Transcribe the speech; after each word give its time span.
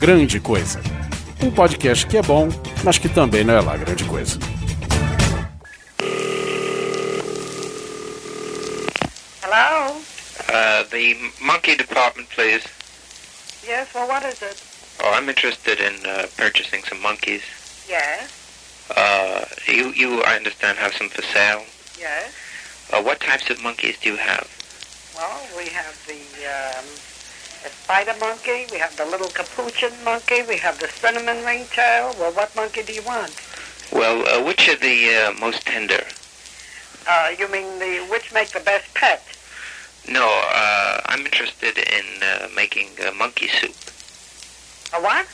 Grande 0.00 0.40
Coisa. 0.40 0.80
Um 1.42 1.50
podcast 1.50 2.06
que 2.06 2.16
é 2.16 2.22
bom, 2.22 2.48
mas 2.84 2.98
que 2.98 3.08
também 3.08 3.44
não 3.44 3.54
é 3.56 3.60
lá 3.60 3.76
grande 3.76 4.04
coisa. 4.04 4.38
Hello? 9.42 9.96
Uh, 10.48 10.84
the 10.90 11.16
monkey 11.40 11.76
department, 11.76 12.26
please. 12.34 12.64
Yes, 13.66 13.88
well, 13.94 14.08
what 14.08 14.24
is 14.24 14.40
it? 14.42 14.62
Oh, 15.02 15.12
I'm 15.14 15.28
interested 15.28 15.80
in 15.80 15.94
uh, 16.06 16.26
purchasing 16.36 16.82
some 16.88 17.00
monkeys. 17.02 17.42
Yes, 17.88 18.36
Uh, 18.96 19.44
you, 19.68 19.92
you, 19.94 20.20
I 20.24 20.34
understand, 20.34 20.76
have 20.78 20.92
some 20.92 21.08
for 21.10 21.22
sale. 21.22 21.62
yes. 21.96 22.32
Uh, 22.92 23.00
what 23.00 23.20
types 23.20 23.48
of 23.48 23.62
monkeys 23.62 23.96
do 24.02 24.08
you 24.10 24.16
have? 24.16 24.48
Well, 25.14 25.38
we 25.56 25.66
have 25.70 25.94
the, 26.08 26.18
um, 26.50 26.84
the 27.62 27.68
spider 27.68 28.14
monkey, 28.20 28.66
we 28.72 28.78
have 28.78 28.96
the 28.96 29.04
little 29.06 29.28
capuchin 29.28 29.92
monkey, 30.04 30.42
we 30.42 30.56
have 30.58 30.78
the 30.78 30.88
cinnamon 30.88 31.44
ringtail. 31.44 32.14
Well, 32.18 32.32
what 32.32 32.54
monkey 32.56 32.82
do 32.82 32.92
you 32.92 33.02
want? 33.02 33.34
Well, 33.92 34.26
uh, 34.26 34.44
which 34.44 34.68
are 34.68 34.76
the 34.76 35.14
uh, 35.14 35.40
most 35.40 35.66
tender? 35.66 36.04
Uh, 37.08 37.30
you 37.38 37.48
mean 37.48 37.78
the 37.78 38.06
which 38.10 38.32
make 38.32 38.50
the 38.50 38.60
best 38.60 38.92
pet? 38.94 39.22
No, 40.08 40.26
uh, 40.26 41.00
I'm 41.06 41.20
interested 41.20 41.76
in 41.78 42.22
uh, 42.22 42.48
making 42.54 42.88
uh, 43.04 43.12
monkey 43.12 43.48
soup. 43.48 43.74
A 44.92 45.02
what? 45.02 45.26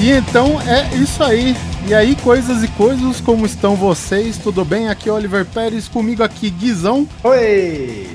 E 0.00 0.10
então 0.10 0.60
é 0.62 0.94
isso 0.96 1.22
aí. 1.22 1.56
E 1.86 1.94
aí, 1.94 2.14
coisas 2.16 2.62
e 2.62 2.68
coisas, 2.68 3.20
como 3.20 3.46
estão 3.46 3.74
vocês? 3.74 4.36
Tudo 4.38 4.64
bem? 4.64 4.88
Aqui 4.88 5.08
é 5.08 5.12
Oliver 5.12 5.44
Pérez, 5.46 5.88
comigo 5.88 6.22
aqui 6.22 6.50
Guizão, 6.50 7.08
Oi! 7.24 8.06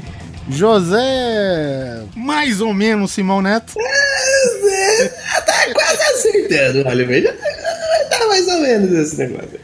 José, 0.49 2.03
mais 2.15 2.59
ou 2.61 2.73
menos 2.73 3.11
Simão 3.11 3.41
Neto, 3.41 3.73
Tá 5.45 5.73
quase 5.73 6.01
acertando, 6.03 6.87
Oliver. 6.89 7.37
Tá 8.09 8.27
mais 8.27 8.47
ou 8.47 8.59
menos 8.59 8.91
esse 8.91 9.17
negócio. 9.17 9.59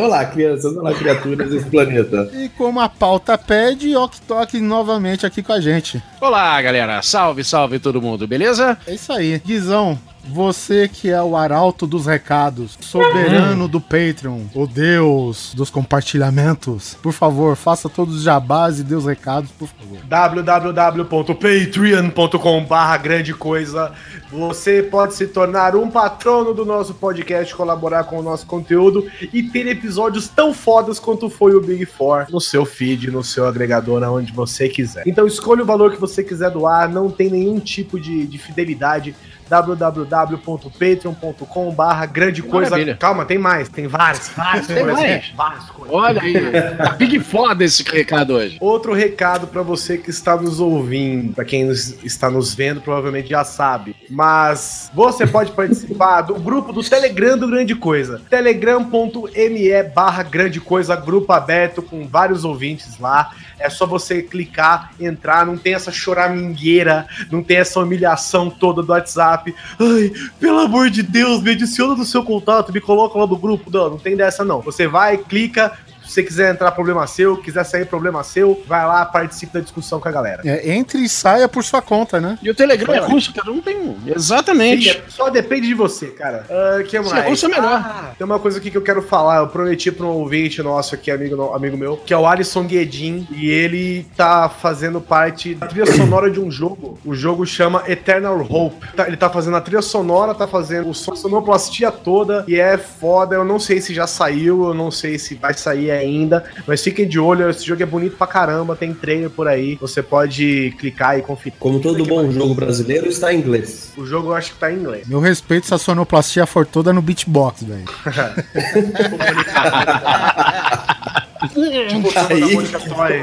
Olá, 0.00 0.24
crianças, 0.26 0.76
olá, 0.76 0.94
criaturas 0.94 1.50
desse 1.50 1.66
planeta. 1.66 2.30
e 2.32 2.48
como 2.50 2.80
a 2.80 2.88
pauta 2.88 3.36
pede, 3.36 3.94
Ok 3.96 4.20
Tok 4.26 4.60
novamente 4.60 5.26
aqui 5.26 5.42
com 5.42 5.52
a 5.52 5.60
gente. 5.60 6.02
Olá, 6.20 6.60
galera. 6.62 7.02
Salve, 7.02 7.42
salve 7.44 7.78
todo 7.80 8.00
mundo, 8.00 8.26
beleza? 8.26 8.78
É 8.86 8.94
isso 8.94 9.12
aí. 9.12 9.42
Guizão, 9.44 9.98
você 10.24 10.88
que 10.88 11.10
é 11.10 11.22
o 11.22 11.36
arauto 11.36 11.86
dos 11.86 12.06
recados, 12.06 12.78
soberano 12.80 13.68
do 13.68 13.80
Patreon, 13.80 14.40
o 14.54 14.66
deus 14.66 15.52
dos 15.54 15.70
compartilhamentos, 15.70 16.96
por 17.02 17.12
favor, 17.12 17.56
faça 17.56 17.88
todos 17.88 18.16
os 18.16 18.22
jabás 18.22 18.78
e 18.78 18.84
dê 18.84 18.94
os 18.94 19.06
recados, 19.06 19.50
por 19.52 19.68
favor. 19.68 19.98
www.patreon.com 20.04 22.64
barra 22.64 22.96
grande 22.96 23.34
coisa 23.34 23.92
Você 24.30 24.82
pode 24.82 25.14
se 25.14 25.26
tornar 25.26 25.74
um 25.74 25.90
patrono 25.90 26.54
do 26.54 26.64
nosso 26.64 26.94
podcast, 26.94 27.52
colaborar 27.54 28.04
com 28.04 28.18
o 28.18 28.22
nosso 28.22 28.46
conteúdo 28.46 29.10
e 29.32 29.42
ter 29.42 29.66
episódios 29.66 30.28
tão 30.28 30.54
fodas 30.54 31.00
quanto 31.00 31.28
foi 31.28 31.54
o 31.54 31.60
Big 31.60 31.84
Four 31.86 32.26
no 32.30 32.40
seu 32.40 32.64
feed, 32.64 33.10
no 33.10 33.24
seu 33.24 33.46
agregador, 33.46 34.04
aonde 34.04 34.32
você 34.32 34.68
quiser. 34.68 35.02
Então 35.06 35.26
escolha 35.26 35.62
o 35.62 35.66
valor 35.66 35.92
que 35.92 36.00
você 36.00 36.22
quiser 36.22 36.50
doar, 36.50 36.88
não 36.88 37.10
tem 37.10 37.28
nenhum 37.28 37.58
tipo 37.58 37.98
de, 37.98 38.24
de 38.26 38.38
fidelidade 38.38 39.16
www.patreon.com 39.50 41.70
barra 41.74 42.06
grande 42.06 42.42
coisa. 42.42 42.70
Maravilha. 42.70 42.96
Calma, 42.96 43.24
tem 43.24 43.38
mais, 43.38 43.68
tem 43.68 43.86
vários, 43.88 44.28
vários 44.28 44.66
Tem 44.68 44.76
coisas, 44.84 45.00
mais? 45.00 45.32
várias 45.36 45.64
coisas. 45.70 45.92
Olha 45.94 46.22
aí, 46.22 46.34
tá 46.76 46.90
big 46.92 47.18
foda 47.20 47.64
esse 47.64 47.82
recado 47.82 48.34
hoje. 48.34 48.56
Outro 48.60 48.92
recado 48.94 49.46
pra 49.48 49.62
você 49.62 49.98
que 49.98 50.10
está 50.10 50.36
nos 50.36 50.60
ouvindo, 50.60 51.34
pra 51.34 51.44
quem 51.44 51.64
nos- 51.64 52.02
está 52.04 52.30
nos 52.30 52.54
vendo, 52.54 52.80
provavelmente 52.80 53.30
já 53.30 53.42
sabe. 53.44 53.96
Mas 54.08 54.90
você 54.94 55.26
pode 55.26 55.50
participar 55.52 56.20
do 56.22 56.34
grupo 56.34 56.72
do 56.72 56.82
Telegram 56.82 57.36
do 57.36 57.48
Grande 57.48 57.74
Coisa. 57.74 58.20
telegram.me 58.30 59.82
barra 59.94 60.22
Grande 60.22 60.60
Coisa, 60.60 60.94
grupo 60.94 61.32
aberto 61.32 61.82
com 61.82 62.06
vários 62.06 62.44
ouvintes 62.44 62.98
lá. 62.98 63.30
É 63.58 63.68
só 63.68 63.84
você 63.86 64.22
clicar, 64.22 64.92
entrar, 64.98 65.44
não 65.44 65.58
tem 65.58 65.74
essa 65.74 65.92
choramingueira, 65.92 67.06
não 67.30 67.42
tem 67.42 67.58
essa 67.58 67.78
humilhação 67.80 68.48
toda 68.48 68.82
do 68.82 68.90
WhatsApp. 68.92 69.39
Ai, 69.78 70.12
pelo 70.38 70.60
amor 70.60 70.90
de 70.90 71.02
Deus, 71.02 71.42
me 71.42 71.50
adiciona 71.52 71.94
no 71.94 72.04
seu 72.04 72.22
contato, 72.22 72.72
me 72.72 72.80
coloca 72.80 73.18
lá 73.18 73.26
no 73.26 73.36
grupo. 73.36 73.70
Não, 73.70 73.90
não 73.90 73.98
tem 73.98 74.16
dessa 74.16 74.44
não. 74.44 74.60
Você 74.60 74.86
vai, 74.86 75.18
clica, 75.18 75.76
se 76.10 76.14
você 76.14 76.22
quiser 76.24 76.52
entrar, 76.52 76.72
problema 76.72 77.06
seu. 77.06 77.36
Quiser 77.36 77.64
sair, 77.64 77.86
problema 77.86 78.22
seu. 78.24 78.62
Vai 78.66 78.84
lá, 78.86 79.04
participe 79.06 79.52
da 79.54 79.60
discussão 79.60 80.00
com 80.00 80.08
a 80.08 80.12
galera. 80.12 80.42
É, 80.44 80.72
entre 80.72 80.98
e 80.98 81.08
saia 81.08 81.48
por 81.48 81.62
sua 81.64 81.80
conta, 81.80 82.20
né? 82.20 82.38
E 82.42 82.50
o 82.50 82.54
Telegram 82.54 82.92
é 82.94 82.98
russo, 82.98 83.32
cara. 83.32 83.48
Não 83.50 83.60
tem. 83.60 83.76
um. 83.80 83.96
Exatamente. 84.06 84.92
Sim, 84.92 84.98
é- 84.98 85.02
só 85.08 85.30
depende 85.30 85.66
de 85.68 85.74
você, 85.74 86.08
cara. 86.08 86.44
Ah, 86.50 86.82
que 86.82 86.90
Se 86.90 86.98
mais? 87.10 87.24
é 87.24 87.28
russo, 87.28 87.46
é 87.46 87.48
melhor. 87.48 87.72
Ah, 87.84 88.10
tem 88.18 88.24
uma 88.24 88.38
coisa 88.38 88.58
aqui 88.58 88.70
que 88.70 88.76
eu 88.76 88.82
quero 88.82 89.02
falar. 89.02 89.38
Eu 89.38 89.48
prometi 89.48 89.90
para 89.92 90.04
um 90.06 90.10
ouvinte 90.10 90.62
nosso 90.62 90.94
aqui, 90.94 91.10
amigo, 91.10 91.52
amigo 91.54 91.76
meu, 91.76 91.96
que 91.96 92.12
é 92.12 92.16
o 92.18 92.26
Alisson 92.26 92.64
Guedin. 92.64 93.26
E 93.30 93.48
ele 93.48 94.06
tá 94.16 94.48
fazendo 94.48 95.00
parte 95.00 95.54
da 95.54 95.66
trilha 95.66 95.86
sonora 95.86 96.30
de 96.30 96.40
um 96.40 96.50
jogo. 96.50 96.98
O 97.04 97.14
jogo 97.14 97.46
chama 97.46 97.84
Eternal 97.86 98.40
Hope. 98.40 98.86
Tá- 98.96 99.06
ele 99.06 99.16
tá 99.16 99.30
fazendo 99.30 99.56
a 99.56 99.60
trilha 99.60 99.82
sonora, 99.82 100.34
tá 100.34 100.46
fazendo 100.46 100.90
o 100.90 100.94
sonoplastia 100.94 101.90
toda. 101.90 102.44
E 102.48 102.58
é 102.58 102.76
foda. 102.76 103.34
Eu 103.36 103.44
não 103.44 103.58
sei 103.58 103.80
se 103.80 103.94
já 103.94 104.06
saiu, 104.06 104.64
eu 104.68 104.74
não 104.74 104.90
sei 104.90 105.18
se 105.18 105.34
vai 105.34 105.54
sair 105.54 105.90
ainda. 106.00 106.44
Mas 106.66 106.82
fiquem 106.82 107.06
de 107.06 107.18
olho, 107.18 107.48
esse 107.48 107.64
jogo 107.64 107.82
é 107.82 107.86
bonito 107.86 108.16
pra 108.16 108.26
caramba. 108.26 108.76
Tem 108.76 108.92
trailer 108.92 109.30
por 109.30 109.48
aí. 109.48 109.76
Você 109.80 110.02
pode 110.02 110.74
clicar 110.78 111.18
e 111.18 111.22
conferir. 111.22 111.58
Como 111.58 111.80
todo 111.80 112.04
bom 112.04 112.30
jogo 112.30 112.54
brasileiro, 112.54 113.08
está 113.08 113.32
em 113.32 113.38
inglês. 113.38 113.92
O 113.96 114.04
jogo 114.04 114.30
eu 114.30 114.34
acho 114.34 114.52
que 114.52 114.58
tá 114.58 114.72
em 114.72 114.76
inglês. 114.76 115.06
Meu 115.06 115.20
respeito 115.20 115.66
se 115.66 115.74
a 115.74 115.78
sonoplastia 115.78 116.46
for 116.46 116.66
toda 116.66 116.92
no 116.92 117.02
beatbox, 117.02 117.62
velho. 117.62 117.84
Aí, 121.40 123.22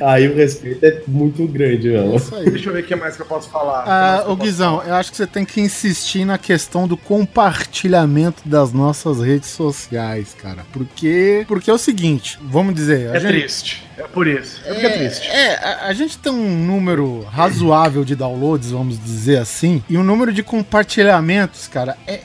aí 0.00 0.28
o 0.28 0.34
respeito 0.34 0.84
é 0.84 1.02
muito 1.06 1.46
grande, 1.46 1.94
aí. 1.94 2.50
Deixa 2.50 2.70
eu 2.70 2.72
ver 2.72 2.82
o 2.82 2.86
que 2.86 2.96
mais 2.96 3.16
que 3.16 3.22
eu 3.22 3.26
posso 3.26 3.48
falar. 3.50 3.84
Ah, 3.86 4.24
ô 4.26 4.36
Guizão, 4.36 4.82
eu 4.86 4.94
acho 4.94 5.10
que 5.10 5.16
você 5.16 5.26
tem 5.26 5.44
que 5.44 5.60
insistir 5.60 6.24
na 6.24 6.38
questão 6.38 6.88
do 6.88 6.96
compartilhamento 6.96 8.42
das 8.46 8.72
nossas 8.72 9.20
redes 9.20 9.50
sociais, 9.50 10.34
cara. 10.40 10.64
Porque, 10.72 11.44
porque 11.46 11.70
é 11.70 11.74
o 11.74 11.78
seguinte, 11.78 12.38
vamos 12.42 12.74
dizer, 12.74 13.14
É 13.14 13.20
gente, 13.20 13.30
triste. 13.32 13.84
É 13.96 14.02
por 14.02 14.26
isso. 14.26 14.60
É 14.64 14.72
porque 14.72 14.86
é, 14.86 14.98
triste. 14.98 15.28
É, 15.28 15.54
a, 15.56 15.86
a 15.86 15.92
gente 15.92 16.18
tem 16.18 16.32
um 16.32 16.64
número 16.64 17.22
razoável 17.30 18.04
de 18.04 18.16
downloads, 18.16 18.70
vamos 18.70 19.02
dizer 19.02 19.38
assim, 19.38 19.82
e 19.88 19.96
o 19.96 20.02
número 20.02 20.32
de 20.32 20.42
compartilhamentos, 20.42 21.68
cara, 21.68 21.96
é 22.06 22.20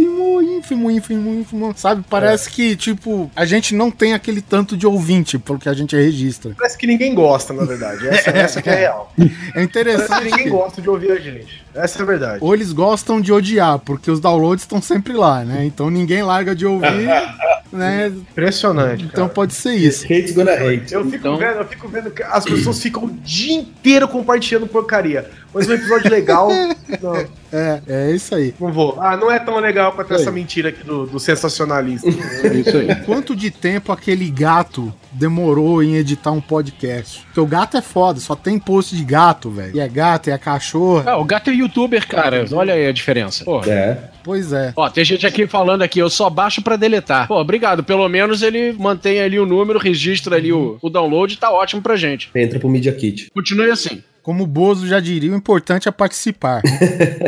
ínfimo, 0.00 0.40
ínfimo, 0.42 0.90
ínfimo, 0.90 1.34
ínfimo, 1.34 1.72
sabe? 1.76 2.04
Parece 2.08 2.50
que, 2.50 2.74
tipo, 2.76 3.30
a 3.36 3.44
gente 3.44 3.74
não 3.74 3.90
tem 3.90 4.14
aquele 4.14 4.40
tanto 4.40 4.76
de 4.76 4.86
ouvinte 4.86 5.38
pelo 5.38 5.58
que 5.58 5.68
a 5.68 5.74
gente 5.74 5.94
registra. 5.96 6.54
Parece 6.56 6.78
que 6.78 6.86
ninguém 6.86 7.14
gosta, 7.14 7.52
na 7.52 7.64
verdade. 7.64 8.06
Essa, 8.08 8.30
essa 8.36 8.62
que 8.62 8.68
é 8.70 8.72
a 8.72 8.76
real. 8.76 9.12
É 9.22 9.24
Parece 9.24 9.52
que 9.54 9.60
interessante. 9.62 10.24
ninguém 10.24 10.48
gosta 10.48 10.80
de 10.82 10.88
ouvir 10.90 11.12
a 11.12 11.18
gente. 11.18 11.62
Essa 11.74 11.98
é 11.98 12.02
a 12.02 12.04
verdade. 12.06 12.38
Ou 12.40 12.54
eles 12.54 12.72
gostam 12.72 13.20
de 13.20 13.32
odiar, 13.32 13.78
porque 13.78 14.10
os 14.10 14.20
downloads 14.20 14.62
estão 14.64 14.80
sempre 14.80 15.12
lá, 15.12 15.44
né? 15.44 15.64
Então 15.64 15.90
ninguém 15.90 16.22
larga 16.22 16.54
de 16.54 16.66
ouvir, 16.66 17.08
né? 17.72 18.06
Impressionante. 18.08 19.04
Então 19.04 19.24
cara. 19.24 19.34
pode 19.34 19.54
ser 19.54 19.74
isso. 19.74 20.04
Hate's 20.04 20.32
gonna 20.32 20.52
hate. 20.52 20.92
Eu 20.92 21.04
fico, 21.04 21.16
Então- 21.16 21.36
vendo, 21.36 21.58
eu 21.58 21.64
fico 21.66 21.88
vendo 21.88 22.10
que 22.10 22.22
as 22.22 22.44
pessoas 22.44 22.80
ficam 22.80 23.04
o 23.04 23.10
dia 23.10 23.54
inteiro 23.54 24.06
compartilhando 24.08 24.66
porcaria. 24.66 25.30
Mas 25.54 25.68
um 25.68 25.72
episódio 25.74 26.10
legal. 26.10 26.48
Não, 27.02 27.16
É, 27.52 27.80
é 27.86 28.10
isso 28.12 28.34
aí. 28.34 28.54
não 28.60 28.70
vou. 28.72 28.98
Ah, 29.00 29.16
não 29.16 29.30
é 29.30 29.38
tão 29.38 29.58
legal 29.58 29.92
quanto 29.92 30.12
essa 30.14 30.30
mentira 30.30 30.68
aqui 30.70 30.84
do, 30.84 31.06
do 31.06 31.18
sensacionalista. 31.20 32.08
É 32.08 32.54
isso 32.54 32.76
aí. 32.76 32.94
Quanto 33.06 33.34
de 33.34 33.50
tempo 33.50 33.92
aquele 33.92 34.30
gato 34.30 34.92
demorou 35.10 35.82
em 35.82 35.96
editar 35.96 36.30
um 36.32 36.40
podcast? 36.40 37.20
Porque 37.24 37.40
o 37.40 37.46
gato 37.46 37.76
é 37.76 37.82
foda, 37.82 38.20
só 38.20 38.34
tem 38.36 38.58
post 38.58 38.94
de 38.96 39.04
gato, 39.04 39.50
velho. 39.50 39.74
E 39.76 39.80
é 39.80 39.88
gato, 39.88 40.28
e 40.28 40.32
é 40.32 40.38
cachorro. 40.38 41.02
Ah, 41.06 41.16
o 41.16 41.24
gato 41.24 41.50
é 41.50 41.54
youtuber, 41.54 42.06
cara. 42.06 42.44
Olha 42.52 42.74
aí 42.74 42.86
a 42.86 42.92
diferença. 42.92 43.44
Pô. 43.44 43.62
É. 43.64 43.98
Pois 44.22 44.52
é. 44.52 44.72
Ó, 44.76 44.88
tem 44.88 45.04
gente 45.04 45.26
aqui 45.26 45.46
falando 45.46 45.82
aqui, 45.82 45.98
eu 45.98 46.08
só 46.10 46.30
baixo 46.30 46.62
pra 46.62 46.76
deletar. 46.76 47.26
Pô, 47.26 47.40
obrigado. 47.40 47.82
Pelo 47.82 48.08
menos 48.08 48.42
ele 48.42 48.72
mantém 48.72 49.20
ali 49.20 49.38
o 49.38 49.46
número, 49.46 49.78
registra 49.78 50.36
ali 50.36 50.52
o, 50.52 50.78
o 50.80 50.88
download, 50.90 51.36
tá 51.38 51.50
ótimo 51.50 51.82
pra 51.82 51.96
gente. 51.96 52.30
Entra 52.34 52.58
pro 52.58 52.68
Media 52.68 52.92
Kit. 52.92 53.30
Continue 53.34 53.70
assim. 53.70 54.02
Como 54.22 54.44
o 54.44 54.46
Bozo 54.46 54.86
já 54.86 55.00
diria, 55.00 55.32
o 55.32 55.36
importante 55.36 55.88
é 55.88 55.92
participar. 55.92 56.62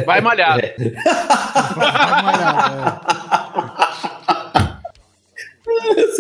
Vai 0.07 0.21
malhar. 0.21 0.61
Vai 1.77 2.23
malhar, 2.23 3.01
é. 4.41 4.44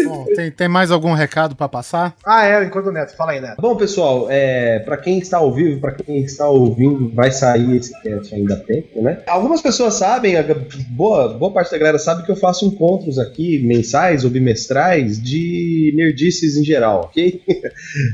Bom, 0.06 0.26
tem, 0.34 0.50
tem 0.50 0.68
mais 0.68 0.90
algum 0.90 1.12
recado 1.12 1.56
pra 1.56 1.68
passar? 1.68 2.16
Ah, 2.24 2.46
é, 2.46 2.64
enquanto 2.64 2.86
o 2.86 2.92
Neto. 2.92 3.16
Fala 3.16 3.32
aí, 3.32 3.40
Neto. 3.40 3.60
Bom, 3.60 3.76
pessoal, 3.76 4.26
é, 4.30 4.78
para 4.80 4.96
quem 4.96 5.18
está 5.18 5.38
ao 5.38 5.52
vivo, 5.52 5.80
para 5.80 5.92
quem 5.92 6.22
está 6.22 6.48
ouvindo, 6.48 7.10
vai 7.14 7.30
sair 7.30 7.76
esse 7.76 7.92
cast 8.02 8.34
ainda 8.34 8.54
há 8.54 8.58
tempo, 8.58 9.02
né? 9.02 9.22
Algumas 9.26 9.62
pessoas 9.62 9.94
sabem, 9.94 10.36
a 10.36 10.44
boa, 10.90 11.28
boa 11.34 11.52
parte 11.52 11.70
da 11.70 11.78
galera 11.78 11.98
sabe 11.98 12.24
que 12.24 12.30
eu 12.30 12.36
faço 12.36 12.66
encontros 12.66 13.18
aqui, 13.18 13.58
mensais 13.60 14.24
ou 14.24 14.30
bimestrais, 14.30 15.20
de 15.20 15.92
nerdices 15.96 16.56
em 16.56 16.64
geral, 16.64 17.02
ok? 17.04 17.42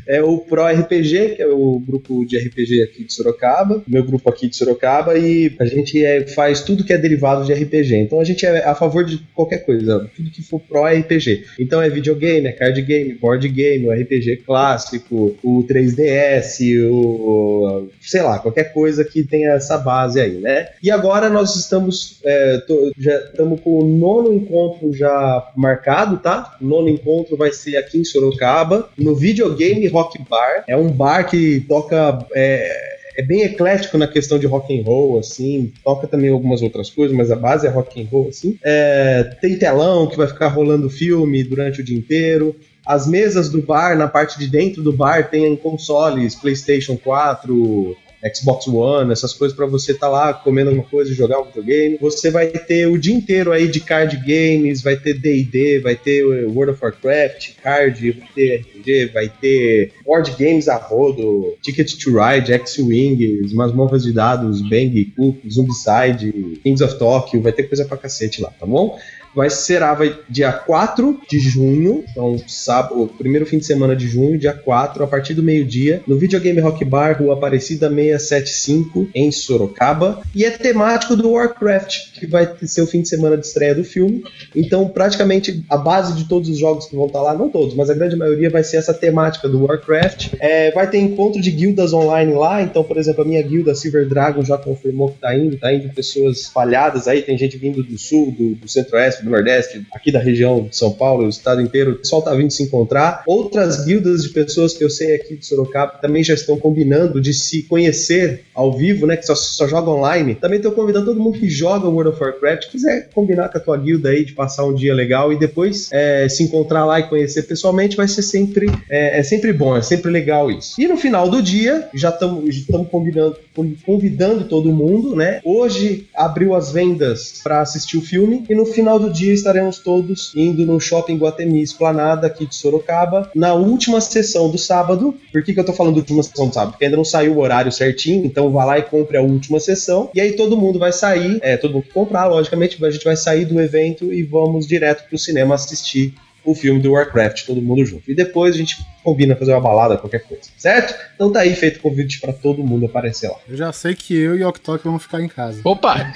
É 0.06 0.22
o 0.22 0.38
Pro 0.38 0.66
RPG, 0.66 1.36
que 1.36 1.42
é 1.42 1.46
o 1.46 1.78
grupo 1.78 2.24
de 2.24 2.38
RPG 2.38 2.82
aqui 2.82 3.04
de 3.04 3.12
Sorocaba, 3.12 3.82
meu 3.86 4.04
grupo 4.04 4.28
aqui 4.28 4.48
de 4.48 4.56
Sorocaba, 4.56 5.16
e 5.18 5.54
a 5.58 5.64
gente 5.64 6.02
é, 6.04 6.26
faz 6.26 6.60
tudo 6.60 6.84
que 6.84 6.92
é 6.92 6.98
derivado 6.98 7.44
de 7.44 7.52
RPG. 7.52 7.96
Então 7.96 8.20
a 8.20 8.24
gente 8.24 8.44
é 8.44 8.64
a 8.64 8.74
favor 8.74 9.04
de 9.04 9.18
qualquer 9.34 9.58
coisa, 9.58 10.10
tudo 10.14 10.30
que 10.30 10.42
for 10.42 10.60
Pro 10.60 10.84
RPG. 10.84 11.29
Então 11.58 11.80
é 11.82 11.88
videogame, 11.88 12.46
é 12.46 12.52
card 12.52 12.80
game, 12.82 13.14
board 13.14 13.48
game, 13.48 13.86
o 13.86 13.92
RPG 13.92 14.38
clássico, 14.46 15.36
o 15.42 15.64
3DS, 15.68 16.60
o. 16.90 17.88
sei 18.00 18.22
lá, 18.22 18.38
qualquer 18.38 18.72
coisa 18.72 19.04
que 19.04 19.22
tenha 19.22 19.50
essa 19.52 19.76
base 19.78 20.20
aí, 20.20 20.34
né? 20.40 20.68
E 20.82 20.90
agora 20.90 21.28
nós 21.28 21.56
estamos. 21.56 22.18
é, 22.24 22.58
tô- 22.66 22.90
já 22.98 23.16
estamos 23.18 23.60
com 23.60 23.78
o 23.80 23.86
nono 23.86 24.32
encontro 24.32 24.92
já 24.92 25.50
marcado, 25.56 26.18
tá? 26.18 26.56
O 26.60 26.64
nono 26.66 26.88
encontro 26.88 27.36
vai 27.36 27.52
ser 27.52 27.76
aqui 27.76 27.98
em 27.98 28.04
Sorocaba, 28.04 28.88
no 28.96 29.14
Videogame 29.14 29.86
Rock 29.88 30.18
Bar. 30.28 30.64
É 30.68 30.76
um 30.76 30.90
bar 30.90 31.24
que 31.28 31.60
toca. 31.68 32.18
é, 32.34 32.99
é 33.16 33.22
bem 33.22 33.42
eclético 33.42 33.98
na 33.98 34.06
questão 34.06 34.38
de 34.38 34.46
rock 34.46 34.78
and 34.78 34.84
roll, 34.84 35.18
assim, 35.18 35.72
toca 35.84 36.06
também 36.06 36.30
algumas 36.30 36.62
outras 36.62 36.90
coisas, 36.90 37.16
mas 37.16 37.30
a 37.30 37.36
base 37.36 37.66
é 37.66 37.70
rock 37.70 38.00
and 38.00 38.06
roll, 38.10 38.28
assim. 38.28 38.58
É, 38.62 39.36
tem 39.40 39.58
telão 39.58 40.06
que 40.06 40.16
vai 40.16 40.26
ficar 40.26 40.48
rolando 40.48 40.88
filme 40.88 41.42
durante 41.42 41.80
o 41.80 41.84
dia 41.84 41.96
inteiro. 41.96 42.54
As 42.86 43.06
mesas 43.06 43.48
do 43.48 43.62
bar, 43.62 43.96
na 43.96 44.08
parte 44.08 44.38
de 44.38 44.46
dentro 44.46 44.82
do 44.82 44.92
bar, 44.92 45.30
tem 45.30 45.54
consoles, 45.56 46.34
PlayStation 46.34 46.96
4, 46.96 47.96
Xbox 48.34 48.66
One, 48.66 49.12
essas 49.12 49.32
coisas 49.32 49.56
pra 49.56 49.66
você 49.66 49.92
estar 49.92 50.08
lá 50.08 50.32
comendo 50.34 50.70
alguma 50.70 50.86
coisa 50.86 51.10
e 51.10 51.14
jogar 51.14 51.40
um 51.40 51.44
videogame. 51.44 51.98
Você 52.00 52.30
vai 52.30 52.48
ter 52.48 52.86
o 52.86 52.98
dia 52.98 53.14
inteiro 53.14 53.52
aí 53.52 53.66
de 53.68 53.80
card 53.80 54.16
games, 54.16 54.82
vai 54.82 54.96
ter 54.96 55.14
D&D, 55.14 55.80
vai 55.80 55.96
ter 55.96 56.22
World 56.46 56.72
of 56.72 56.84
Warcraft, 56.84 57.54
card, 57.62 58.12
vai 58.12 58.28
ter 58.34 58.56
RPG, 58.56 59.06
vai 59.06 59.28
ter 59.28 59.92
board 60.04 60.30
games 60.38 60.68
a 60.68 60.76
rodo, 60.76 61.56
Ticket 61.62 61.94
to 61.96 62.10
Ride, 62.18 62.52
X-Wing, 62.52 63.52
masmorras 63.54 64.02
de 64.02 64.12
dados, 64.12 64.60
Bang, 64.62 65.12
Cook, 65.16 65.38
Zombicide, 65.48 66.60
Kings 66.62 66.82
of 66.82 66.98
Tokyo, 66.98 67.40
vai 67.40 67.52
ter 67.52 67.64
coisa 67.64 67.84
pra 67.84 67.96
cacete 67.96 68.42
lá, 68.42 68.50
tá 68.50 68.66
bom? 68.66 68.98
Vai 69.34 69.50
será 69.50 69.94
vai, 69.94 70.18
dia 70.28 70.52
4 70.52 71.20
de 71.28 71.38
junho, 71.38 72.04
então 72.10 72.36
sábado, 72.46 73.10
primeiro 73.18 73.46
fim 73.46 73.58
de 73.58 73.66
semana 73.66 73.94
de 73.94 74.06
junho, 74.08 74.38
dia 74.38 74.52
4, 74.52 75.04
a 75.04 75.06
partir 75.06 75.34
do 75.34 75.42
meio-dia, 75.42 76.02
no 76.06 76.18
Videogame 76.18 76.60
Rock 76.60 76.84
Bar, 76.84 77.18
Rua 77.18 77.34
Aparecida 77.34 77.88
675, 77.88 79.08
em 79.14 79.30
Sorocaba. 79.30 80.22
E 80.34 80.44
é 80.44 80.50
temático 80.50 81.16
do 81.16 81.30
Warcraft, 81.30 82.12
que 82.18 82.26
vai 82.26 82.48
ser 82.64 82.82
o 82.82 82.86
fim 82.86 83.02
de 83.02 83.08
semana 83.08 83.36
de 83.36 83.46
estreia 83.46 83.74
do 83.74 83.84
filme. 83.84 84.22
Então, 84.54 84.88
praticamente, 84.88 85.64
a 85.68 85.76
base 85.76 86.14
de 86.14 86.28
todos 86.28 86.48
os 86.48 86.58
jogos 86.58 86.86
que 86.86 86.96
vão 86.96 87.06
estar 87.06 87.22
lá, 87.22 87.34
não 87.34 87.48
todos, 87.48 87.74
mas 87.74 87.90
a 87.90 87.94
grande 87.94 88.16
maioria 88.16 88.50
vai 88.50 88.64
ser 88.64 88.76
essa 88.76 88.94
temática 88.94 89.48
do 89.48 89.64
Warcraft. 89.64 90.34
É, 90.38 90.70
vai 90.72 90.88
ter 90.88 90.98
encontro 90.98 91.40
de 91.40 91.50
guildas 91.50 91.92
online 91.92 92.32
lá, 92.32 92.62
então, 92.62 92.82
por 92.84 92.96
exemplo, 92.96 93.22
a 93.22 93.26
minha 93.26 93.42
guilda 93.42 93.74
Silver 93.74 94.08
Dragon 94.08 94.44
já 94.44 94.58
confirmou 94.58 95.10
que 95.10 95.18
tá 95.18 95.34
indo, 95.34 95.56
tá 95.56 95.72
indo 95.72 95.92
pessoas 95.92 96.40
espalhadas 96.40 97.08
aí, 97.08 97.22
tem 97.22 97.36
gente 97.36 97.56
vindo 97.56 97.82
do 97.82 97.98
sul, 97.98 98.32
do, 98.32 98.54
do 98.54 98.68
centro-oeste, 98.68 99.19
do 99.24 99.30
nordeste, 99.30 99.86
aqui 99.92 100.10
da 100.10 100.18
região 100.18 100.64
de 100.64 100.76
São 100.76 100.92
Paulo, 100.92 101.26
o 101.26 101.28
estado 101.28 101.60
inteiro, 101.60 101.92
o 101.92 101.96
pessoal 101.96 102.22
tá 102.22 102.34
vindo 102.34 102.50
se 102.50 102.62
encontrar. 102.62 103.22
Outras 103.26 103.84
guildas 103.84 104.22
de 104.22 104.30
pessoas 104.30 104.74
que 104.74 104.84
eu 104.84 104.90
sei 104.90 105.14
aqui 105.14 105.36
de 105.36 105.46
Sorocaba 105.46 105.98
também 106.00 106.22
já 106.22 106.34
estão 106.34 106.58
combinando 106.58 107.20
de 107.20 107.32
se 107.32 107.62
conhecer 107.64 108.44
ao 108.54 108.76
vivo, 108.76 109.06
né, 109.06 109.16
que 109.16 109.26
só, 109.26 109.34
só 109.34 109.66
joga 109.66 109.90
online. 109.90 110.34
Também 110.34 110.58
estou 110.58 110.72
convidando 110.72 111.06
todo 111.06 111.20
mundo 111.20 111.38
que 111.38 111.48
joga 111.48 111.88
World 111.88 112.10
of 112.10 112.22
Warcraft, 112.22 112.70
quiser 112.70 113.08
combinar 113.14 113.48
com 113.48 113.58
a 113.58 113.60
tua 113.60 113.76
guilda 113.76 114.10
aí, 114.10 114.24
de 114.24 114.32
passar 114.32 114.64
um 114.64 114.74
dia 114.74 114.94
legal 114.94 115.32
e 115.32 115.38
depois 115.38 115.88
é, 115.92 116.28
se 116.28 116.42
encontrar 116.42 116.84
lá 116.84 117.00
e 117.00 117.08
conhecer 117.08 117.42
pessoalmente, 117.44 117.96
vai 117.96 118.08
ser 118.08 118.22
sempre, 118.22 118.66
é, 118.88 119.18
é 119.18 119.22
sempre 119.22 119.52
bom, 119.52 119.76
é 119.76 119.82
sempre 119.82 120.10
legal 120.10 120.50
isso. 120.50 120.80
E 120.80 120.86
no 120.86 120.96
final 120.96 121.28
do 121.28 121.42
dia, 121.42 121.88
já 121.94 122.10
estamos 122.10 122.66
convidando, 122.90 123.36
convidando 123.84 124.44
todo 124.44 124.72
mundo, 124.72 125.16
né? 125.16 125.40
Hoje 125.44 126.08
abriu 126.14 126.54
as 126.54 126.72
vendas 126.72 127.40
para 127.42 127.60
assistir 127.60 127.96
o 127.96 128.02
filme 128.02 128.44
e 128.48 128.54
no 128.54 128.64
final 128.64 128.98
do 128.98 129.09
dia 129.10 129.32
estaremos 129.32 129.78
todos 129.78 130.32
indo 130.34 130.64
no 130.64 130.80
Shopping 130.80 131.16
Guatemi 131.16 131.62
Esplanada 131.62 132.26
aqui 132.26 132.46
de 132.46 132.54
Sorocaba, 132.54 133.30
na 133.34 133.54
última 133.54 134.00
sessão 134.00 134.50
do 134.50 134.58
sábado. 134.58 135.14
Por 135.32 135.42
que, 135.42 135.52
que 135.52 135.60
eu 135.60 135.64
tô 135.64 135.72
falando 135.72 135.96
última 135.96 136.22
sessão 136.22 136.48
do 136.48 136.54
sábado? 136.54 136.72
Porque 136.72 136.84
ainda 136.84 136.96
não 136.96 137.04
saiu 137.04 137.34
o 137.34 137.40
horário 137.40 137.72
certinho, 137.72 138.24
então 138.24 138.50
vá 138.50 138.64
lá 138.64 138.78
e 138.78 138.82
compre 138.82 139.16
a 139.16 139.22
última 139.22 139.60
sessão. 139.60 140.10
E 140.14 140.20
aí 140.20 140.32
todo 140.32 140.56
mundo 140.56 140.78
vai 140.78 140.92
sair, 140.92 141.38
é, 141.42 141.56
todo 141.56 141.74
mundo 141.74 141.84
que 141.84 141.92
comprar, 141.92 142.26
logicamente, 142.26 142.82
a 142.84 142.90
gente 142.90 143.04
vai 143.04 143.16
sair 143.16 143.44
do 143.44 143.60
evento 143.60 144.12
e 144.12 144.22
vamos 144.22 144.66
direto 144.66 145.08
pro 145.08 145.18
cinema 145.18 145.54
assistir 145.54 146.14
o 146.44 146.54
filme 146.54 146.80
do 146.80 146.92
Warcraft, 146.92 147.44
todo 147.46 147.60
mundo 147.60 147.84
junto. 147.84 148.10
E 148.10 148.14
depois 148.14 148.54
a 148.54 148.58
gente 148.58 148.78
combina 149.02 149.36
fazer 149.36 149.52
uma 149.52 149.60
balada, 149.60 149.96
qualquer 149.96 150.20
coisa, 150.20 150.44
certo? 150.56 150.94
Então 151.14 151.30
tá 151.32 151.40
aí 151.40 151.54
feito 151.54 151.78
o 151.78 151.80
convite 151.80 152.20
para 152.20 152.32
todo 152.32 152.62
mundo 152.62 152.86
aparecer 152.86 153.28
lá. 153.28 153.36
Eu 153.48 153.56
já 153.56 153.72
sei 153.72 153.94
que 153.94 154.14
eu 154.14 154.36
e 154.36 154.44
o 154.44 154.48
Oktok 154.48 154.84
vamos 154.84 155.02
ficar 155.02 155.20
em 155.20 155.28
casa. 155.28 155.60
Opa! 155.64 156.12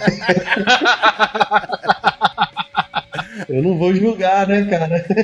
Eu 3.48 3.62
não 3.62 3.76
vou 3.76 3.94
julgar, 3.94 4.46
né, 4.46 4.64
cara? 4.64 5.04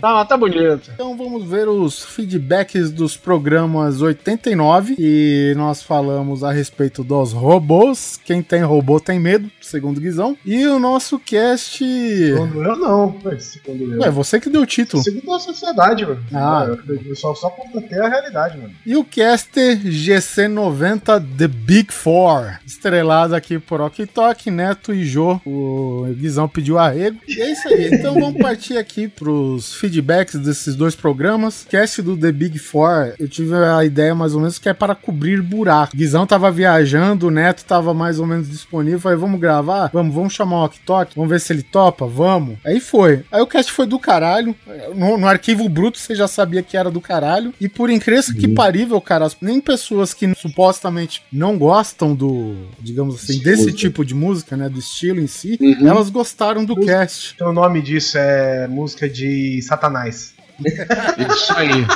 Tá, 0.00 0.24
tá 0.24 0.36
bonito. 0.36 0.90
Então 0.94 1.16
vamos 1.16 1.44
ver 1.44 1.68
os 1.68 2.02
feedbacks 2.02 2.90
dos 2.90 3.16
programas 3.16 4.00
89 4.00 4.96
e 4.98 5.52
nós 5.56 5.82
falamos 5.82 6.42
a 6.42 6.50
respeito 6.50 7.04
dos 7.04 7.32
robôs. 7.32 8.18
Quem 8.24 8.42
tem 8.42 8.62
robô 8.62 8.98
tem 8.98 9.20
medo, 9.20 9.50
segundo 9.60 10.00
Guizão. 10.00 10.36
E 10.44 10.66
o 10.66 10.78
nosso 10.78 11.18
cast. 11.18 11.84
Segundo 11.84 12.62
eu, 12.62 12.76
não. 12.76 13.14
Segundo 13.38 13.92
eu. 13.92 14.00
Ué, 14.00 14.10
você 14.10 14.40
que 14.40 14.48
deu 14.48 14.62
o 14.62 14.66
título. 14.66 15.02
Segundo 15.02 15.34
a 15.34 15.40
sociedade, 15.40 16.06
mano. 16.06 16.24
Ah. 16.32 16.66
Eu, 16.88 17.16
só, 17.16 17.34
só 17.34 17.50
constatei 17.50 17.98
a 17.98 18.08
realidade, 18.08 18.58
mano. 18.58 18.72
E 18.86 18.96
o 18.96 19.04
caster 19.04 19.78
GC90 19.78 21.22
The 21.36 21.48
Big 21.48 21.92
Four, 21.92 22.58
estrelado 22.66 23.34
aqui 23.34 23.58
por 23.58 23.80
Ok 23.80 24.08
Neto 24.50 24.94
e 24.94 25.04
Jô. 25.04 25.40
O 25.44 26.06
Guizão 26.14 26.48
pediu 26.50 26.78
arrego. 26.78 27.18
E 27.26 27.40
é 27.40 27.52
isso 27.52 27.68
aí. 27.68 27.94
Então 27.94 28.14
vamos 28.14 28.40
partir 28.40 28.76
aqui 28.76 29.08
pros 29.08 29.74
feedbacks 29.74 30.36
desses 30.38 30.74
dois 30.74 30.94
programas. 30.94 31.66
Cast 31.68 32.02
do 32.02 32.16
The 32.16 32.32
Big 32.32 32.58
Four, 32.58 33.14
eu 33.18 33.28
tive 33.28 33.54
a 33.54 33.84
ideia 33.84 34.14
mais 34.14 34.34
ou 34.34 34.40
menos 34.40 34.58
que 34.58 34.68
é 34.68 34.74
para 34.74 34.94
cobrir 34.94 35.40
buraco. 35.42 35.96
Guizão 35.96 36.26
tava 36.26 36.50
viajando, 36.50 37.26
o 37.28 37.30
Neto 37.30 37.64
tava 37.64 37.92
mais 37.94 38.18
ou 38.18 38.26
menos 38.26 38.48
disponível. 38.48 39.00
Falei, 39.00 39.18
vamos 39.18 39.40
gravar? 39.40 39.90
Vamos, 39.92 40.14
vamos 40.14 40.32
chamar 40.32 40.56
o 40.56 40.64
Ok 40.64 40.80
vamos 41.16 41.30
ver 41.30 41.40
se 41.40 41.52
ele 41.52 41.62
topa? 41.62 42.06
Vamos. 42.06 42.58
Aí 42.64 42.80
foi. 42.80 43.24
Aí 43.30 43.40
o 43.40 43.46
cast 43.46 43.72
foi 43.72 43.86
do 43.86 43.98
caralho. 43.98 44.54
No, 44.94 45.16
no 45.16 45.26
arquivo 45.26 45.68
bruto 45.68 45.98
você 45.98 46.14
já 46.14 46.28
sabia 46.28 46.62
que 46.62 46.76
era 46.76 46.90
do 46.90 47.00
caralho. 47.00 47.54
E 47.60 47.68
por 47.68 47.88
incrível 47.90 48.10
que 48.34 48.48
parível, 48.48 49.00
cara, 49.00 49.28
nem 49.40 49.60
pessoas 49.60 50.12
que 50.12 50.32
supostamente 50.34 51.22
não 51.32 51.56
gostam 51.56 52.14
do, 52.14 52.54
digamos 52.80 53.14
assim, 53.14 53.34
Esse 53.34 53.44
desse 53.44 53.72
tipo 53.72 54.04
de 54.04 54.14
música, 54.14 54.56
né, 54.56 54.68
do 54.68 54.78
estilo 54.78 55.20
em 55.20 55.26
si, 55.26 55.56
Uhum. 55.60 55.88
elas 55.88 56.10
gostaram 56.10 56.39
do 56.40 56.74
Música. 56.74 56.86
cast. 56.98 57.32
Então 57.34 57.50
o 57.50 57.52
nome 57.52 57.82
disso 57.82 58.16
é 58.18 58.66
música 58.66 59.08
de 59.08 59.60
Satanás. 59.62 60.34
Isso 60.60 61.52
aí. 61.56 61.86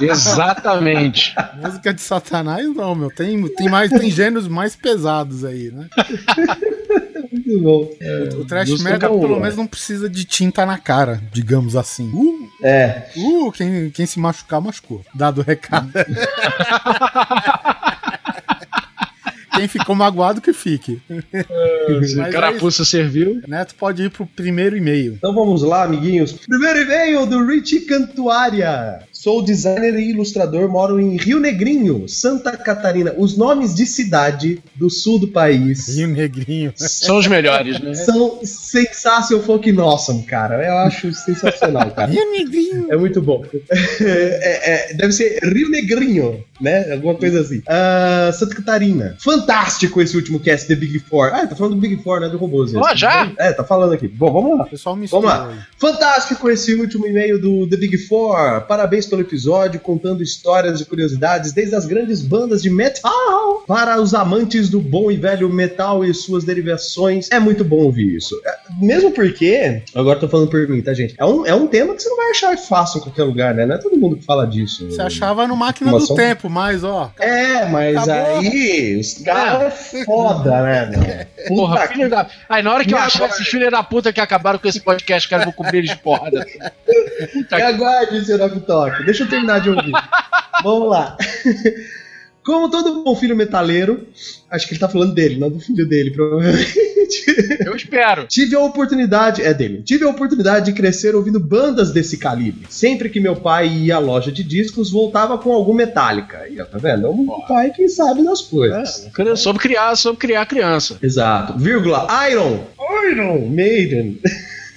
Exatamente. 0.00 1.34
Música 1.60 1.92
de 1.94 2.00
Satanás 2.00 2.66
não, 2.74 2.94
meu, 2.94 3.10
tem, 3.10 3.46
tem 3.48 3.68
mais 3.68 3.90
tem 3.90 4.10
gêneros 4.10 4.46
mais 4.48 4.74
pesados 4.76 5.44
aí, 5.44 5.70
né? 5.72 5.88
Muito 7.32 7.60
bom. 7.60 7.90
O 8.38 8.44
trash 8.44 8.80
metal 8.82 9.18
pelo 9.18 9.40
menos 9.40 9.56
não 9.56 9.66
precisa 9.66 10.08
de 10.08 10.24
tinta 10.24 10.64
na 10.66 10.78
cara, 10.78 11.20
digamos 11.32 11.74
assim. 11.76 12.10
Uh, 12.12 12.48
É, 12.62 13.08
uh, 13.16 13.50
quem, 13.52 13.90
quem 13.90 14.06
se 14.06 14.18
machucar, 14.20 14.60
machucou. 14.60 15.04
Dado 15.14 15.40
o 15.40 15.44
recado. 15.44 15.90
Quem 19.54 19.68
ficou 19.68 19.94
magoado 19.94 20.40
que 20.40 20.52
fique. 20.52 21.00
A 22.24 22.30
carapuça 22.30 22.84
serviu. 22.84 23.40
Neto 23.46 23.74
pode 23.74 24.02
ir 24.04 24.10
pro 24.10 24.26
primeiro 24.26 24.76
e-mail. 24.76 25.14
Então 25.14 25.34
vamos 25.34 25.62
lá, 25.62 25.84
amiguinhos. 25.84 26.32
Primeiro 26.32 26.80
e-mail 26.80 27.26
do 27.26 27.46
Richie 27.46 27.80
Cantuária. 27.80 29.00
Sou 29.22 29.40
designer 29.40 29.94
e 30.00 30.10
ilustrador, 30.10 30.68
moro 30.68 30.98
em 30.98 31.16
Rio 31.16 31.38
Negrinho, 31.38 32.08
Santa 32.08 32.56
Catarina. 32.56 33.14
Os 33.16 33.36
nomes 33.36 33.72
de 33.72 33.86
cidade 33.86 34.60
do 34.74 34.90
sul 34.90 35.16
do 35.16 35.28
país 35.28 35.96
Rio 35.96 36.08
Negrinho. 36.08 36.72
São 36.74 37.18
os 37.18 37.28
melhores, 37.28 37.78
né? 37.78 37.94
são 37.94 38.40
sensacional 38.42 39.44
folk 39.44 39.70
awesome, 39.78 40.24
cara. 40.24 40.66
Eu 40.66 40.76
acho 40.78 41.12
sensacional, 41.12 41.88
cara. 41.92 42.10
Rio 42.10 42.32
Negrinho. 42.32 42.92
É 42.92 42.96
muito 42.96 43.22
bom. 43.22 43.44
É- 44.00 44.90
é- 44.90 44.94
deve 44.94 45.12
ser 45.12 45.38
Rio 45.44 45.70
Negrinho, 45.70 46.44
né? 46.60 46.92
Alguma 46.92 47.14
coisa 47.14 47.42
assim. 47.42 47.62
Ah, 47.68 48.32
Santa 48.32 48.56
Catarina. 48.56 49.16
Fantástico 49.20 50.00
esse 50.00 50.16
último 50.16 50.40
cast 50.40 50.66
The 50.66 50.74
Big 50.74 50.98
Four. 50.98 51.30
Ah, 51.32 51.46
tá 51.46 51.54
falando 51.54 51.76
do 51.76 51.80
Big 51.80 52.02
Four, 52.02 52.18
né? 52.20 52.28
Do 52.28 52.38
robôs. 52.38 52.74
Ó, 52.74 52.94
já? 52.96 53.30
É, 53.38 53.52
tá 53.52 53.62
falando 53.62 53.92
aqui. 53.92 54.08
Bom, 54.08 54.32
vamos 54.32 54.58
lá. 54.58 54.64
O 54.64 54.70
pessoal 54.70 54.96
me 54.96 55.06
Vamos 55.06 55.26
lá. 55.26 55.68
Fantástico 55.78 56.50
esse 56.50 56.74
último 56.74 57.06
e-mail 57.06 57.40
do 57.40 57.68
The 57.68 57.76
Big 57.76 57.96
Four. 57.98 58.62
Parabéns 58.62 59.11
pelo 59.12 59.20
episódio, 59.22 59.78
contando 59.78 60.22
histórias 60.22 60.80
e 60.80 60.86
curiosidades 60.86 61.52
desde 61.52 61.74
as 61.74 61.84
grandes 61.84 62.22
bandas 62.22 62.62
de 62.62 62.70
metal 62.70 63.62
para 63.66 64.00
os 64.00 64.14
amantes 64.14 64.70
do 64.70 64.80
bom 64.80 65.10
e 65.10 65.16
velho 65.18 65.50
metal 65.50 66.02
e 66.02 66.14
suas 66.14 66.44
derivações. 66.44 67.30
É 67.30 67.38
muito 67.38 67.62
bom 67.62 67.76
ouvir 67.84 68.16
isso. 68.16 68.40
É, 68.46 68.56
Mesmo 68.80 69.10
porque, 69.10 69.82
agora 69.94 70.18
tô 70.18 70.28
falando 70.28 70.48
por 70.48 70.66
mim, 70.66 70.80
tá, 70.80 70.94
gente? 70.94 71.14
É 71.18 71.24
um, 71.26 71.44
é 71.46 71.54
um 71.54 71.66
tema 71.66 71.94
que 71.94 72.02
você 72.02 72.08
não 72.08 72.16
vai 72.16 72.30
achar 72.30 72.56
fácil 72.56 72.98
em 72.98 73.02
qualquer 73.02 73.24
lugar, 73.24 73.54
né? 73.54 73.66
Não 73.66 73.74
é 73.74 73.78
todo 73.78 73.98
mundo 73.98 74.16
que 74.16 74.24
fala 74.24 74.46
disso. 74.46 74.86
Você 74.90 75.02
achava 75.02 75.46
no 75.46 75.54
Máquina 75.56 75.90
do 75.92 76.00
só- 76.00 76.14
Tempo, 76.14 76.48
mas 76.48 76.82
ó. 76.82 77.10
É, 77.18 77.66
mas 77.66 77.96
Acabou. 78.08 78.38
aí 78.38 78.98
os 78.98 79.14
caras 79.22 79.92
é 79.94 80.04
foda, 80.06 80.62
né, 80.62 80.86
meu? 80.86 81.48
Porra, 81.48 81.86
filho 81.88 82.08
da. 82.08 82.26
Aí 82.48 82.62
na 82.62 82.72
hora 82.72 82.82
que 82.84 82.94
eu 82.94 82.98
Me 82.98 83.04
achar 83.04 83.18
aguarde. 83.24 83.34
esses 83.34 83.48
filhos 83.48 83.70
da 83.70 83.82
puta 83.82 84.10
que 84.12 84.20
acabaram 84.20 84.58
com 84.58 84.68
esse 84.68 84.80
podcast, 84.80 85.28
cara, 85.28 85.42
eu 85.42 85.46
vou 85.46 85.52
cobrir 85.54 85.78
eles 85.78 85.90
de 85.90 85.98
porrada. 85.98 86.46
Puta 87.32 87.56
Me 87.56 87.62
que 87.62 87.62
aguarde, 87.62 88.24
seu 88.24 88.38
Dog 88.38 88.60
Deixa 89.04 89.24
eu 89.24 89.28
terminar 89.28 89.60
de 89.60 89.70
ouvir. 89.70 89.92
Vamos 90.62 90.88
lá. 90.88 91.16
Como 92.44 92.68
todo 92.68 93.04
bom 93.04 93.14
filho 93.14 93.36
metaleiro, 93.36 94.04
acho 94.50 94.66
que 94.66 94.72
ele 94.72 94.80
tá 94.80 94.88
falando 94.88 95.14
dele, 95.14 95.38
não 95.38 95.48
do 95.48 95.60
filho 95.60 95.88
dele, 95.88 96.10
provavelmente. 96.10 96.76
eu 97.64 97.76
espero. 97.76 98.26
Tive 98.26 98.56
a 98.56 98.60
oportunidade, 98.60 99.42
é 99.42 99.54
dele, 99.54 99.82
tive 99.82 100.04
a 100.04 100.08
oportunidade 100.08 100.66
de 100.66 100.72
crescer 100.72 101.14
ouvindo 101.14 101.38
bandas 101.38 101.92
desse 101.92 102.16
calibre. 102.16 102.66
Sempre 102.68 103.08
que 103.08 103.20
meu 103.20 103.36
pai 103.36 103.68
ia 103.68 103.94
à 103.94 103.98
loja 104.00 104.32
de 104.32 104.42
discos, 104.42 104.90
voltava 104.90 105.38
com 105.38 105.52
algum 105.52 105.72
Metallica. 105.72 106.38
Aí, 106.38 106.60
ó, 106.60 106.64
tá 106.64 106.78
vendo? 106.78 107.06
É 107.06 107.10
um 107.10 107.26
pai 107.46 107.70
que 107.70 107.88
sabe 107.88 108.24
das 108.24 108.40
coisas. 108.40 109.08
É, 109.16 109.36
soube 109.36 109.60
criar, 109.60 109.94
soube 109.94 110.18
criar 110.18 110.44
criança. 110.44 110.98
Exato. 111.00 111.56
Vírgula, 111.56 112.08
Iron, 112.28 112.64
Iron 113.08 113.48
Maiden. 113.48 114.20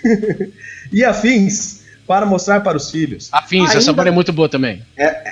e 0.93 1.03
afins 1.03 1.74
para 2.07 2.25
mostrar 2.25 2.61
para 2.61 2.77
os 2.77 2.89
filhos. 2.91 3.29
Afins, 3.31 3.69
essa 3.69 3.79
Ainda- 3.79 3.93
banda 3.93 4.09
é 4.09 4.11
muito 4.11 4.31
boa 4.33 4.49
também. 4.49 4.81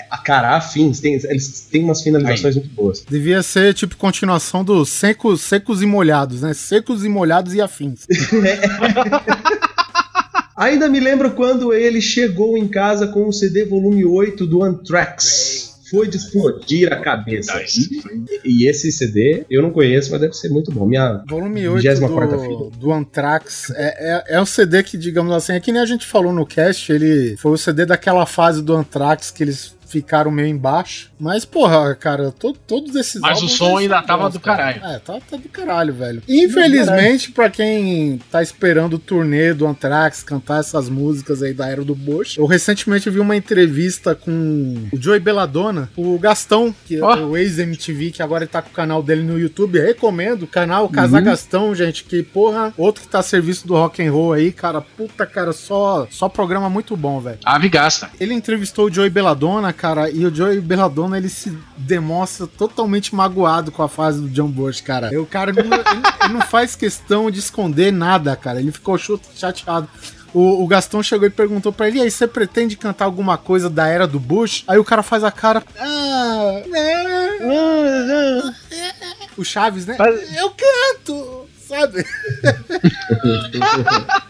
A 0.10 0.18
cara, 0.18 0.56
afins, 0.56 1.00
tem, 1.00 1.14
eles 1.14 1.68
têm 1.72 1.84
umas 1.84 2.02
finalizações 2.02 2.56
muito 2.56 2.70
boas. 2.70 3.04
Devia 3.10 3.42
ser 3.44 3.74
tipo 3.74 3.96
continuação 3.96 4.64
dos 4.64 4.90
secos, 4.90 5.42
secos 5.42 5.82
e 5.82 5.86
molhados, 5.86 6.42
né? 6.42 6.54
Secos 6.54 7.04
e 7.06 7.10
molhados 7.10 7.54
e 7.54 7.62
afins. 7.62 8.06
Ainda 10.56 10.88
me 10.88 11.00
lembro 11.00 11.32
quando 11.32 11.74
ele 11.74 12.00
chegou 12.00 12.56
em 12.58 12.68
casa 12.68 13.08
com 13.08 13.28
o 13.28 13.34
CD 13.34 13.66
volume 13.66 14.06
8 14.06 14.46
do 14.46 14.64
Anthrax. 14.64 15.73
Foi 15.94 16.08
de 16.08 16.18
explodir 16.18 16.92
a 16.92 16.96
cabeça. 16.96 17.62
E, 18.44 18.64
e 18.64 18.68
esse 18.68 18.92
CD 18.92 19.46
eu 19.48 19.62
não 19.62 19.70
conheço, 19.70 20.10
mas 20.10 20.22
deve 20.22 20.34
ser 20.34 20.50
muito 20.50 20.72
bom. 20.72 20.88
Minha 20.88 21.24
Volume 21.30 21.68
8 21.68 21.88
24ª 21.88 22.48
do, 22.48 22.70
do 22.72 22.92
Anthrax 22.92 23.70
é, 23.76 24.16
é, 24.16 24.36
é 24.36 24.42
um 24.42 24.46
CD 24.46 24.82
que, 24.82 24.98
digamos 24.98 25.32
assim, 25.32 25.54
é 25.54 25.60
que 25.60 25.72
nem 25.72 25.82
a 25.82 25.86
gente 25.86 26.08
falou 26.08 26.34
no 26.34 26.48
cast, 26.48 26.92
ele 26.92 27.38
foi 27.38 27.52
o 27.52 27.58
CD 27.58 27.86
daquela 27.86 28.26
fase 28.26 28.64
do 28.64 28.74
Anthrax 28.74 29.30
que 29.30 29.44
eles 29.44 29.76
ficaram 29.94 30.30
meio 30.32 30.48
embaixo. 30.50 31.12
Mas, 31.20 31.46
porra, 31.46 31.96
cara, 31.96 32.32
to- 32.32 32.54
todos 32.68 32.96
esses 32.96 33.22
Mas 33.22 33.42
o 33.42 33.48
som 33.48 33.80
eles 33.80 33.92
ainda 33.92 34.02
tava 34.02 34.24
bons, 34.24 34.34
do 34.34 34.40
cara. 34.42 34.74
caralho. 34.74 34.96
É, 34.96 35.00
tá, 35.00 35.20
tá 35.30 35.38
do 35.38 35.48
caralho, 35.48 35.94
velho. 35.94 36.22
Infelizmente, 36.28 37.32
pra 37.32 37.50
quem 37.50 38.20
tá 38.32 38.42
esperando 38.42 38.94
o 38.96 39.00
turnê 39.00 39.54
do 39.54 39.66
Anthrax 39.68 40.24
cantar 40.24 40.60
essas 40.60 40.90
músicas 40.90 41.42
aí 41.42 41.54
da 41.54 41.68
era 41.68 41.84
do 41.84 41.96
Bush, 41.96 42.38
eu 42.38 42.46
recentemente 42.46 43.10
vi 43.10 43.20
uma 43.20 43.36
entrevista 43.36 44.14
com 44.16 44.76
o 44.92 44.98
Joey 45.00 45.20
Belladonna, 45.20 45.90
o 45.96 46.18
Gastão, 46.20 46.74
que 46.86 46.98
é 46.98 47.02
Ó. 47.02 47.16
o 47.28 47.38
ex-MTV, 47.38 48.12
que 48.12 48.22
agora 48.24 48.46
tá 48.48 48.62
com 48.62 48.70
o 48.70 48.74
canal 48.74 49.02
dele 49.04 49.22
no 49.24 49.40
YouTube. 49.40 49.80
Recomendo 49.80 50.44
o 50.44 50.48
canal 50.48 50.90
Casar 50.90 51.22
Gastão, 51.22 51.74
gente, 51.76 52.04
que 52.04 52.22
porra, 52.24 52.74
outro 52.78 53.04
que 53.04 53.08
tá 53.08 53.20
a 53.20 53.24
serviço 53.24 53.68
do 53.68 53.74
rock 53.76 54.04
and 54.06 54.12
roll 54.12 54.34
aí, 54.34 54.52
cara, 54.52 54.82
puta, 54.82 55.26
cara, 55.26 55.54
só, 55.54 56.08
só 56.10 56.28
programa 56.28 56.70
muito 56.70 56.96
bom, 56.98 57.20
velho. 57.20 57.38
Ave 57.46 57.70
gasta. 57.70 58.10
Ele 58.20 58.34
entrevistou 58.34 58.88
o 58.88 58.92
Joey 58.94 59.10
Belladonna, 59.10 59.72
cara, 59.84 60.10
e 60.10 60.26
o 60.26 60.34
Joey 60.34 60.62
Belladonna, 60.62 61.18
ele 61.18 61.28
se 61.28 61.52
demonstra 61.76 62.48
totalmente 62.48 63.14
magoado 63.14 63.70
com 63.70 63.84
a 63.84 63.90
fase 63.90 64.22
do 64.22 64.30
John 64.30 64.48
Bush, 64.48 64.80
cara. 64.80 65.14
E 65.14 65.18
o 65.18 65.26
cara 65.26 65.52
não, 65.52 65.62
ele, 65.62 65.74
ele 66.24 66.34
não 66.34 66.40
faz 66.40 66.74
questão 66.74 67.30
de 67.30 67.40
esconder 67.40 67.92
nada, 67.92 68.34
cara. 68.34 68.62
Ele 68.62 68.72
ficou 68.72 68.98
chateado. 68.98 69.90
O, 70.34 70.64
o 70.64 70.68
Gastão 70.68 71.04
chegou 71.04 71.28
e 71.28 71.30
perguntou 71.30 71.74
pra 71.74 71.90
ele: 71.90 72.00
e 72.00 72.02
aí, 72.02 72.10
você 72.10 72.26
pretende 72.26 72.78
cantar 72.78 73.04
alguma 73.04 73.38
coisa 73.38 73.70
da 73.70 73.86
era 73.86 74.08
do 74.08 74.22
Bush? 74.22 74.64
Aí 74.70 74.78
o 74.78 74.86
cara 74.86 75.04
faz 75.04 75.22
a 75.22 75.32
cara. 75.32 75.62
Ah, 75.78 76.62
né? 76.66 77.36
O 79.38 79.44
Chaves, 79.44 79.86
né? 79.86 79.98
Eu 80.40 80.50
canto! 80.52 81.44
Sabe? 81.68 82.06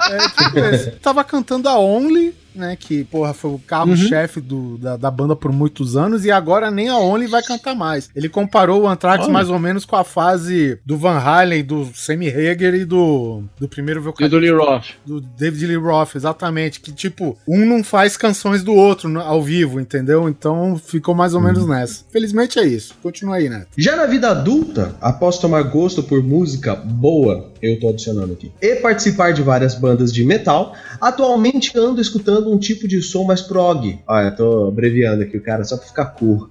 é, 0.09 0.17
tipo. 0.29 0.99
Tava 0.99 1.23
cantando 1.23 1.69
a 1.69 1.77
Only, 1.77 2.33
né? 2.55 2.75
Que, 2.79 3.03
porra, 3.05 3.33
foi 3.33 3.51
o 3.51 3.59
carro-chefe 3.59 4.39
do- 4.41 4.77
da, 4.77 4.97
da 4.97 5.11
banda 5.11 5.35
por 5.35 5.51
muitos 5.51 5.95
anos, 5.95 6.25
e 6.25 6.31
agora 6.31 6.69
nem 6.71 6.89
a 6.89 6.97
Only 6.97 7.27
vai 7.27 7.41
cantar 7.43 7.75
mais. 7.75 8.09
Ele 8.15 8.29
comparou 8.29 8.83
o 8.83 8.87
Anthrax 8.87 9.23
Olha. 9.25 9.33
mais 9.33 9.49
ou 9.49 9.59
menos 9.59 9.85
com 9.85 9.95
a 9.95 10.03
fase 10.03 10.79
do 10.85 10.97
Van 10.97 11.17
Halen, 11.17 11.63
do 11.63 11.87
Sammy 11.93 12.27
Hager 12.29 12.73
e 12.75 12.85
do, 12.85 13.43
do 13.59 13.67
primeiro 13.67 13.99
E 13.99 14.03
vocalista 14.03 14.35
do 14.37 14.41
Lee 14.41 14.51
Roth. 14.51 14.85
do 15.05 15.19
David 15.21 15.67
Lee 15.67 15.75
Roth, 15.77 16.15
exatamente. 16.15 16.79
Que, 16.79 16.91
tipo, 16.91 17.37
um 17.47 17.65
não 17.65 17.83
faz 17.83 18.15
canções 18.17 18.63
do 18.63 18.73
outro 18.73 19.19
ao 19.19 19.41
vivo, 19.41 19.79
entendeu? 19.79 20.27
Então 20.29 20.77
ficou 20.83 21.13
mais 21.15 21.33
ou 21.33 21.41
menos 21.41 21.65
nessa. 21.67 22.03
Felizmente 22.11 22.59
é 22.59 22.65
isso. 22.65 22.95
Continua 23.01 23.35
aí, 23.37 23.49
Neto. 23.49 23.67
Já 23.77 23.95
na 23.95 24.05
vida 24.05 24.29
adulta, 24.29 24.95
após 25.01 25.37
tomar 25.37 25.61
gosto 25.63 26.01
por 26.03 26.21
música 26.23 26.75
boa, 26.75 27.51
eu 27.61 27.79
tô 27.79 27.89
adicionando 27.89 28.33
aqui, 28.33 28.51
e 28.61 28.75
participar 28.75 29.31
de 29.33 29.41
várias 29.41 29.73
bandas 29.75 30.11
de 30.13 30.23
metal, 30.25 30.73
atualmente 30.99 31.77
ando 31.77 32.01
escutando 32.01 32.42
um 32.51 32.57
tipo 32.57 32.87
de 32.87 33.01
som 33.01 33.23
mais 33.23 33.41
prog. 33.41 33.99
Olha, 34.07 34.25
eu 34.27 34.35
tô 34.35 34.67
abreviando 34.67 35.23
aqui 35.23 35.37
o 35.37 35.41
cara 35.41 35.63
só 35.63 35.77
pra 35.77 35.85
ficar 35.87 36.05
cool. 36.05 36.49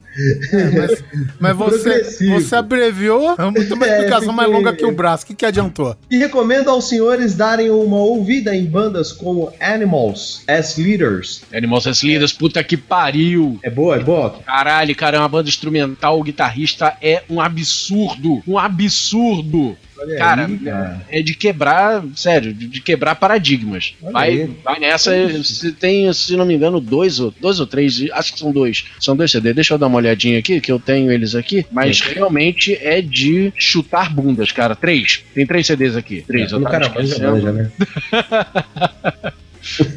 Mas, 0.76 1.04
mas 1.40 1.56
você, 1.58 2.02
você 2.30 2.54
abreviou. 2.56 3.34
É 3.38 3.50
muito 3.50 3.75
uma 3.75 3.87
É, 3.92 3.96
explicação 3.99 4.32
mais 4.32 4.49
fiquei- 4.49 4.64
longa 4.64 4.76
que 4.76 4.84
o 4.84 4.92
braço. 4.92 5.25
O 5.25 5.26
que, 5.28 5.34
que 5.34 5.46
adiantou? 5.46 5.96
E 6.11 6.16
recomendo 6.18 6.68
aos 6.68 6.88
senhores 6.88 7.34
darem 7.34 7.70
uma 7.70 7.96
ouvida 7.99 8.54
em 8.54 8.64
bandas 8.64 9.12
como 9.12 9.52
Animals 9.61 10.42
as 10.46 10.76
Leaders. 10.76 11.42
Animals 11.52 11.87
as 11.87 12.02
Leaders, 12.02 12.32
puta 12.32 12.62
que 12.62 12.76
pariu. 12.76 13.58
É 13.62 13.70
boa, 13.70 13.96
é 13.96 14.00
boa? 14.00 14.30
Caralho, 14.44 14.94
cara, 14.94 15.16
é 15.16 15.20
uma 15.20 15.28
banda 15.28 15.49
instrumental, 15.49 16.18
o 16.18 16.22
guitarrista 16.22 16.96
é 17.00 17.22
um 17.30 17.40
absurdo. 17.40 18.42
Um 18.46 18.58
absurdo. 18.58 19.76
Olha 20.02 20.18
Cara, 20.18 20.47
aí, 20.47 20.59
cara. 20.59 21.00
é 21.09 21.23
de 21.23 21.35
quebrar, 21.35 22.02
sério, 22.16 22.52
de 22.52 22.80
quebrar 22.80 23.14
paradigmas. 23.14 23.94
Olha 24.02 24.12
Vai, 24.12 24.28
aí. 24.30 24.50
vai 24.64 24.78
nessa. 24.80 25.12
Você 25.28 25.71
tem, 25.73 26.12
se 26.12 26.37
não 26.37 26.44
me 26.44 26.54
engano, 26.54 26.80
dois 26.80 27.21
ou, 27.21 27.32
dois 27.40 27.61
ou 27.61 27.66
três, 27.66 28.02
acho 28.12 28.32
que 28.32 28.38
são 28.38 28.50
dois. 28.52 28.85
São 28.99 29.14
dois 29.16 29.30
CD. 29.30 29.52
Deixa 29.54 29.75
eu 29.75 29.78
dar 29.78 29.87
uma 29.87 29.99
olhadinha 29.99 30.38
aqui, 30.40 30.61
que 30.61 30.73
eu 30.73 30.78
tenho 30.80 31.11
eles 31.12 31.35
aqui. 31.35 31.64
Mas 31.71 32.00
realmente 32.00 32.75
é 32.80 33.00
de 33.00 33.52
chutar 33.56 34.12
bundas, 34.12 34.50
cara. 34.50 34.75
Três. 34.75 35.23
Tem 35.35 35.47
três 35.47 35.66
CDs 35.66 35.97
aqui. 35.97 36.23
Três. 36.26 36.50
eu 36.50 36.59
No 36.59 36.64
tava 36.68 36.88
cara 36.90 37.00
esquecendo. 37.00 37.30
manja, 37.32 37.52
né? 37.52 37.71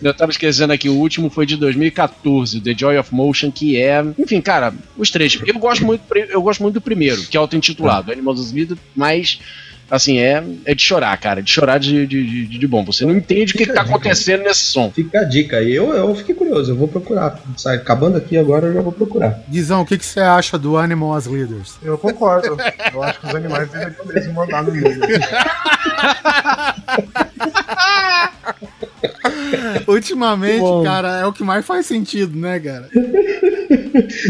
Eu 0.04 0.14
tava 0.14 0.32
esquecendo 0.32 0.72
aqui, 0.74 0.88
o 0.88 0.94
último 0.94 1.28
foi 1.28 1.44
de 1.44 1.58
2014, 1.58 2.62
The 2.62 2.76
Joy 2.78 3.00
of 3.00 3.12
Motion, 3.14 3.52
que 3.52 3.76
é. 3.82 4.06
Enfim, 4.18 4.40
cara, 4.40 4.72
os 4.96 5.10
três. 5.10 5.40
Eu 5.44 5.58
gosto 5.58 5.84
muito, 5.84 6.04
eu 6.16 6.40
gosto 6.40 6.62
muito 6.62 6.76
do 6.76 6.82
primeiro, 6.82 7.20
que 7.24 7.36
é 7.36 7.40
auto-intitulado, 7.40 8.12
Animals 8.12 8.52
Leaders, 8.52 8.80
mas. 8.96 9.40
Assim, 9.90 10.20
é, 10.20 10.44
é 10.66 10.74
de 10.74 10.82
chorar, 10.82 11.16
cara. 11.18 11.44
De 11.44 11.52
chorar 11.52 11.78
de, 11.78 12.08
de, 12.08 12.48
de, 12.48 12.60
de 12.60 12.68
bom. 12.68 12.84
Você 12.86 13.06
não 13.06 13.16
entende 13.16 13.54
o 13.54 13.58
que, 13.58 13.66
que 13.66 13.74
tá 13.74 13.82
acontecendo 13.82 14.44
nesse 14.44 14.62
som. 14.62 14.92
Fica 14.92 15.20
a 15.20 15.24
dica 15.24 15.58
aí. 15.58 15.74
Eu, 15.74 15.94
eu 15.94 16.16
fiquei 16.16 16.34
curioso, 16.34 16.72
eu 16.72 16.76
vou 16.76 16.88
procurar. 16.88 17.40
Sai, 17.58 17.78
acabando 17.78 18.18
aqui 18.18 18.38
agora, 18.38 18.68
eu 18.68 18.74
já 18.74 18.82
vou 18.82 18.92
procurar. 18.92 19.42
Guizão, 19.48 19.82
o 19.82 19.86
que, 19.86 19.98
que 19.98 20.06
você 20.06 20.20
acha 20.20 20.58
do 20.58 20.78
Animal 20.78 21.14
as 21.14 21.28
Leaders? 21.28 21.76
Eu 21.84 21.98
concordo. 21.98 22.58
Eu 22.94 23.04
acho 23.04 23.20
que 23.20 23.28
os 23.28 23.36
animais 23.36 23.70
deveriam 23.70 24.06
mesmo 24.06 24.34
mandar 24.34 24.64
no 24.64 24.72
meio. 24.72 25.00
Ultimamente, 29.88 30.60
Bom. 30.60 30.84
cara, 30.84 31.18
é 31.20 31.26
o 31.26 31.34
que 31.34 31.44
mais 31.44 31.66
faz 31.66 31.86
sentido, 31.86 32.38
né, 32.38 32.60
cara? 32.60 32.90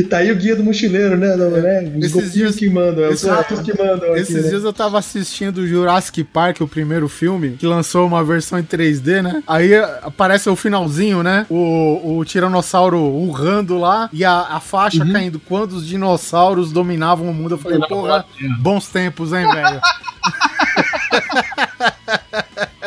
Tá 0.09 0.17
aí 0.17 0.31
o 0.31 0.35
guia 0.35 0.55
do 0.55 0.63
mochileiro, 0.63 1.17
né? 1.17 1.35
Não, 1.35 1.49
né? 1.49 1.91
Os 1.97 2.05
Esses 2.05 2.33
dias- 2.33 2.55
que 2.55 2.69
mandam, 2.69 3.03
é 3.03 3.09
os 3.09 3.23
ratos 3.23 3.59
que 3.61 3.75
mandam 3.77 4.11
aqui, 4.11 4.21
Esses 4.21 4.43
né? 4.43 4.49
dias 4.49 4.63
eu 4.63 4.71
tava 4.71 4.99
assistindo 4.99 5.65
Jurassic 5.67 6.23
Park, 6.23 6.61
o 6.61 6.67
primeiro 6.67 7.09
filme, 7.09 7.51
que 7.57 7.65
lançou 7.65 8.05
uma 8.07 8.23
versão 8.23 8.59
em 8.59 8.63
3D, 8.63 9.21
né? 9.23 9.43
Aí 9.47 9.73
eh, 9.73 9.99
aparece 10.03 10.47
o 10.49 10.55
finalzinho, 10.55 11.23
né? 11.23 11.45
O, 11.49 12.17
o 12.19 12.25
tiranossauro 12.25 12.99
urrando 12.99 13.77
lá 13.77 14.07
e 14.13 14.23
a, 14.23 14.41
a 14.51 14.59
faixa 14.59 15.03
Uhum. 15.03 15.11
caindo. 15.11 15.39
Quando 15.39 15.73
os 15.73 15.85
dinossauros 15.87 16.71
dominavam 16.71 17.29
o 17.29 17.33
mundo, 17.33 17.55
eu 17.55 17.57
falei, 17.57 17.79
porra, 17.79 18.23
bons 18.59 18.87
tempos, 18.87 19.33
hein, 19.33 19.47
velho? 19.51 19.81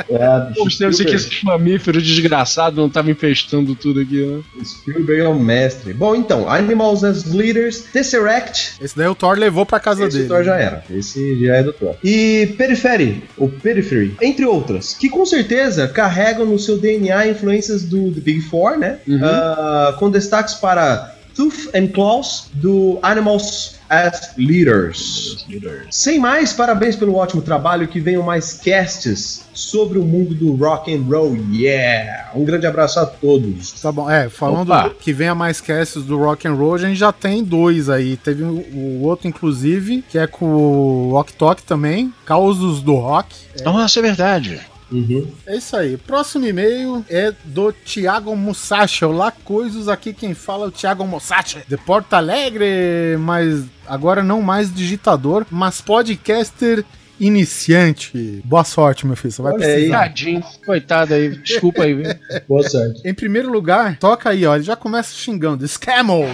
É, 0.09 0.41
bicho, 0.49 0.65
Você 0.65 0.87
que 0.87 0.93
Spielberg. 0.93 1.15
esse 1.17 1.45
mamífero 1.45 2.01
desgraçado 2.01 2.81
não 2.81 2.89
tava 2.89 3.11
infestando 3.11 3.75
tudo 3.75 4.01
aqui, 4.01 4.25
né? 4.25 4.41
Spielberg 4.65 5.23
é 5.23 5.29
o 5.29 5.39
mestre. 5.39 5.93
Bom, 5.93 6.15
então, 6.15 6.49
Animals 6.49 7.03
as 7.05 7.25
Leaders, 7.25 7.81
Tesseract, 7.93 8.75
Esse 8.81 8.97
daí 8.97 9.09
o 9.09 9.15
Thor 9.15 9.37
levou 9.37 9.67
pra 9.67 9.81
casa 9.81 10.05
esse 10.07 10.17
dele. 10.19 10.29
Thor 10.29 10.45
já 10.45 10.57
era. 10.57 10.85
Esse 10.91 11.45
já 11.45 11.57
é 11.57 11.63
do 11.63 11.73
Thor. 11.73 11.95
E 12.03 12.55
Periphery, 12.57 13.25
ou 13.37 13.49
Periphery, 13.49 14.17
entre 14.23 14.45
outras, 14.45 14.95
que 14.95 15.09
com 15.09 15.27
certeza 15.27 15.89
carregam 15.89 16.47
no 16.47 16.59
seu 16.59 16.79
DNA 16.79 17.29
influências 17.29 17.83
do, 17.83 18.11
do 18.11 18.21
Big 18.21 18.41
Four, 18.43 18.79
né? 18.79 18.99
Ah, 19.23 19.97
com 19.99 20.11
destaques 20.11 20.55
para 20.55 21.15
Tooth 21.39 21.71
and 21.73 21.93
Claws, 21.95 22.51
do 22.55 22.99
Animals 23.01 23.79
as 23.89 24.37
Leaders. 24.37 25.47
Sem 25.89 26.19
mais, 26.19 26.53
parabéns 26.53 26.97
pelo 26.97 27.15
ótimo 27.15 27.41
trabalho. 27.41 27.87
Que 27.87 28.01
venham 28.01 28.25
mais 28.25 28.55
casts 28.55 29.45
sobre 29.55 30.01
o 30.01 30.05
mundo 30.05 30.35
do 30.35 30.57
rock 30.57 30.93
and 30.93 31.03
roll. 31.09 31.37
Yeah! 31.53 32.33
Um 32.35 32.45
grande 32.45 32.67
abraço 32.67 32.99
a 32.99 33.07
todos. 33.07 33.71
Tá 33.81 33.93
bom, 33.93 34.11
é, 34.11 34.29
falando 34.29 34.73
Opa. 34.73 34.91
que 34.91 35.13
venha 35.13 35.33
mais 35.33 35.61
casts 35.61 36.03
do 36.03 36.19
Rock 36.19 36.49
and 36.49 36.55
Roll, 36.55 36.75
a 36.75 36.79
gente 36.79 36.97
já 36.97 37.13
tem 37.13 37.45
dois 37.45 37.89
aí. 37.89 38.17
Teve 38.17 38.43
o, 38.43 38.57
o 38.75 39.03
outro, 39.05 39.29
inclusive, 39.29 40.03
que 40.09 40.19
é 40.19 40.27
com 40.27 40.45
o 40.45 41.13
Ok 41.15 41.37
Tok 41.39 41.63
também, 41.63 42.13
Causos 42.27 42.83
do 42.83 42.97
Rock. 42.97 43.37
Nossa, 43.65 44.01
é 44.01 44.03
verdade. 44.03 44.61
Uhum. 44.91 45.31
É 45.47 45.57
isso 45.57 45.77
aí. 45.77 45.97
Próximo 45.97 46.47
e-mail 46.47 47.05
é 47.09 47.33
do 47.45 47.73
Thiago 47.73 48.35
Mussachi. 48.35 49.05
Olá, 49.05 49.31
coisas 49.31 49.89
aqui 49.89 50.13
quem 50.13 50.35
fala 50.35 50.67
é 50.67 50.69
o 50.69 50.73
Thiago 50.73 51.07
Mussachi. 51.07 51.59
De 51.69 51.77
Porto 51.77 52.15
Alegre, 52.15 53.17
mas 53.19 53.65
agora 53.87 54.23
não 54.23 54.41
mais 54.43 54.73
digitador, 54.73 55.47
mas 55.51 55.81
podcaster 55.81 56.85
iniciante. 57.21 58.43
Boa 58.45 58.65
sorte, 58.65 59.07
meu 59.07 59.17
filho. 59.17 59.33
Você 59.33 59.43
vai 59.43 59.55
precisar. 59.55 59.99
Tadinho, 60.01 60.43
coitado 60.65 61.15
aí. 61.15 61.37
Desculpa 61.39 61.83
aí, 61.83 61.95
viu? 61.95 62.15
Boa 62.49 62.69
sorte. 62.69 63.01
Em 63.05 63.15
primeiro 63.15 63.51
lugar, 63.51 63.99
toca 63.99 64.31
aí, 64.31 64.47
ó. 64.47 64.55
Ele 64.55 64.65
já 64.65 64.77
começa 64.77 65.15
xingando. 65.15 65.67
Scamol. 65.67 66.27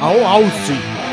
Ao 0.00 0.24
Austin. 0.24 1.07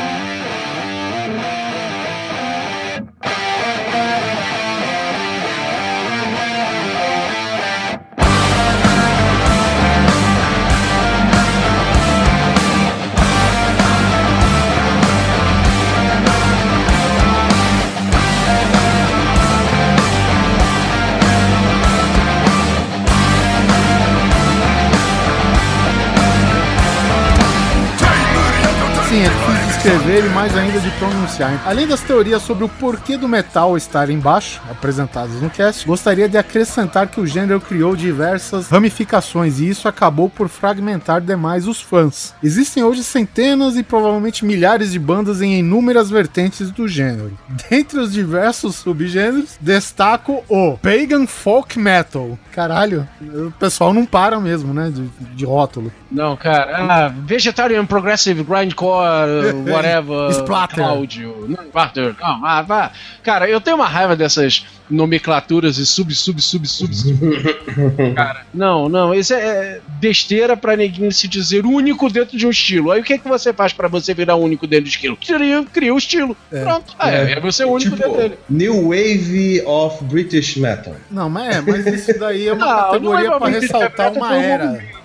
Escrever 29.86 30.24
e 30.24 30.28
mais 30.30 30.56
ainda 30.56 30.80
de 30.80 30.90
pronunciar. 30.98 31.62
Além 31.64 31.86
das 31.86 32.00
teorias 32.00 32.42
sobre 32.42 32.64
o 32.64 32.68
porquê 32.68 33.16
do 33.16 33.28
metal 33.28 33.76
estar 33.76 34.10
embaixo, 34.10 34.60
apresentadas 34.68 35.40
no 35.40 35.48
cast, 35.48 35.86
gostaria 35.86 36.28
de 36.28 36.36
acrescentar 36.36 37.06
que 37.06 37.20
o 37.20 37.26
gênero 37.26 37.60
criou 37.60 37.94
diversas 37.94 38.68
ramificações 38.68 39.60
e 39.60 39.68
isso 39.68 39.86
acabou 39.86 40.28
por 40.28 40.48
fragmentar 40.48 41.20
demais 41.20 41.68
os 41.68 41.80
fãs. 41.80 42.34
Existem 42.42 42.82
hoje 42.82 43.04
centenas 43.04 43.76
e 43.76 43.84
provavelmente 43.84 44.44
milhares 44.44 44.90
de 44.90 44.98
bandas 44.98 45.40
em 45.40 45.60
inúmeras 45.60 46.10
vertentes 46.10 46.72
do 46.72 46.88
gênero. 46.88 47.38
Dentre 47.70 48.00
os 48.00 48.12
diversos 48.12 48.74
subgêneros, 48.74 49.56
destaco 49.60 50.42
o 50.48 50.76
Pagan 50.78 51.28
Folk 51.28 51.78
Metal. 51.78 52.36
Caralho, 52.50 53.08
o 53.20 53.52
pessoal 53.52 53.94
não 53.94 54.04
para 54.04 54.40
mesmo, 54.40 54.74
né, 54.74 54.90
de, 54.90 55.06
de 55.36 55.44
rótulo. 55.44 55.92
Não, 56.10 56.36
cara. 56.36 56.76
Ah, 56.78 57.08
vegetarian 57.08 57.84
Progressive 57.84 58.42
Grindcore, 58.42 59.52
whatever. 59.68 60.30
Splatter. 60.30 60.84
Áudio. 60.84 61.46
Não, 61.48 61.64
Splatter. 61.64 62.14
Não, 62.20 62.46
ah, 62.46 62.62
vá. 62.62 62.92
Cara, 63.22 63.48
eu 63.48 63.60
tenho 63.60 63.76
uma 63.76 63.86
raiva 63.88 64.14
dessas 64.14 64.64
nomenclaturas 64.88 65.78
e 65.78 65.86
sub, 65.86 66.14
sub, 66.14 66.40
sub, 66.40 66.66
sub. 66.66 66.94
sub. 66.94 67.18
cara, 68.14 68.46
não, 68.54 68.88
não. 68.88 69.12
Isso 69.14 69.34
é 69.34 69.80
besteira 70.00 70.56
pra 70.56 70.76
neguinho 70.76 71.10
se 71.10 71.26
dizer 71.26 71.66
único 71.66 72.08
dentro 72.08 72.38
de 72.38 72.46
um 72.46 72.50
estilo. 72.50 72.92
Aí 72.92 73.00
o 73.00 73.04
que, 73.04 73.14
é 73.14 73.18
que 73.18 73.28
você 73.28 73.52
faz 73.52 73.72
pra 73.72 73.88
você 73.88 74.14
virar 74.14 74.36
único 74.36 74.66
dentro 74.66 74.84
do 74.84 74.88
estilo? 74.88 75.16
Cria, 75.16 75.64
cria 75.72 75.92
o 75.92 75.98
estilo. 75.98 76.36
Pronto. 76.48 76.94
Ah, 76.98 77.10
é, 77.10 77.32
é 77.32 77.40
você 77.40 77.64
único 77.64 77.96
dentro 77.96 78.16
dele. 78.16 78.38
New 78.48 78.88
Wave 78.90 79.62
of 79.66 80.04
British 80.04 80.56
Metal. 80.56 80.94
Não, 81.10 81.28
mas 81.28 81.56
é, 81.56 81.60
mas 81.60 81.86
isso 81.86 82.18
daí 82.18 82.48
é 82.48 82.52
uma 82.52 82.64
Ah, 82.64 82.84
categoria 82.84 83.28
não 83.28 83.36
é 83.36 83.38
pra 83.38 83.48
ressaltar 83.48 84.12
uma 84.12 84.36
era. 84.36 84.95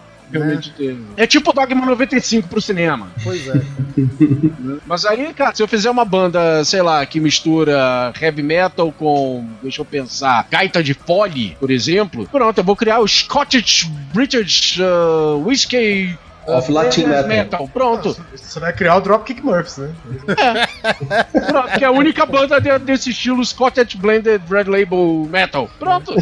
Teve. 0.78 1.02
É 1.18 1.28
tipo 1.28 1.54
Dogma 1.54 1.86
95 1.86 2.48
pro 2.48 2.62
cinema. 2.62 3.12
Pois 3.24 3.48
é. 3.48 3.62
Mas 4.86 5.06
aí, 5.06 5.34
cara, 5.34 5.54
se 5.54 5.62
eu 5.62 5.68
fizer 5.68 5.90
uma 5.90 6.06
banda, 6.06 6.64
sei 6.64 6.82
lá, 6.82 7.06
que 7.06 7.20
mistura 7.20 8.14
heavy 8.20 8.44
metal 8.44 8.92
com, 8.92 9.48
deixa 9.62 9.82
eu 9.82 9.86
pensar, 9.86 10.48
gaita 10.50 10.84
de 10.84 10.94
fole, 10.94 11.56
por 11.60 11.72
exemplo, 11.72 12.28
pronto, 12.32 12.58
eu 12.58 12.64
vou 12.64 12.76
criar 12.76 13.00
o 13.00 13.08
Scottish 13.08 13.86
British 14.14 14.80
uh, 14.80 15.38
Whiskey 15.46 16.18
Of 16.48 16.72
Latin 16.72 17.06
metal. 17.28 17.68
Pronto, 17.72 18.16
Você 18.36 18.60
vai 18.60 18.74
criar 18.74 18.96
o 18.98 19.02
Dropkick 19.02 19.44
Murphys, 19.44 19.78
né? 19.78 19.90
pronto, 21.48 21.78
que 21.78 21.84
é 21.84 21.88
a 21.88 21.92
única 21.92 22.26
banda 22.26 22.60
de- 22.60 22.80
desse 22.80 23.10
estilo 23.12 23.44
Scottish 23.46 23.96
Blended 23.96 24.42
Red 24.50 24.64
Label 24.66 25.28
Metal. 25.30 25.70
Pronto. 25.80 26.14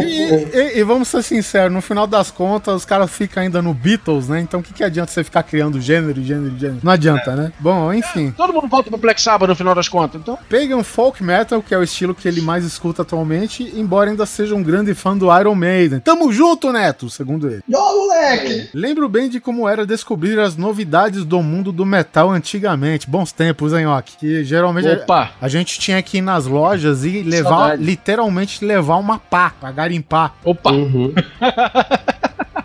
E, 0.00 0.22
e- 0.54 0.78
e 0.78 0.82
vamos 0.84 1.08
ser 1.08 1.22
sinceros, 1.22 1.72
no 1.72 1.80
final 1.80 2.06
das 2.06 2.30
contas, 2.30 2.74
os 2.76 2.84
caras 2.84 3.10
ficam 3.10 3.42
ainda 3.42 3.60
no 3.60 3.74
Beatles, 3.74 4.28
né? 4.28 4.40
Então 4.40 4.60
o 4.60 4.62
que, 4.62 4.72
que 4.72 4.84
adianta 4.84 5.10
você 5.10 5.24
ficar 5.24 5.42
criando 5.42 5.80
gênero, 5.80 6.22
gênero, 6.22 6.56
gênero? 6.58 6.80
Não 6.82 6.92
adianta, 6.92 7.34
né? 7.34 7.52
Bom, 7.58 7.92
enfim. 7.92 8.30
Todo 8.36 8.52
mundo 8.52 8.68
volta 8.68 8.90
pro 8.90 8.98
Black 8.98 9.20
Sabbath 9.20 9.48
no 9.48 9.56
final 9.56 9.74
das 9.74 9.88
contas, 9.88 10.20
então. 10.20 10.38
Pagan 10.48 10.82
Folk 10.82 11.22
Metal, 11.22 11.62
que 11.62 11.74
é 11.74 11.78
o 11.78 11.82
estilo 11.82 12.14
que 12.14 12.28
ele 12.28 12.40
mais 12.40 12.64
escuta 12.64 13.02
atualmente, 13.02 13.62
embora 13.76 14.10
ainda 14.10 14.26
seja 14.26 14.54
um 14.54 14.62
grande 14.62 14.94
fã 14.94 15.16
do 15.16 15.34
Iron 15.38 15.54
Maiden. 15.54 16.00
Tamo 16.00 16.32
junto, 16.32 16.72
Neto, 16.72 17.10
segundo 17.10 17.48
ele. 17.48 17.62
Ó, 17.74 17.96
moleque! 17.96 18.70
Lembro 18.74 19.08
bem 19.08 19.28
de 19.28 19.40
como 19.40 19.63
era 19.68 19.86
descobrir 19.86 20.38
as 20.38 20.56
novidades 20.56 21.24
do 21.24 21.42
mundo 21.42 21.72
do 21.72 21.84
metal 21.86 22.30
antigamente. 22.30 23.08
Bons 23.08 23.32
tempos, 23.32 23.72
hein, 23.72 23.86
Ok? 23.86 24.14
Que 24.18 24.44
geralmente 24.44 24.88
a- 24.88 24.94
Opa. 24.94 25.30
a 25.40 25.48
gente 25.48 25.78
tinha 25.78 26.02
que 26.02 26.18
ir 26.18 26.22
nas 26.22 26.46
lojas 26.46 27.04
e 27.04 27.22
levar, 27.22 27.48
Saudade. 27.50 27.82
literalmente 27.84 28.64
levar 28.64 28.96
uma 28.96 29.18
pá 29.18 29.52
pra 29.60 29.70
garimpar. 29.72 30.34
Opa. 30.44 30.72
Uhum. 30.72 31.12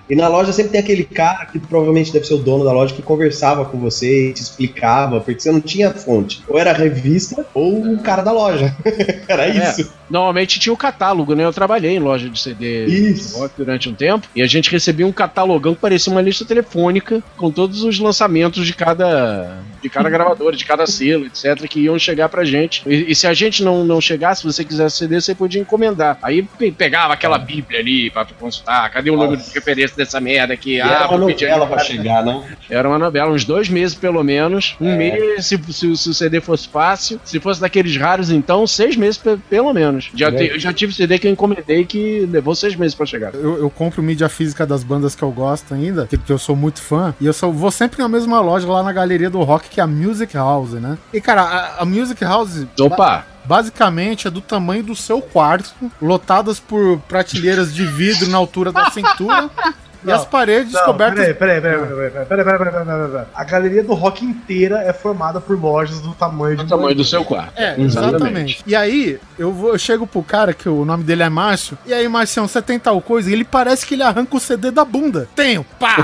E 0.10 0.15
na 0.15 0.28
loja 0.28 0.52
sempre 0.52 0.72
tem 0.72 0.82
aquele 0.82 1.04
cara 1.04 1.45
que 1.45 1.60
provavelmente 1.60 2.12
deve 2.12 2.26
ser 2.26 2.34
o 2.34 2.38
dono 2.38 2.63
da 2.65 2.72
loja 2.72 2.93
que 2.95 3.02
conversava 3.02 3.63
com 3.65 3.78
você 3.80 4.30
e 4.30 4.34
te 4.34 4.41
explicava, 4.41 5.19
porque 5.22 5.39
você 5.39 5.52
não 5.52 5.62
tinha 5.62 5.91
fonte. 5.91 6.41
Ou 6.48 6.58
era 6.58 6.72
a 6.72 6.74
revista 6.74 7.45
ou 7.54 7.93
o 7.93 8.00
cara 8.00 8.22
da 8.24 8.32
loja. 8.32 8.76
era 9.28 9.45
É. 9.48 9.69
isso. 9.69 9.91
Normalmente 10.10 10.60
tinha 10.60 10.74
o 10.74 10.78
catálogo, 10.78 11.36
né? 11.36 11.45
Eu 11.45 11.54
trabalhei 11.54 11.91
em 11.95 12.00
loja 12.00 12.28
de 12.28 12.39
CD 12.39 12.88
Isso. 12.88 13.48
durante 13.56 13.88
um 13.88 13.93
tempo 13.93 14.28
e 14.36 14.41
a 14.41 14.48
gente 14.48 14.72
recebia 14.72 15.06
um 15.06 15.12
catalogão 15.12 15.76
que 15.76 15.82
parecia 15.82 16.12
uma 16.12 16.19
lista 16.22 16.43
telefônica 16.43 17.22
com 17.38 17.52
todos 17.52 17.84
os 17.84 18.00
lançamentos 18.00 18.65
de 18.65 18.74
cada 18.74 19.60
de 19.84 19.88
cada 19.88 20.10
gravadora, 20.10 20.56
de 20.58 20.65
cada 20.65 20.86
selo, 20.88 21.26
etc, 21.28 21.65
que 21.69 21.82
iam 21.82 21.98
chegar 22.00 22.28
pra 22.28 22.43
gente. 22.43 22.82
E, 22.88 23.12
e 23.12 23.15
se 23.15 23.28
a 23.28 23.34
gente 23.36 23.63
não, 23.63 23.86
não 23.86 24.02
chegasse, 24.02 24.41
se 24.41 24.48
você 24.48 24.65
quisesse 24.65 24.98
CD, 24.98 25.22
você 25.22 25.34
podia 25.36 25.62
encomendar. 25.62 26.17
Aí 26.24 26.41
pe- 26.41 26.72
pegava 26.72 27.13
aquela 27.13 27.38
bíblia 27.38 27.80
ali 27.80 28.10
pra 28.10 28.26
consultar, 28.26 28.89
cadê 28.89 29.12
o 29.12 29.15
número 29.15 29.38
de 29.41 29.50
referência 29.54 29.95
dessa 30.00 30.20
merda 30.20 30.54
aqui? 30.54 30.76
E 30.76 30.80
era 30.80 31.08
uma 31.08 31.18
vou 31.18 31.28
pedir 31.28 31.48
novela 31.50 31.68
pra 31.68 31.80
chegar, 31.80 32.24
né? 32.24 32.42
era 32.70 32.88
uma 32.88 32.98
novela, 32.98 33.32
uns 33.32 33.44
dois 33.46 33.70
meses 33.70 33.96
pelo 33.96 34.24
menos. 34.24 34.76
Um 34.82 34.96
mês, 34.96 35.46
se, 35.46 35.58
se- 35.72 35.96
se 35.98 36.10
o 36.10 36.14
CD 36.14 36.42
fosse 36.42 36.68
fácil. 36.68 37.20
Se 37.24 37.40
fosse 37.40 37.62
daqueles 37.62 37.96
raros, 37.98 38.32
então, 38.32 38.66
seis 38.66 38.96
meses 38.96 39.18
pe- 39.18 39.38
pelo 39.50 39.74
menos. 39.74 40.10
Já 40.16 40.32
te- 40.32 40.48
eu 40.48 40.60
já 40.60 40.74
tive 40.74 40.94
CD 40.94 41.20
que 41.20 41.28
eu 41.28 41.32
encomendei 41.32 41.86
que 41.86 42.28
levou 42.32 42.56
seis 42.56 42.76
meses 42.76 42.96
pra 42.96 43.06
chegar. 43.06 43.34
Eu, 43.36 43.58
eu 43.60 43.70
compro 43.70 44.02
mídia 44.02 44.30
física 44.30 44.66
das 44.66 44.84
bandas 44.84 45.14
que 45.16 45.24
eu 45.24 45.32
gosto 45.32 45.74
ainda, 45.74 46.08
que, 46.08 46.20
eu 46.32 46.38
sou 46.40 46.56
muito 46.56 46.82
fã, 46.82 47.14
e 47.20 47.26
eu 47.26 47.34
só 47.34 47.50
vou 47.50 47.70
sempre 47.72 48.00
na 48.00 48.08
mesma 48.08 48.40
loja 48.40 48.68
lá 48.68 48.82
na 48.82 48.92
galeria 48.94 49.30
do 49.30 49.42
rock, 49.44 49.70
que 49.70 49.80
é 49.80 49.84
a 49.84 49.88
Music 49.88 50.36
House, 50.36 50.72
né? 50.74 50.98
E 51.14 51.20
cara, 51.20 51.42
a, 51.42 51.82
a 51.82 51.86
Music 51.86 52.24
House. 52.24 52.66
Opa! 52.80 53.26
basicamente 53.46 54.28
é 54.28 54.30
do 54.30 54.42
tamanho 54.42 54.84
do 54.84 54.96
seu 54.96 55.22
quarto, 55.24 55.74
lotadas 56.00 56.60
por 56.60 57.00
prateleiras 57.08 57.74
de 57.74 57.84
vidro 57.84 58.28
na 58.30 58.38
altura 58.38 58.72
da 58.72 58.92
cintura. 58.92 59.50
e 60.04 60.12
as 60.12 60.26
paredes 60.26 60.72
Não, 60.74 60.86
cobertas. 60.86 61.18
peraí, 61.20 61.34
peraí, 61.34 61.62
peraí, 61.62 61.80
peraí, 61.80 62.12
peraí, 62.12 62.26
peraí, 62.26 62.44
peraí, 62.44 62.58
peraí, 62.58 62.86
peraí, 62.86 63.10
peraí. 63.12 63.26
A 63.36 63.44
galeria 63.44 63.84
do 63.84 63.94
rock 63.94 64.24
inteira 64.24 64.82
é 64.84 64.94
formada 64.94 65.42
por 65.42 65.60
lojas 65.60 66.00
do 66.02 66.14
tamanho 66.14 66.58
de 66.58 66.64
O 66.64 66.68
tamanho 66.68 66.96
do 66.96 67.04
seu 67.04 67.24
quarto. 67.26 67.54
É, 67.58 67.80
exatamente. 67.80 68.64
E 68.66 68.76
aí, 68.76 69.20
eu, 69.38 69.52
vou, 69.52 69.72
eu 69.72 69.78
chego 69.78 70.08
pro 70.08 70.24
cara, 70.24 70.54
que 70.54 70.70
o 70.70 70.86
nome 70.86 71.04
dele 71.04 71.24
é 71.24 71.30
Márcio, 71.30 71.78
e 71.86 71.94
aí, 71.94 72.08
Marcião, 72.08 72.48
você 72.48 72.62
tem 72.62 72.80
tal 72.80 73.02
coisa? 73.02 73.30
E 73.30 73.34
ele 73.34 73.44
parece 73.44 73.86
que 73.86 73.94
ele 73.96 74.04
arranca 74.04 74.36
o 74.36 74.40
CD 74.40 74.72
da 74.72 74.86
bunda. 74.86 75.28
Tenho, 75.36 75.66
pá! 75.80 75.98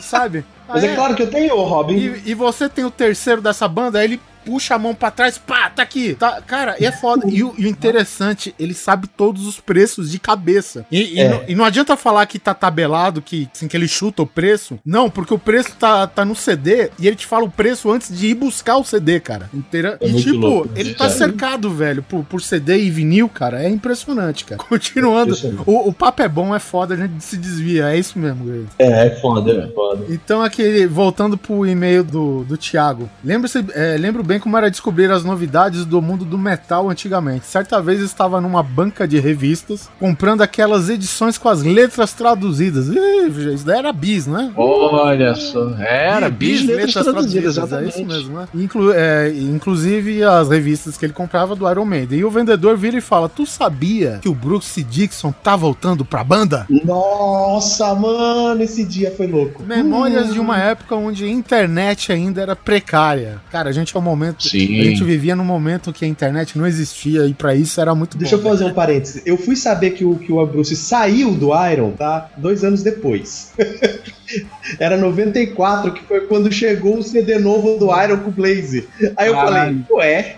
Sabe? 0.00 0.44
Mas 0.68 0.82
Aí 0.82 0.90
é 0.90 0.94
claro 0.94 1.14
que 1.14 1.22
eu 1.22 1.30
tenho, 1.30 1.54
Robin. 1.62 1.94
e, 1.94 2.22
e 2.30 2.34
você 2.34 2.68
tem 2.68 2.84
o 2.84 2.90
terceiro 2.90 3.40
dessa 3.40 3.68
banda, 3.68 3.98
aí 3.98 4.04
ele 4.06 4.20
puxa 4.44 4.74
a 4.74 4.78
mão 4.78 4.94
pra 4.94 5.10
trás, 5.10 5.38
pá, 5.38 5.70
tá 5.70 5.82
aqui. 5.82 6.14
Tá, 6.14 6.40
cara, 6.42 6.76
e 6.78 6.86
é 6.86 6.92
foda. 6.92 7.26
E 7.28 7.42
o, 7.42 7.54
e 7.56 7.66
o 7.66 7.68
interessante, 7.68 8.54
ele 8.58 8.74
sabe 8.74 9.06
todos 9.06 9.46
os 9.46 9.60
preços 9.60 10.10
de 10.10 10.18
cabeça. 10.18 10.84
E, 10.90 11.14
e 11.14 11.20
É. 11.20 11.28
não, 11.28 11.44
e 11.48 11.54
não 11.54 11.64
adianta 11.64 11.96
falar 11.96 12.26
que 12.26 12.38
tá 12.38 12.52
tabelado, 12.54 13.22
que, 13.22 13.48
assim, 13.54 13.68
que 13.68 13.76
ele 13.76 13.88
chuta 13.88 14.22
o 14.22 14.26
preço. 14.26 14.78
Não, 14.84 15.08
porque 15.10 15.32
o 15.34 15.38
preço 15.38 15.74
tá, 15.78 16.06
tá 16.06 16.24
no 16.24 16.34
CD 16.34 16.90
e 16.98 17.06
ele 17.06 17.16
te 17.16 17.26
fala 17.26 17.44
o 17.44 17.50
preço 17.50 17.90
antes 17.90 18.16
de 18.16 18.28
ir 18.28 18.34
buscar 18.34 18.76
o 18.76 18.84
CD, 18.84 19.20
cara. 19.20 19.48
Inteira... 19.52 19.96
É 20.00 20.08
e 20.08 20.14
tipo, 20.22 20.36
louco, 20.38 20.70
ele 20.76 20.94
cara. 20.94 21.10
tá 21.10 21.16
cercado, 21.16 21.70
velho, 21.70 22.02
por, 22.02 22.24
por 22.24 22.40
CD 22.42 22.78
e 22.78 22.90
vinil, 22.90 23.28
cara. 23.28 23.62
É 23.62 23.68
impressionante, 23.68 24.44
cara. 24.44 24.62
Continuando, 24.68 25.34
o, 25.66 25.88
o 25.88 25.92
papo 25.92 26.22
é 26.22 26.28
bom, 26.28 26.54
é 26.54 26.58
foda, 26.58 26.94
a 26.94 26.96
gente 26.96 27.22
se 27.22 27.36
desvia. 27.36 27.88
É 27.90 27.98
isso 27.98 28.18
mesmo, 28.18 28.44
Greg. 28.44 28.66
É, 28.78 29.06
é 29.06 29.10
foda, 29.20 29.52
é 29.52 29.66
foda. 29.68 30.04
Então, 30.08 30.42
aqui, 30.42 30.86
voltando 30.86 31.36
pro 31.36 31.66
e-mail 31.66 32.02
do, 32.04 32.44
do 32.44 32.56
Thiago. 32.56 33.08
Lembra-se, 33.24 33.64
é, 33.72 33.96
lembro 33.98 34.22
bem 34.22 34.33
como 34.38 34.56
era 34.56 34.70
descobrir 34.70 35.10
as 35.10 35.24
novidades 35.24 35.84
do 35.84 36.00
mundo 36.02 36.24
do 36.24 36.38
metal 36.38 36.88
antigamente. 36.90 37.46
Certa 37.46 37.80
vez 37.80 38.00
eu 38.00 38.06
estava 38.06 38.40
numa 38.40 38.62
banca 38.62 39.06
de 39.06 39.18
revistas 39.18 39.88
comprando 39.98 40.42
aquelas 40.42 40.88
edições 40.88 41.36
com 41.38 41.48
as 41.48 41.62
letras 41.62 42.12
traduzidas. 42.12 42.88
Ih, 42.88 43.52
isso 43.54 43.64
daí 43.66 43.78
era 43.78 43.92
bis, 43.92 44.26
né? 44.26 44.52
Olha 44.56 45.34
só. 45.34 45.70
Era, 45.78 46.28
bis 46.28 46.64
letras 46.64 46.92
traduzidas, 47.04 47.56
É 47.56 47.60
exatamente. 47.60 47.90
isso 47.90 48.04
mesmo, 48.04 48.38
né? 48.38 48.48
Inclu- 48.54 48.92
é, 48.94 49.30
inclusive 49.30 50.22
as 50.22 50.48
revistas 50.48 50.96
que 50.96 51.04
ele 51.06 51.12
comprava 51.12 51.54
do 51.56 51.68
Iron 51.70 51.84
Maiden. 51.84 52.18
E 52.18 52.24
o 52.24 52.30
vendedor 52.30 52.76
vira 52.76 52.96
e 52.96 53.00
fala: 53.00 53.28
Tu 53.28 53.46
sabia 53.46 54.18
que 54.22 54.28
o 54.28 54.34
Bruce 54.34 54.82
Dixon 54.82 55.32
tá 55.32 55.56
voltando 55.56 56.04
pra 56.04 56.22
banda? 56.24 56.66
Nossa, 56.68 57.94
mano, 57.94 58.62
esse 58.62 58.84
dia 58.84 59.12
foi 59.16 59.26
louco. 59.26 59.62
Memórias 59.62 60.32
de 60.32 60.40
uma 60.40 60.58
época 60.58 60.94
onde 60.94 61.24
a 61.24 61.28
internet 61.28 62.12
ainda 62.12 62.40
era 62.42 62.56
precária. 62.56 63.40
Cara, 63.50 63.68
a 63.68 63.72
gente 63.72 63.94
é 63.94 63.98
um 63.98 64.02
momento. 64.02 64.23
Sim. 64.38 64.80
A 64.80 64.84
gente 64.84 65.04
vivia 65.04 65.34
num 65.36 65.44
momento 65.44 65.92
que 65.92 66.04
a 66.04 66.08
internet 66.08 66.56
não 66.58 66.66
existia 66.66 67.26
e 67.26 67.34
pra 67.34 67.54
isso 67.54 67.80
era 67.80 67.94
muito 67.94 68.16
Deixa 68.16 68.34
eu 68.36 68.40
bom. 68.40 68.50
fazer 68.50 68.64
um 68.64 68.72
parênteses. 68.72 69.22
Eu 69.26 69.36
fui 69.36 69.56
saber 69.56 69.90
que 69.90 70.04
o, 70.04 70.16
que 70.16 70.32
o 70.32 70.46
Bruce 70.46 70.74
saiu 70.76 71.32
do 71.32 71.50
Iron, 71.70 71.90
tá? 71.92 72.30
Dois 72.36 72.64
anos 72.64 72.82
depois. 72.82 73.52
Era 74.80 74.96
94, 74.96 75.92
que 75.92 76.02
foi 76.04 76.22
quando 76.22 76.50
chegou 76.50 76.98
o 76.98 77.02
CD 77.02 77.38
novo 77.38 77.78
do 77.78 77.86
Iron 78.02 78.18
com 78.18 78.30
o 78.30 78.32
Blaze. 78.32 78.88
Aí 79.16 79.28
eu 79.28 79.34
Caralho. 79.34 79.84
falei, 79.88 80.06
ué, 80.06 80.36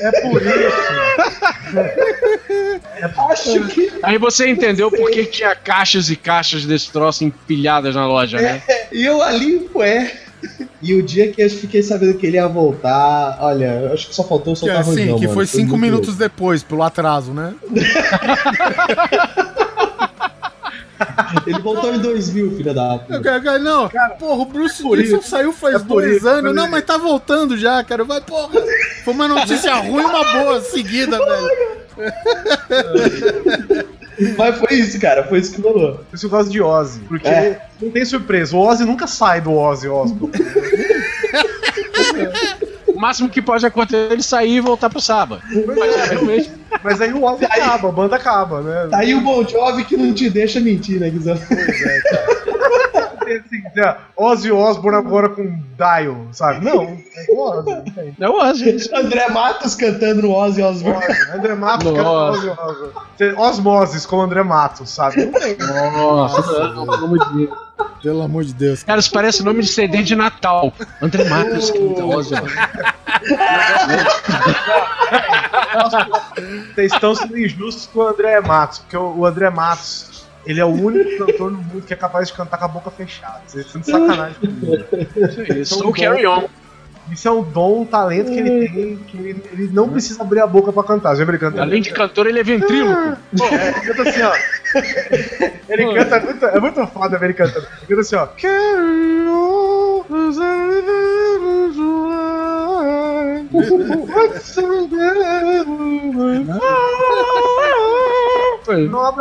É 0.00 0.20
por 0.22 0.42
isso. 0.42 0.56
acho 3.30 3.68
que. 3.68 3.92
Aí 4.02 4.18
você 4.18 4.48
entendeu 4.48 4.90
por 4.90 5.10
que 5.10 5.24
tinha 5.26 5.54
caixas 5.54 6.10
e 6.10 6.16
caixas 6.16 6.64
desse 6.64 6.90
troço 6.90 7.24
empilhadas 7.24 7.94
na 7.94 8.06
loja, 8.06 8.40
né? 8.40 8.62
E 8.92 9.04
eu 9.04 9.22
ali, 9.22 9.68
ué. 9.74 10.12
E 10.82 10.94
o 10.94 11.02
dia 11.02 11.30
que 11.32 11.42
eu 11.42 11.50
fiquei 11.50 11.82
sabendo 11.82 12.14
que 12.14 12.26
ele 12.26 12.36
ia 12.36 12.46
voltar, 12.48 13.38
olha, 13.40 13.90
acho 13.92 14.08
que 14.08 14.14
só 14.14 14.22
faltou 14.24 14.54
soltar 14.56 14.80
assim, 14.80 14.90
rojão, 14.90 15.18
que 15.18 15.22
mano. 15.26 15.34
foi 15.34 15.46
cinco 15.46 15.76
minutos 15.76 16.08
louco. 16.08 16.22
depois, 16.22 16.62
pelo 16.62 16.82
atraso, 16.82 17.32
né? 17.32 17.54
Ele 21.46 21.58
voltou 21.60 21.94
em 21.94 21.98
2000, 21.98 22.56
filha 22.56 22.72
da 22.74 22.98
puta. 22.98 23.58
Não, 23.58 23.82
porra, 24.18 24.42
o 24.42 24.44
Bruce 24.46 24.82
isso. 25.02 25.22
saiu 25.22 25.52
faz 25.52 25.76
É 25.76 25.78
dois 25.78 26.16
isso, 26.16 26.28
anos. 26.28 26.54
Não, 26.54 26.68
mas 26.68 26.84
tá 26.84 26.96
voltando 26.96 27.56
já, 27.56 27.82
cara. 27.84 28.02
Vai, 28.04 28.20
porra. 28.20 28.60
Foi 29.04 29.12
uma 29.14 29.28
notícia 29.28 29.74
ruim 29.74 30.02
e 30.02 30.06
uma 30.06 30.24
boa 30.32 30.60
seguida, 30.60 31.18
velho. 31.96 33.85
Mas 34.36 34.58
foi 34.58 34.78
isso, 34.78 34.98
cara, 35.00 35.24
foi 35.24 35.38
isso 35.40 35.54
que 35.54 35.60
rolou. 35.60 35.94
Por 35.96 36.14
isso 36.14 36.26
eu 36.26 36.30
gosto 36.30 36.50
de 36.50 36.60
Ozzy. 36.62 37.00
Porque 37.00 37.28
É. 37.28 37.60
não 37.80 37.90
tem 37.90 38.04
surpresa. 38.04 38.56
O 38.56 38.60
Ozzy 38.60 38.84
nunca 38.84 39.06
sai 39.06 39.40
do 39.40 39.52
Ozzy 39.52 39.88
Osbourne. 39.88 40.36
O 42.88 42.98
máximo 42.98 43.28
que 43.28 43.42
pode 43.42 43.66
acontecer 43.66 44.08
é 44.08 44.12
ele 44.14 44.22
sair 44.22 44.56
e 44.56 44.60
voltar 44.60 44.88
pro 44.88 45.02
sábado. 45.02 45.42
Mas 45.76 46.08
realmente. 46.10 46.50
Mas 46.82 46.98
aí 46.98 47.12
o 47.12 47.22
Ozzy 47.24 47.44
acaba, 47.44 47.88
a 47.90 47.92
banda 47.92 48.16
acaba, 48.16 48.62
né? 48.62 48.88
Tá 48.90 48.98
aí 48.98 49.14
o 49.14 49.20
Bon 49.20 49.46
Jovi 49.46 49.84
que 49.84 49.98
não 49.98 50.14
te 50.14 50.30
deixa 50.30 50.60
mentir, 50.60 50.98
né, 50.98 51.10
Guizão? 51.10 51.36
Tem 53.26 53.38
assim, 53.38 53.98
Ozzy 54.16 54.52
Osbourne 54.52 54.98
agora 54.98 55.28
com 55.28 55.44
Dial, 55.76 56.26
sabe? 56.32 56.64
Não, 56.64 56.82
é 56.84 57.26
o 57.30 57.38
Ozzy. 57.40 58.14
É 58.20 58.28
o 58.28 58.38
Ozzy. 58.40 58.90
André 58.94 59.28
Matos 59.28 59.74
cantando 59.74 60.22
no 60.22 60.32
Ozzy 60.32 60.62
Osbourne. 60.62 61.04
André 61.34 61.54
Matos, 61.54 61.92
Nossa. 61.92 62.38
Ozzy 62.38 62.48
Osbourne. 62.50 63.36
Osmoses 63.36 64.06
com 64.06 64.16
o 64.16 64.20
André 64.22 64.42
Matos, 64.42 64.90
sabe? 64.90 65.26
Nossa, 65.26 66.42
pelo 66.42 66.94
amor 66.94 67.18
de 67.18 67.36
Deus. 67.36 67.58
Pelo 68.02 68.22
amor 68.22 68.44
de 68.44 68.54
Deus. 68.54 68.82
Cara, 68.82 69.00
isso 69.00 69.10
parece 69.10 69.42
nome 69.42 69.62
de 69.62 69.68
CD 69.68 70.02
de 70.02 70.14
Natal. 70.14 70.72
André 71.02 71.24
Matos 71.24 71.70
canta 71.70 72.04
Ozzy. 72.04 72.34
Vocês 76.74 76.92
estão 76.92 77.14
sendo 77.14 77.38
injustos 77.38 77.86
com 77.92 78.00
o 78.00 78.08
André 78.08 78.40
Matos, 78.40 78.78
porque 78.78 78.96
o 78.96 79.24
André 79.24 79.50
Matos, 79.50 80.15
ele 80.46 80.60
é 80.60 80.64
o 80.64 80.68
único 80.68 81.26
cantor 81.26 81.50
no 81.50 81.58
mundo 81.58 81.82
que 81.82 81.92
é 81.92 81.96
capaz 81.96 82.28
de 82.28 82.34
cantar 82.34 82.56
com 82.58 82.64
a 82.64 82.68
boca 82.68 82.90
fechada. 82.90 83.42
Vocês 83.46 83.66
estão 83.66 83.80
de 83.80 83.90
sacanagem 83.90 84.36
comigo. 84.38 84.84
Isso, 85.60 85.78
so 85.78 85.92
carry 85.92 86.26
on. 86.26 86.44
Isso 87.10 87.28
é 87.28 87.30
um 87.30 87.42
dom, 87.42 87.82
um 87.82 87.84
talento 87.84 88.30
que 88.32 88.38
ele 88.38 88.68
tem, 88.68 88.96
que 88.96 89.16
ele, 89.16 89.42
ele 89.52 89.70
não 89.72 89.88
precisa 89.88 90.22
abrir 90.22 90.40
a 90.40 90.46
boca 90.46 90.72
pra 90.72 90.82
cantar. 90.82 91.14
Já 91.14 91.22
ele 91.22 91.38
cantando? 91.38 91.62
Além 91.62 91.80
de 91.80 91.92
cantor, 91.92 92.26
ele 92.26 92.40
é 92.40 92.42
ventríloco. 92.42 93.16
É, 93.52 93.68
ele 93.68 93.80
canta 93.80 94.08
assim, 94.08 94.22
ó. 94.22 94.32
Ele 95.68 95.94
canta 95.94 96.20
muito. 96.20 96.44
É 96.44 96.60
muito 96.60 96.86
foda 96.88 97.18
ver 97.18 97.26
ele 97.26 97.34
cantando. 97.34 97.66
Ele 97.66 97.88
canta 97.88 98.00
assim, 98.00 98.16
ó. 98.16 98.26
Carry 98.26 99.28
on, 99.28 100.04
as 100.28 100.36
I 100.36 100.66
live 100.66 100.88
in 100.88 101.56
What's 103.52 104.58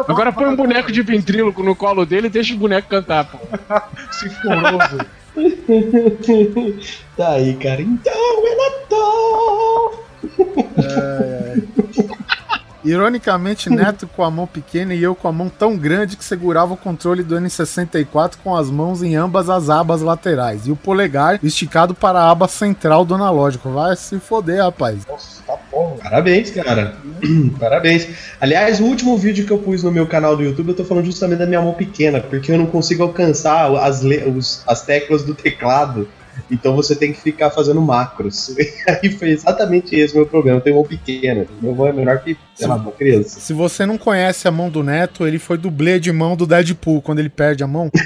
Agora 0.08 0.32
põe 0.32 0.46
um 0.46 0.56
boneco 0.56 0.92
de 0.92 1.02
ventríloco 1.02 1.64
no 1.64 1.76
colo 1.76 2.06
dele 2.06 2.28
e 2.28 2.30
deixa 2.30 2.54
o 2.54 2.58
boneco 2.58 2.90
cantar, 2.90 3.26
pô. 3.26 3.38
Esse 4.12 4.30
foroso. 4.42 4.98
Tá 7.18 7.32
aí, 7.32 7.56
cara. 7.56 7.82
Então 7.82 8.14
é 8.14 8.56
Natal. 8.56 10.06
Ironicamente, 12.86 13.68
Neto 13.68 14.08
com 14.08 14.24
a 14.24 14.30
mão 14.30 14.46
pequena 14.46 14.94
e 14.94 15.02
eu 15.02 15.16
com 15.16 15.28
a 15.28 15.32
mão 15.32 15.50
tão 15.50 15.76
grande 15.76 16.16
que 16.16 16.24
segurava 16.24 16.74
o 16.74 16.78
controle 16.78 17.24
do 17.24 17.36
N64 17.36 18.36
com 18.44 18.56
as 18.56 18.70
mãos 18.70 19.02
em 19.02 19.16
ambas 19.16 19.50
as 19.50 19.72
abas 19.72 20.02
laterais 20.02 20.68
e 20.68 20.72
o 20.72 20.76
polegar 20.76 21.40
esticado 21.44 21.96
para 21.96 22.20
a 22.20 22.30
aba 22.30 22.48
central 22.48 23.04
do 23.04 23.16
analógico. 23.16 23.72
Vai 23.72 23.96
se 23.96 24.20
foder, 24.20 24.64
rapaz. 24.64 25.06
Nossa, 25.08 25.42
tá. 25.44 25.45
Parabéns, 26.10 26.52
cara. 26.52 26.94
Parabéns. 27.60 28.08
Aliás, 28.40 28.80
o 28.80 28.86
último 28.86 29.18
vídeo 29.18 29.46
que 29.46 29.52
eu 29.52 29.58
pus 29.58 29.82
no 29.84 29.92
meu 29.92 30.06
canal 30.08 30.38
do 30.38 30.44
YouTube, 30.44 30.70
eu 30.70 30.76
tô 30.76 30.86
falando 30.86 31.06
justamente 31.06 31.40
da 31.40 31.46
minha 31.48 31.62
mão 31.62 31.74
pequena, 31.74 32.20
porque 32.22 32.52
eu 32.52 32.58
não 32.58 32.68
consigo 32.68 33.04
alcançar 33.04 33.74
as, 33.78 34.04
os- 34.04 34.64
as 34.68 34.84
teclas 34.86 35.24
do 35.24 35.34
teclado. 35.34 36.08
Então 36.52 36.76
você 36.76 36.96
tem 36.96 37.14
que 37.14 37.22
ficar 37.22 37.50
fazendo 37.50 37.82
macros. 37.82 38.50
E 38.50 38.70
aí 38.92 39.10
foi 39.10 39.30
exatamente 39.30 39.96
esse 39.96 40.14
o 40.14 40.18
meu 40.18 40.26
problema. 40.28 40.58
Eu 40.58 40.62
tenho 40.62 40.76
mão 40.76 40.86
pequena. 40.86 41.46
Meu 41.62 41.74
mão 41.74 41.88
é 41.88 41.94
menor 41.94 42.20
que, 42.20 42.38
sei 42.54 42.68
lá, 42.68 42.76
uma 42.76 42.92
criança. 42.92 43.40
Se 43.40 43.54
você 43.54 43.86
não 43.86 43.98
conhece 43.98 44.48
a 44.48 44.52
mão 44.52 44.70
do 44.70 44.84
Neto, 44.84 45.26
ele 45.26 45.40
foi 45.40 45.58
dublê 45.58 45.98
de 46.00 46.12
mão 46.12 46.36
do 46.36 46.46
Deadpool 46.46 47.02
quando 47.02 47.20
ele 47.20 47.30
perde 47.30 47.64
a 47.64 47.68
mão. 47.68 47.90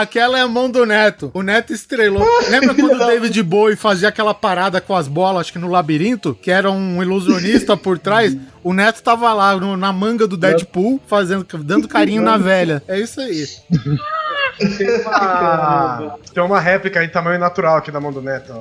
Aquela 0.00 0.38
é 0.38 0.42
a 0.42 0.48
mão 0.48 0.70
do 0.70 0.84
Neto. 0.84 1.30
O 1.34 1.42
Neto 1.42 1.72
estrelou. 1.72 2.24
Lembra 2.50 2.74
quando 2.74 2.94
o 3.02 3.06
David 3.06 3.42
Bowie 3.42 3.76
fazia 3.76 4.08
aquela 4.08 4.34
parada 4.34 4.80
com 4.80 4.94
as 4.94 5.08
bolas, 5.08 5.42
acho 5.42 5.52
que 5.52 5.58
no 5.58 5.68
labirinto, 5.68 6.34
que 6.40 6.50
era 6.50 6.70
um 6.70 7.02
ilusionista 7.02 7.76
por 7.78 7.98
trás? 7.98 8.36
O 8.62 8.72
Neto 8.74 9.02
tava 9.02 9.32
lá 9.32 9.56
no- 9.56 9.76
na 9.76 9.92
manga 9.92 10.26
do 10.26 10.36
Deadpool, 10.36 11.00
fazendo, 11.06 11.46
dando 11.58 11.88
carinho 11.88 12.20
na 12.22 12.36
velha. 12.36 12.82
É 12.88 12.98
isso 12.98 13.20
aí. 13.20 13.46
Tem 14.76 14.90
uma, 15.00 16.18
tem 16.34 16.42
uma 16.42 16.60
réplica 16.60 17.02
em 17.04 17.08
tamanho 17.08 17.38
natural 17.38 17.76
aqui 17.76 17.90
da 17.90 18.00
mão 18.00 18.12
do 18.12 18.20
Neto. 18.22 18.52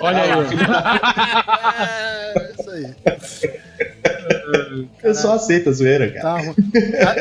Olha 0.00 0.22
aí. 0.22 0.30
É 2.36 2.50
isso 2.60 2.70
aí. 2.70 3.93
Eu 5.02 5.14
só 5.14 5.34
aceito 5.34 5.68
a 5.68 5.72
zoeira, 5.72 6.10
cara. 6.10 6.22
Tá 6.22 6.38
ruim. 6.38 6.54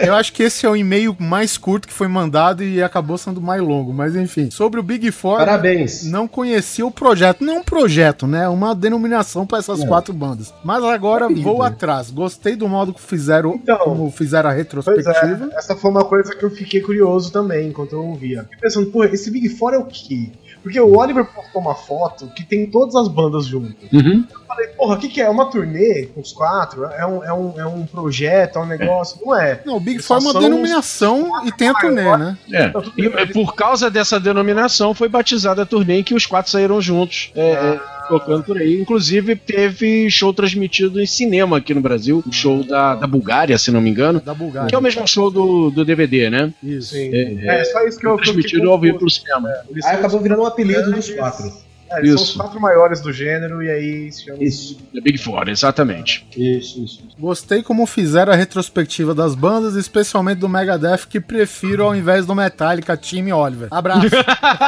Eu 0.06 0.14
acho 0.16 0.32
que 0.34 0.44
esse 0.44 0.66
é 0.66 0.70
o 0.70 0.76
e-mail 0.76 1.16
mais 1.20 1.58
curto 1.58 1.88
que 1.88 1.94
foi 1.94 2.08
mandado 2.08 2.64
e 2.64 2.82
acabou 2.82 3.18
sendo 3.18 3.42
mais 3.42 3.62
longo, 3.62 3.94
mas 3.94 4.16
enfim. 4.16 4.50
Sobre 4.50 4.80
o 4.80 4.84
Big 4.84 5.12
Four, 5.12 5.38
Parabéns. 5.38 6.04
não 6.06 6.28
conhecia 6.28 6.86
o 6.86 6.92
projeto. 6.92 7.44
Não 7.44 7.58
um 7.60 7.64
projeto, 7.64 8.26
né? 8.28 8.48
Uma 8.48 8.74
denominação 8.74 9.46
para 9.46 9.60
essas 9.60 9.82
É. 9.82 9.88
quatro 9.88 10.14
bandas. 10.14 10.54
Mas 10.64 10.84
agora 10.84 11.28
vou 11.30 11.62
atrás. 11.62 12.10
Gostei 12.10 12.56
do 12.56 12.68
modo 12.68 12.94
que 12.94 13.02
fizeram, 13.02 13.56
Então, 13.56 13.78
como 13.80 14.10
fizeram 14.12 14.50
a 14.50 14.54
retrospectiva. 14.54 15.50
é, 15.54 15.58
essa 15.58 15.76
foi 15.76 15.92
uma 15.92 16.06
coisa 16.06 16.36
que 16.36 16.44
eu 16.44 16.50
fiquei 16.50 16.82
curioso 16.82 17.32
também 17.32 17.68
enquanto 17.70 17.94
eu 17.94 18.04
ouvia. 18.06 18.44
Fiquei 18.44 18.60
pensando, 18.60 18.88
pô, 18.92 19.04
esse 19.04 19.30
Big 19.30 19.50
Four 19.50 19.74
é 19.74 19.78
o 19.78 19.86
quê? 19.86 20.32
Porque 20.64 20.80
o 20.80 20.98
Oliver 20.98 21.26
postou 21.26 21.62
uma 21.62 21.76
foto 21.76 22.28
que 22.28 22.44
tem 22.44 22.66
todas 22.66 22.96
as 22.96 23.10
bandas 23.10 23.46
juntas. 23.46 23.92
Uhum. 23.92 24.26
Eu 24.32 24.40
falei, 24.48 24.68
porra, 24.70 24.96
o 24.96 24.98
que, 24.98 25.10
que 25.10 25.22
é? 25.22 25.26
É 25.26 25.30
uma 25.30 25.46
turnê 25.46 26.06
com 26.08 26.22
os 26.22 26.32
quatro? 26.32 26.86
É 26.86 27.06
um, 27.06 27.24
é 27.24 27.34
um, 27.34 27.60
é 27.60 27.66
um 27.66 27.86
projeto, 27.86 28.60
é 28.60 28.62
um 28.62 28.66
negócio? 28.66 29.20
Não 29.24 29.36
é. 29.36 29.62
Não, 29.66 29.76
o 29.76 29.80
Big 29.80 30.02
Four 30.02 30.18
é 30.18 30.20
uma 30.22 30.34
denominação 30.34 31.46
e 31.46 31.52
tem 31.52 31.68
a 31.68 31.74
turnê, 31.74 32.18
né? 32.18 32.38
É. 32.52 32.72
E 32.98 33.34
por 33.34 33.54
causa 33.56 33.92
dessa 33.92 34.20
denominação 34.20 34.94
foi 34.94 35.10
batizada 35.10 35.64
a 35.64 35.66
turnê 35.66 36.00
em 36.00 36.04
que 36.04 36.16
os 36.16 36.26
quatro 36.26 36.50
saíram 36.50 36.80
juntos, 36.80 37.32
é, 37.36 37.52
é, 37.52 37.82
tocando 38.08 38.44
por 38.44 38.58
aí. 38.58 38.80
Inclusive 38.82 39.36
teve 39.36 40.10
show 40.10 40.34
transmitido 40.34 41.02
em 41.02 41.06
cinema 41.06 41.58
aqui 41.58 41.74
no 41.74 41.82
Brasil, 41.82 42.24
o 42.26 42.32
show 42.32 42.64
da, 42.64 42.96
da 42.96 43.08
Bulgária, 43.08 43.58
se 43.58 43.72
não 43.72 43.82
me 43.82 43.90
engano, 43.90 44.20
Da 44.20 44.34
Bulgária. 44.34 44.70
que 44.70 44.76
é 44.76 44.78
o 44.78 44.82
mesmo 44.82 45.08
show 45.08 45.30
do, 45.30 45.70
do 45.70 45.84
DVD, 45.86 46.30
né? 46.30 46.54
Isso. 46.64 46.94
Sim. 46.94 47.10
É, 47.14 47.60
É, 47.60 47.64
só 47.64 47.86
isso 47.88 48.00
que 48.00 48.06
eu 48.08 48.18
fiquei 48.18 48.34
transmitido 48.34 48.70
ao 48.70 48.80
vivo 48.80 49.00
pro 49.00 49.10
cinema. 49.10 49.50
São 49.82 49.92
acabou 49.92 50.20
virando 50.20 50.42
um 50.42 50.46
apelido 50.46 50.92
dos 50.92 51.10
quatro. 51.10 51.52
É, 51.94 52.06
são 52.06 52.16
os 52.16 52.22
Isso. 52.22 52.38
quatro 52.38 52.60
maiores 52.60 53.02
do 53.02 53.14
gênero 53.14 53.62
e 53.62 53.70
aí 53.70 54.12
se 54.12 54.26
chama 54.26 54.44
Isso. 54.44 54.78
The 54.94 55.02
Big 55.02 55.18
Four, 55.18 55.48
exatamente. 55.48 56.26
Isso, 56.36 56.84
isso. 56.84 57.04
Gostei 57.20 57.62
como 57.62 57.86
fizeram 57.86 58.34
a 58.34 58.36
retrospectiva 58.36 59.14
das 59.14 59.36
bandas, 59.36 59.76
especialmente 59.76 60.40
do 60.40 60.50
Megadeth, 60.50 61.06
que 61.08 61.20
prefiro 61.20 61.84
ao 61.84 61.96
invés 61.96 62.26
do 62.26 62.34
Metallica, 62.34 62.98
time 62.98 63.32
Oliver. 63.32 63.68
Abraço. 63.72 64.08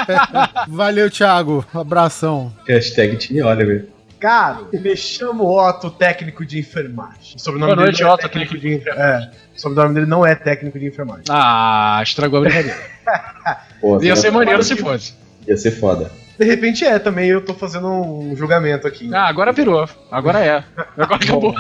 Valeu, 0.70 1.10
Thiago. 1.10 1.66
Abração. 1.74 2.54
Hashtag 2.68 3.18
Time 3.18 3.42
Oliver. 3.42 3.88
Cara, 4.20 4.60
me 4.72 4.96
chamo 4.96 5.44
Otto, 5.44 5.90
técnico 5.92 6.46
de 6.46 6.60
enfermagem. 6.60 7.36
O 7.36 7.40
sobrenome 7.40 7.76
Boa 7.76 7.86
noite, 7.86 7.98
dele 7.98 8.04
não 8.04 8.10
é 8.10 8.14
Otto, 8.14 8.22
técnico 8.22 8.58
de 8.58 8.74
enfermagem. 8.74 9.26
É, 9.26 9.32
o 9.56 9.60
sobrenome 9.60 9.94
dele 9.94 10.06
não 10.06 10.26
é 10.26 10.36
técnico 10.36 10.80
de 10.80 10.88
enfermagem. 10.88 11.26
Ah, 11.30 12.00
estragou 12.02 12.40
a 12.40 12.42
brincadeira. 12.44 12.78
Ia 14.02 14.16
ser 14.16 14.32
maneiro 14.32 14.64
se 14.64 14.76
fosse. 14.76 15.14
Ia 15.48 15.58
ser 15.58 15.72
foda. 15.72 16.12
De 16.38 16.46
repente 16.46 16.84
é 16.84 17.00
também, 17.00 17.30
eu 17.30 17.40
tô 17.40 17.54
fazendo 17.54 17.88
um 17.88 18.36
julgamento 18.36 18.86
aqui. 18.86 19.10
Ah, 19.14 19.28
agora 19.28 19.54
virou. 19.54 19.88
Agora 20.12 20.40
é. 20.44 20.64
Agora 20.98 21.16
acabou. 21.16 21.56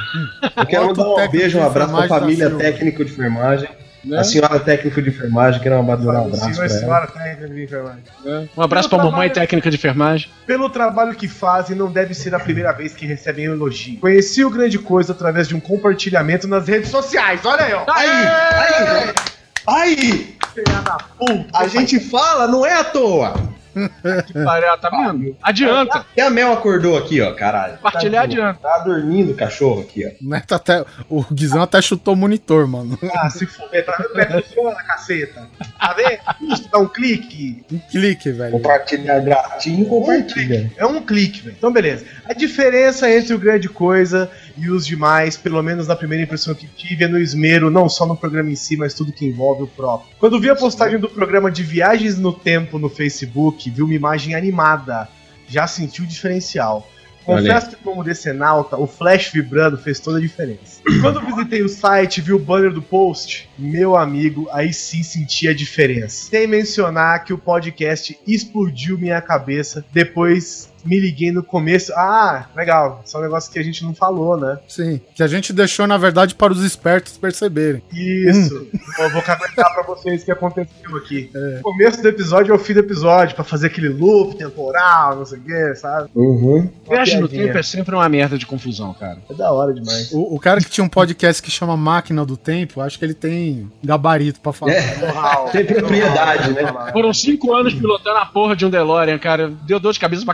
Eu 0.57 0.65
quero 0.65 0.87
mandar 0.87 1.07
um 1.07 1.29
beijo, 1.29 1.57
um 1.57 1.65
abraço 1.65 1.93
pra 1.93 2.01
da 2.01 2.07
família 2.07 2.49
técnico 2.51 3.05
de 3.05 3.11
enfermagem. 3.11 3.69
Né? 4.03 4.19
A 4.19 4.23
senhora 4.23 4.59
técnico 4.59 5.01
de 5.01 5.09
enfermagem, 5.09 5.61
quero 5.61 5.81
mandar 5.81 6.05
um 6.05 6.25
abraço 6.25 6.41
senhor 6.41 6.55
pra 6.55 6.65
ela. 6.65 6.79
senhora 6.79 7.07
técnico 7.07 7.53
de 7.55 7.63
enfermagem. 7.63 8.03
Um 8.55 8.61
abraço 8.61 8.89
pra 8.89 8.97
mamãe 8.99 9.29
técnica 9.29 9.69
de 9.69 9.77
enfermagem. 9.77 10.29
Pelo 10.45 10.69
trabalho 10.69 11.15
que 11.15 11.27
fazem, 11.27 11.75
não 11.75 11.91
deve 11.91 12.13
ser 12.13 12.35
a 12.35 12.39
primeira 12.39 12.71
vez 12.71 12.93
que 12.93 13.05
recebem 13.05 13.49
um 13.49 13.53
elogio. 13.53 13.99
Conheci 13.99 14.43
o 14.43 14.49
Grande 14.49 14.77
Coisa 14.77 15.13
através 15.13 15.47
de 15.47 15.55
um 15.55 15.59
compartilhamento 15.59 16.47
nas 16.47 16.67
redes 16.67 16.89
sociais. 16.89 17.43
Olha 17.45 17.63
aí, 17.63 17.73
ó. 17.73 17.85
Aí, 17.89 18.09
aí, 18.09 19.13
aí! 19.67 20.35
Puta. 21.17 21.45
A 21.53 21.67
gente 21.67 21.99
fala, 21.99 22.47
não 22.47 22.65
é 22.65 22.73
à 22.73 22.83
toa. 22.83 23.33
Que 24.27 24.33
pariu, 24.33 24.77
tá 24.77 24.89
vendo? 24.89 25.35
Adianta. 25.43 26.05
E 26.15 26.21
a 26.21 26.29
Mel 26.29 26.53
acordou 26.53 26.97
aqui, 26.97 27.21
ó, 27.21 27.33
caralho. 27.33 27.77
Partilhar 27.79 28.23
Tá- 28.23 28.29
adianta. 28.31 28.59
Tá 28.61 28.77
dormindo 28.79 29.31
o 29.31 29.35
cachorro 29.35 29.81
aqui, 29.81 30.05
ó. 30.05 30.25
O 30.25 30.29
Neto 30.29 30.55
até, 30.55 30.85
o 31.09 31.23
Guizão 31.31 31.61
até 31.61 31.81
chutou 31.81 32.13
o 32.13 32.17
monitor, 32.17 32.67
mano. 32.67 32.97
Ah, 33.15 33.29
se 33.29 33.45
fuder, 33.45 33.85
tá 33.85 33.95
vendo 33.97 34.19
é 34.21 34.25
que 34.41 34.47
funciona, 34.49 34.75
caceta? 34.83 35.47
Tá 35.79 35.93
vendo? 35.93 36.69
Dá 36.71 36.79
um 36.79 36.87
clique. 36.87 37.63
Um 37.71 37.79
clique, 37.91 38.31
velho. 38.31 38.51
Compartilhar 38.51 39.19
gratinho, 39.19 39.85
compartilha. 39.85 40.71
É 40.77 40.85
um 40.85 41.01
clique, 41.01 41.41
velho. 41.41 41.55
Então, 41.57 41.71
beleza. 41.71 42.05
A 42.25 42.33
diferença 42.33 43.09
entre 43.11 43.33
o 43.33 43.39
Grande 43.39 43.67
Coisa 43.69 44.29
e 44.57 44.69
os 44.69 44.85
demais, 44.85 45.37
pelo 45.37 45.61
menos 45.61 45.87
na 45.87 45.95
primeira 45.95 46.23
impressão 46.23 46.53
que 46.53 46.67
tive, 46.67 47.03
é 47.03 47.07
no 47.07 47.19
esmero, 47.19 47.69
não 47.69 47.89
só 47.89 48.05
no 48.05 48.15
programa 48.15 48.49
em 48.49 48.55
si, 48.55 48.77
mas 48.77 48.93
tudo 48.93 49.11
que 49.11 49.25
envolve 49.25 49.63
o 49.63 49.67
próprio. 49.67 50.15
Quando 50.19 50.39
vi 50.39 50.49
a 50.49 50.55
postagem 50.55 50.99
do 50.99 51.09
programa 51.09 51.51
de 51.51 51.63
Viagens 51.63 52.17
no 52.17 52.33
Tempo 52.33 52.79
no 52.79 52.89
Facebook, 52.89 53.69
vi 53.69 53.81
uma 53.81 53.93
imagem 53.93 54.35
animada. 54.35 55.07
Já 55.47 55.67
senti 55.67 56.01
o 56.01 56.07
diferencial. 56.07 56.89
Confesso 57.25 57.71
que, 57.71 57.75
como 57.77 58.03
decenalta, 58.03 58.77
o 58.77 58.85
flash 58.85 59.31
vibrando 59.31 59.77
fez 59.77 59.99
toda 59.99 60.19
a 60.19 60.21
diferença. 60.21 60.79
Quando 61.01 61.21
visitei 61.21 61.63
o 61.63 61.69
site 61.69 62.19
e 62.19 62.21
vi 62.21 62.31
o 62.31 62.39
banner 62.39 62.71
do 62.71 62.83
post, 62.83 63.49
meu 63.57 63.95
amigo, 63.95 64.47
aí 64.51 64.71
sim 64.71 65.01
senti 65.01 65.47
a 65.47 65.53
diferença. 65.53 66.29
Sem 66.29 66.45
mencionar 66.45 67.23
que 67.23 67.33
o 67.33 67.37
podcast 67.37 68.17
explodiu 68.27 68.97
minha 68.97 69.19
cabeça. 69.21 69.83
Depois 69.91 70.71
me 70.85 70.99
liguei 70.99 71.31
no 71.31 71.43
começo. 71.43 71.91
Ah, 71.95 72.47
legal. 72.55 73.01
São 73.05 73.21
negócios 73.21 73.51
que 73.51 73.59
a 73.59 73.63
gente 73.63 73.83
não 73.83 73.93
falou, 73.93 74.37
né? 74.37 74.59
Sim. 74.67 75.01
Que 75.13 75.23
a 75.23 75.27
gente 75.27 75.51
deixou, 75.51 75.87
na 75.87 75.97
verdade, 75.97 76.35
para 76.35 76.53
os 76.53 76.63
espertos 76.63 77.17
perceberem. 77.17 77.81
Isso. 77.91 78.67
Eu 78.99 79.09
vou 79.09 79.21
caguetar 79.21 79.73
pra 79.73 79.83
vocês 79.83 80.21
o 80.21 80.25
que 80.25 80.31
aconteceu 80.31 80.97
aqui. 80.97 81.29
O 81.59 81.61
começo 81.63 82.01
do 82.01 82.07
episódio 82.07 82.51
é 82.51 82.55
o 82.55 82.59
fim 82.59 82.73
do 82.73 82.79
episódio, 82.79 83.35
pra 83.35 83.43
fazer 83.43 83.67
aquele 83.67 83.89
loop 83.89 84.37
temporal, 84.37 85.17
não 85.17 85.25
sei 85.25 85.39
o 85.39 85.41
que, 85.41 85.75
sabe? 85.75 86.09
Uhum. 86.15 86.69
Viagem 86.87 87.19
no 87.19 87.27
tempo 87.27 87.57
é 87.57 87.63
sempre 87.63 87.95
uma 87.95 88.07
merda 88.07 88.37
de 88.37 88.45
confusão, 88.45 88.93
cara. 88.93 89.17
É 89.29 89.33
da 89.33 89.51
hora 89.51 89.73
demais. 89.73 90.11
O, 90.11 90.35
o 90.35 90.39
cara 90.39 90.59
que 90.61 90.69
tinha 90.69 90.83
um 90.83 90.89
podcast 90.89 91.41
que 91.41 91.51
chama 91.51 91.75
Máquina 91.75 92.25
do 92.25 92.37
Tempo, 92.37 92.81
acho 92.81 92.97
que 92.97 93.05
ele 93.05 93.13
tem 93.13 93.71
gabarito 93.83 94.39
pra 94.39 94.53
falar. 94.53 94.73
É. 94.73 94.97
Know-how. 94.97 95.49
Tem 95.49 95.65
propriedade, 95.65 96.51
né? 96.53 96.61
Foram 96.91 97.13
cinco 97.13 97.53
anos 97.53 97.73
pilotando 97.73 98.17
a 98.17 98.25
porra 98.25 98.55
de 98.55 98.65
um 98.65 98.69
DeLorean, 98.69 99.17
cara. 99.17 99.51
Deu 99.65 99.79
dor 99.79 99.93
de 99.93 99.99
cabeça 99.99 100.25
pra 100.25 100.33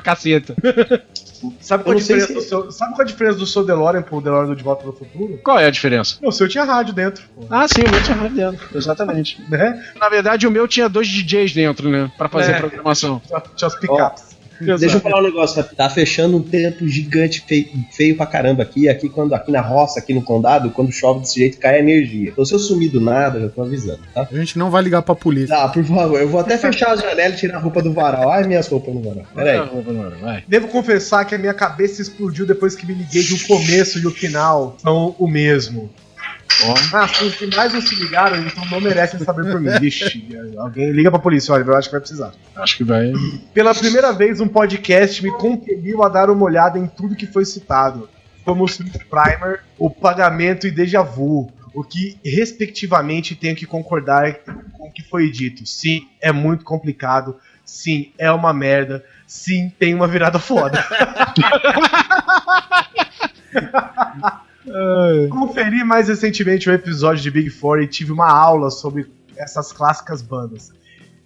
Sabe 1.60 1.84
qual, 1.84 1.98
se- 2.00 2.34
do 2.34 2.42
seu, 2.42 2.72
sabe 2.72 2.92
qual 2.94 3.02
a 3.02 3.06
diferença 3.06 3.38
do 3.40 3.48
seu 3.48 3.66
DeLorean 3.66 4.04
pro 4.04 4.22
DeLorean 4.22 4.46
do 4.50 4.56
De 4.56 4.64
Volta 4.64 4.84
pro 4.84 4.94
Futuro? 4.94 5.40
Qual 5.44 5.58
é 5.58 5.66
a 5.66 5.72
diferença? 5.72 6.18
O 6.22 6.32
seu 6.32 6.48
tinha 6.48 6.64
rádio 6.64 6.94
dentro, 6.94 7.24
pô, 7.36 7.46
Ah, 7.50 7.68
sim, 7.68 7.82
o 7.82 7.90
meu 7.90 8.04
tinha 8.04 8.16
rádio 8.16 8.36
dentro. 8.36 8.78
Exatamente. 8.78 9.42
né? 9.50 9.84
Na 10.00 10.08
verdade, 10.08 10.46
o 10.46 10.52
meu 10.52 10.68
tinha 10.68 10.88
dois 10.88 11.08
DJs 11.08 11.54
dentro, 11.54 11.90
né? 11.90 12.12
Pra 12.16 12.30
fazer 12.30 12.52
É. 12.52 12.56
a 12.56 12.60
programação. 12.60 13.20
Tinha, 13.26 13.42
tinha 13.56 13.68
os 13.68 13.76
pickups. 13.76 14.31
Deixa 14.66 14.98
eu 14.98 15.02
falar 15.02 15.20
um 15.20 15.24
negócio, 15.24 15.64
tá 15.64 15.90
fechando 15.90 16.38
um 16.38 16.42
tempo 16.42 16.88
gigante, 16.88 17.44
feio, 17.48 17.68
feio 17.92 18.16
pra 18.16 18.26
caramba 18.26 18.64
aqui. 18.64 18.88
Aqui, 18.88 19.10
quando, 19.10 19.34
aqui 19.34 19.52
na 19.52 19.62
roça, 19.62 20.00
aqui 20.00 20.14
no 20.14 20.22
condado, 20.22 20.70
quando 20.72 20.92
chove 20.92 21.22
desse 21.22 21.40
jeito, 21.40 21.58
cai 21.58 21.76
a 21.76 21.80
energia. 21.80 22.30
Então, 22.30 22.46
se 22.46 22.54
eu 22.54 22.60
sumir 22.60 22.90
do 22.92 23.02
nada, 23.02 23.40
já 23.40 23.50
tô 23.50 23.62
avisando, 23.62 24.02
tá? 24.14 24.28
A 24.32 24.36
gente 24.36 24.58
não 24.58 24.70
vai 24.70 24.82
ligar 24.82 25.02
pra 25.02 25.16
polícia. 25.16 25.56
Ah, 25.56 25.68
por 25.68 25.84
favor, 25.84 26.20
eu 26.20 26.30
vou 26.30 26.40
até 26.40 26.58
fechar 26.58 26.92
as 26.92 27.02
janelas 27.02 27.36
e 27.36 27.38
tirar 27.38 27.58
a 27.58 27.62
roupa 27.62 27.82
do 27.82 27.94
varal. 27.94 28.32
Ai, 28.32 28.46
minhas 28.48 28.68
roupas 28.68 28.94
no 28.94 29.02
varal. 29.02 29.24
Pera 29.34 29.64
aí. 29.64 30.20
Vai. 30.22 30.44
Devo 30.48 30.68
confessar 30.68 31.26
que 31.26 31.36
a 31.36 31.38
minha 31.38 31.54
cabeça 31.54 32.02
explodiu 32.02 32.46
depois 32.46 32.76
que 32.76 32.86
me 32.86 32.94
liguei 32.94 33.24
que 33.24 33.34
o 33.34 33.48
começo 33.48 34.00
e 34.00 34.08
o 34.08 34.12
final 34.12 34.76
são 34.80 35.16
o 35.18 35.28
mesmo. 35.28 35.90
Ah, 36.94 37.08
se 37.08 37.24
os 37.24 37.38
demais 37.38 37.74
não 37.74 37.82
se 37.82 37.96
ligaram, 37.96 38.38
então 38.38 38.66
não 38.70 38.82
merecem 38.82 39.20
saber 39.20 39.52
por 39.52 39.60
mim. 39.60 39.70
Vixe, 39.80 40.28
alguém 40.58 40.92
liga 40.92 41.10
pra 41.10 41.20
polícia, 41.20 41.54
olha, 41.54 41.64
eu 41.64 41.76
acho 41.76 41.88
que 41.88 41.94
vai 41.94 42.02
precisar. 42.02 42.32
Acho 42.56 42.78
que 42.78 42.84
vai. 42.84 43.12
Pela 43.54 43.74
primeira 43.74 44.12
vez, 44.12 44.40
um 44.40 44.48
podcast 44.48 45.24
me 45.24 45.32
compeliu 45.32 46.04
a 46.04 46.10
dar 46.10 46.30
uma 46.30 46.46
olhada 46.46 46.78
em 46.78 46.88
tudo 46.88 47.16
que 47.16 47.26
foi 47.26 47.46
citado, 47.46 48.10
como 48.44 48.64
o 48.64 48.68
Sleep 48.68 49.06
Primer, 49.06 49.62
o 49.78 49.90
Pagamento 49.90 50.68
e 50.68 50.72
Deja 50.72 51.02
Vu, 51.02 51.52
o 51.74 51.84
que, 51.84 52.18
respectivamente, 52.24 53.36
tenho 53.36 53.56
que 53.56 53.66
concordar 53.66 54.36
com 54.74 54.88
o 54.88 54.92
que 54.92 55.02
foi 55.02 55.32
dito. 55.32 55.66
Sim, 55.66 56.08
é 56.20 56.32
muito 56.32 56.66
complicado. 56.66 57.38
Sim, 57.64 58.12
é 58.18 58.32
uma 58.32 58.54
merda. 58.54 59.04
Sim, 59.26 59.72
tem 59.80 59.96
uma 59.96 60.08
virada 60.08 60.40
foda. 60.40 60.84
Conferi 65.30 65.84
mais 65.84 66.08
recentemente 66.08 66.70
o 66.70 66.74
episódio 66.74 67.22
de 67.22 67.32
Big 67.32 67.50
Four 67.50 67.80
e 67.82 67.88
tive 67.88 68.12
uma 68.12 68.30
aula 68.32 68.70
sobre 68.70 69.08
essas 69.38 69.72
clássicas 69.72 70.22
bandas. 70.22 70.72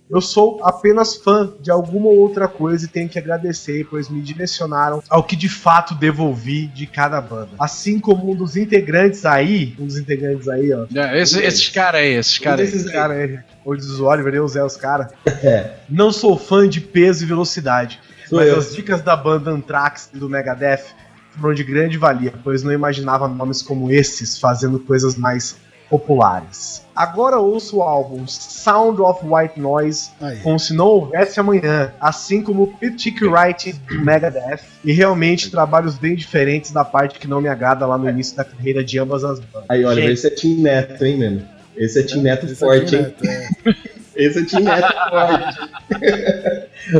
Eu 0.07 0.21
sou 0.21 0.59
apenas 0.63 1.15
fã 1.15 1.51
de 1.59 1.71
alguma 1.71 2.09
outra 2.09 2.47
coisa 2.47 2.85
e 2.85 2.87
tenho 2.87 3.09
que 3.09 3.17
agradecer, 3.17 3.87
pois 3.89 4.07
me 4.07 4.21
direcionaram 4.21 5.01
ao 5.09 5.23
que 5.23 5.35
de 5.35 5.49
fato 5.49 5.95
devolvi 5.95 6.67
de 6.67 6.85
cada 6.85 7.19
banda. 7.19 7.49
Assim 7.57 7.99
como 7.99 8.31
um 8.31 8.35
dos 8.35 8.55
integrantes 8.55 9.25
aí, 9.25 9.75
um 9.79 9.87
dos 9.87 9.97
integrantes 9.97 10.47
aí, 10.47 10.71
ó. 10.71 10.85
É, 10.95 11.19
esse- 11.19 11.41
esses 11.43 11.69
caras 11.69 12.01
aí, 12.01 12.13
esses 12.13 12.37
caras 12.37 12.59
aí. 12.59 12.65
Esses 12.67 12.91
caras 12.91 13.17
aí, 13.17 13.39
o 13.65 13.75
dos 13.75 13.99
Oliver, 13.99 14.35
eu, 14.35 14.47
Zé, 14.47 14.63
os 14.63 14.77
caras. 14.77 15.11
É. 15.25 15.71
Não 15.89 16.11
sou 16.11 16.37
fã 16.37 16.69
de 16.69 16.79
peso 16.81 17.23
e 17.23 17.27
velocidade, 17.27 17.99
Sou 18.29 18.37
mas 18.37 18.47
eu. 18.49 18.59
as 18.59 18.75
dicas 18.75 19.01
da 19.01 19.15
banda 19.15 19.49
Anthrax 19.49 20.11
e 20.13 20.19
do 20.19 20.29
Megadeth 20.29 20.83
foram 21.39 21.53
de 21.53 21.63
grande 21.63 21.97
valia, 21.97 22.33
pois 22.43 22.63
não 22.63 22.71
imaginava 22.71 23.27
nomes 23.27 23.61
como 23.61 23.91
esses 23.91 24.39
fazendo 24.39 24.79
coisas 24.79 25.15
mais 25.15 25.57
populares. 25.89 26.83
Agora 26.95 27.37
ouço 27.37 27.77
o 27.77 27.81
álbum 27.81 28.25
Sound 28.27 29.01
of 29.01 29.19
White 29.23 29.59
Noise 29.59 30.09
Aí. 30.19 30.37
como 30.37 30.59
se 30.59 30.73
não 30.73 30.87
houvesse 30.87 31.39
amanhã, 31.39 31.93
assim 31.99 32.41
como 32.41 32.75
Critic 32.77 33.21
Right 33.21 33.73
do 33.73 34.03
Megadeth, 34.03 34.61
e 34.83 34.91
realmente 34.91 35.51
trabalhos 35.51 35.95
bem 35.95 36.15
diferentes 36.15 36.71
da 36.71 36.83
parte 36.83 37.19
que 37.19 37.27
não 37.27 37.41
me 37.41 37.49
agrada 37.49 37.85
lá 37.85 37.97
no 37.97 38.09
início 38.09 38.35
da 38.35 38.43
carreira 38.43 38.83
de 38.83 38.97
ambas 38.97 39.23
as 39.23 39.39
bandas. 39.39 39.69
Aí, 39.69 39.83
olha, 39.85 40.01
Gente, 40.01 40.13
esse 40.13 40.27
é 40.27 40.29
Tim 40.29 40.61
Neto, 40.61 41.05
hein, 41.05 41.17
mano? 41.19 41.41
Esse 41.75 41.99
é 41.99 42.03
Tim 42.03 42.21
Neto 42.21 42.45
Esse 42.45 42.55
forte, 42.55 42.95
aqui, 42.95 43.05
hein? 43.05 43.15
né, 43.21 43.49
é. 43.65 43.95
Esse 44.15 44.39
é 44.39 44.45
Tim 44.45 44.61
Neto 44.61 44.93
forte. 45.09 45.59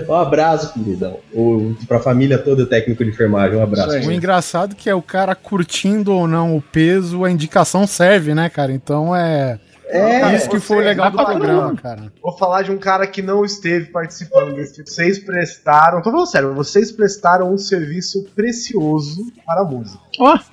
um 0.10 0.13
abraço, 0.13 0.73
queridão. 0.73 1.19
O, 1.34 1.75
pra 1.88 1.99
família 1.99 2.38
toda, 2.38 2.65
técnico 2.65 3.04
de 3.04 3.12
enfermagem, 3.12 3.58
um 3.58 3.63
abraço. 3.63 3.97
O 4.08 4.12
engraçado 4.12 4.73
é 4.73 4.75
que 4.75 4.89
é 4.89 4.95
o 4.95 5.01
cara 5.01 5.34
curtindo 5.36 6.12
ou 6.13 6.28
não 6.28 6.56
o 6.58 6.62
peso, 6.62 7.23
a 7.23 7.32
indicação 7.32 7.88
serve, 7.88 8.34
né, 8.34 8.49
cara? 8.49 8.71
Então 8.71 9.15
é. 9.15 9.60
É, 9.88 10.36
isso 10.36 10.50
que 10.50 10.60
foi 10.60 10.84
legal 10.84 11.12
do 11.12 11.17
programa, 11.17 11.76
cara. 11.76 12.12
Vou 12.21 12.36
falar 12.38 12.63
de 12.63 12.71
um 12.71 12.78
cara 12.78 13.06
que 13.08 13.21
não 13.21 13.45
esteve 13.45 13.86
participando 13.91 14.56
desse. 14.56 14.84
Vocês 14.86 15.19
prestaram. 15.19 16.02
Tô 16.02 16.12
falando 16.12 16.28
sério, 16.28 16.54
vocês 16.54 16.91
prestaram 16.91 17.54
um 17.54 17.58
serviço 17.58 18.24
precioso 18.36 19.32
para 19.45 19.62
a 19.62 19.65
música. 19.65 20.00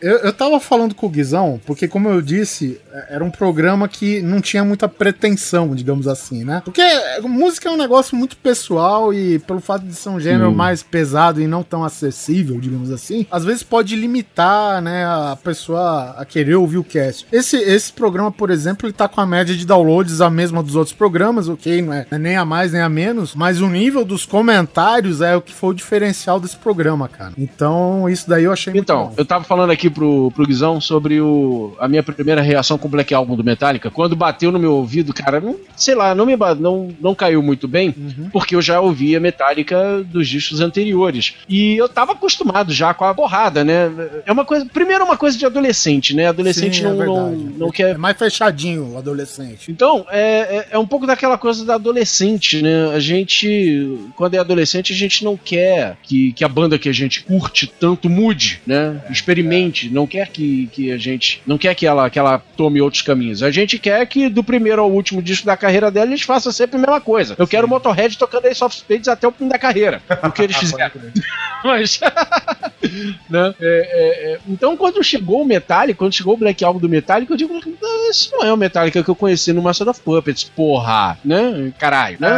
Eu, 0.01 0.19
eu 0.19 0.33
tava 0.33 0.59
falando 0.59 0.95
com 0.95 1.07
o 1.07 1.09
Guizão, 1.09 1.61
porque, 1.65 1.87
como 1.87 2.09
eu 2.09 2.21
disse, 2.21 2.81
é- 2.93 3.15
era 3.15 3.25
um 3.25 3.31
programa 3.31 3.89
que 3.89 4.21
não 4.21 4.41
tinha 4.41 4.65
muita 4.65 4.89
pretensão, 4.89 5.75
digamos 5.75 6.09
assim, 6.09 6.45
né? 6.45 6.61
Porque 6.65 6.83
música 7.23 7.69
é 7.69 7.73
um 7.73 7.77
negócio 7.77 8.17
muito 8.17 8.37
pessoal 8.37 9.15
e, 9.15 9.39
pelo 9.41 9.61
fato 9.61 9.85
de 9.85 9.95
ser 9.95 10.09
um 10.09 10.19
gênero 10.21 10.53
mais 10.53 10.83
pesado 10.83 11.41
e 11.41 11.47
não 11.47 11.63
tão 11.63 11.85
acessível, 11.85 12.59
digamos 12.61 12.91
assim, 12.91 13.27
às 13.31 13.45
vezes 13.45 13.63
pode 13.63 13.95
limitar, 13.95 14.83
né, 14.83 15.05
a 15.07 15.39
pessoa 15.43 16.15
a 16.19 16.25
querer 16.25 16.57
ouvir 16.57 16.79
o 16.79 16.85
cast. 16.85 17.27
Esse, 17.33 17.57
esse 17.57 17.93
programa, 17.93 18.33
por 18.33 18.51
exemplo, 18.51 18.87
ele 18.87 18.93
tá 18.93 19.07
com 19.09 19.21
a 19.21 19.22
média 19.27 19.55
de 19.55 19.67
downloads 19.67 20.21
a 20.21 20.31
mesma 20.31 20.63
dos 20.63 20.77
outros 20.77 20.95
programas, 20.95 21.49
ok? 21.49 21.83
Não 21.83 21.93
é, 21.93 22.07
não 22.11 22.17
é 22.17 22.21
nem 22.21 22.37
a 22.37 22.45
mais 22.45 22.73
nem 22.73 22.83
a 22.83 22.89
menos, 22.89 23.35
mas 23.35 23.61
o 23.61 23.69
nível 23.69 24.05
dos 24.05 24.25
comentários 24.27 25.21
é 25.21 25.37
o 25.37 25.41
que 25.41 25.53
foi 25.53 25.71
o 25.71 25.75
diferencial 25.75 26.39
desse 26.41 26.57
programa, 26.57 27.09
cara. 27.09 27.33
Então, 27.39 28.09
isso 28.09 28.29
daí 28.29 28.45
eu 28.45 28.53
achei 28.53 28.73
muito 28.73 28.85
Então, 28.85 29.07
bom. 29.07 29.15
eu 29.17 29.25
tava 29.25 29.45
falando 29.45 29.71
aqui 29.71 29.89
pro, 29.89 30.31
pro 30.33 30.47
Guizão 30.47 30.81
sobre 30.81 31.21
o, 31.21 31.75
a 31.79 31.89
minha 31.89 32.03
primeira 32.03 32.41
reação 32.41 32.77
com 32.79 32.89
o 32.89 32.91
Black 32.91 33.13
Album 33.15 33.37
do 33.37 33.45
Metallica. 33.45 33.91
Quando 33.91 34.17
bateu 34.17 34.51
no 34.53 34.59
meu 34.59 34.75
ouvido, 34.75 35.13
cara, 35.13 35.41
não, 35.41 35.57
sei 35.77 35.95
lá, 35.95 36.15
não 36.15 36.27
me 36.27 36.37
não, 36.59 36.89
não 37.01 37.15
caiu 37.15 37.43
muito 37.43 37.69
bem, 37.69 37.95
porque 38.33 38.55
eu 38.57 38.63
já 38.63 38.81
ouvia 38.81 39.21
Metallica 39.21 40.03
dos 40.05 40.29
discos 40.29 40.61
anteriores. 40.61 41.35
E 41.49 41.77
eu 41.77 41.89
tava 41.89 42.13
acostumado 42.13 42.73
já 42.73 42.93
com 42.95 43.05
a 43.05 43.15
porrada, 43.15 43.63
né? 43.65 43.91
É 44.27 44.33
uma 44.33 44.45
coisa. 44.45 44.67
Primeiro, 44.67 45.03
é 45.03 45.05
uma 45.05 45.17
coisa 45.17 45.39
de 45.39 45.47
adolescente, 45.47 46.15
né? 46.15 46.27
Adolescente 46.27 46.81
Sim, 46.81 46.87
é 46.87 46.89
não, 46.93 46.97
não, 47.07 47.33
não 47.33 47.71
quer 47.71 47.91
É 47.95 47.99
mais 47.99 48.17
fechadinho 48.17 48.93
o 48.93 48.99
adolescente. 49.13 49.71
então, 49.71 50.07
é, 50.11 50.21
é, 50.21 50.67
é 50.73 50.79
um 50.79 50.87
pouco 50.87 51.07
daquela 51.07 51.39
coisa 51.39 51.65
da 51.65 51.75
adolescente, 51.75 52.63
né? 52.63 52.91
A 52.95 52.99
gente, 52.99 53.99
quando 54.17 54.35
é 54.35 54.39
adolescente, 54.39 54.93
a 54.93 54.97
gente 54.97 55.25
não 55.25 55.37
quer 55.37 55.97
que, 56.03 56.33
que 56.33 56.45
a 56.45 56.49
banda 56.49 56.79
que 56.79 56.89
a 56.89 56.93
gente 56.93 57.23
curte 57.23 57.67
tanto 57.67 58.09
mude, 58.09 58.61
né? 58.67 59.01
Experimente, 59.11 59.89
não 59.89 60.07
quer 60.07 60.29
que, 60.29 60.69
que 60.73 60.91
a 60.93 60.97
gente. 60.97 61.43
Não 61.47 61.59
quer 61.59 61.75
que 61.75 61.87
ela, 61.87 62.09
que 62.11 62.19
ela 62.19 62.39
tome 62.57 62.81
outros 62.81 63.03
caminhos. 63.03 63.43
A 63.43 63.51
gente 63.51 63.79
quer 63.79 64.05
que 64.07 64.29
do 64.29 64.43
primeiro 64.43 64.83
ao 64.83 64.91
último 64.91 65.23
disco 65.23 65.47
da 65.47 65.57
carreira 65.57 65.91
dela 65.91 66.11
eles 66.11 66.23
façam 66.23 66.53
sempre 66.53 66.77
a 66.77 66.81
mesma 66.81 67.01
coisa. 67.01 67.35
Eu 67.39 67.47
quero 67.47 67.67
o 67.67 67.71
Motorhead 67.71 68.17
tocando 68.19 68.47
Ace 68.47 68.63
of 68.63 68.75
Spades 68.75 69.09
até 69.09 69.27
o 69.27 69.33
fim 69.33 69.49
da 69.49 69.59
carreira. 69.59 70.03
O 70.23 70.31
que 70.31 70.43
eles 70.43 70.57
fizeram. 70.59 70.93
Mas. 71.65 72.01
né? 73.31 73.55
É, 73.61 73.65
é, 73.65 74.33
é. 74.33 74.39
Então, 74.49 74.77
quando 74.77 75.03
chegou 75.03 75.43
o 75.43 75.45
Metallica, 75.45 75.99
quando 75.99 76.15
chegou 76.15 76.35
o 76.35 76.37
Black 76.37 76.65
Album 76.65 76.81
do 76.81 76.89
Metallica, 76.89 77.33
eu 77.33 77.37
digo, 77.37 77.55
"Ah, 77.55 78.11
isso 78.11 78.31
não 78.33 78.45
é 78.45 78.53
o 78.53 78.57
Metallica 78.57 79.02
que 79.05 79.11
eu 79.11 79.17
conheci 79.17 79.53
no 79.53 79.63
Master 79.63 79.89
of 79.89 80.01
Puppets, 80.01 80.45
porra, 80.45 81.19
né? 81.25 81.73
Caralho, 81.79 82.17
né? 82.21 82.29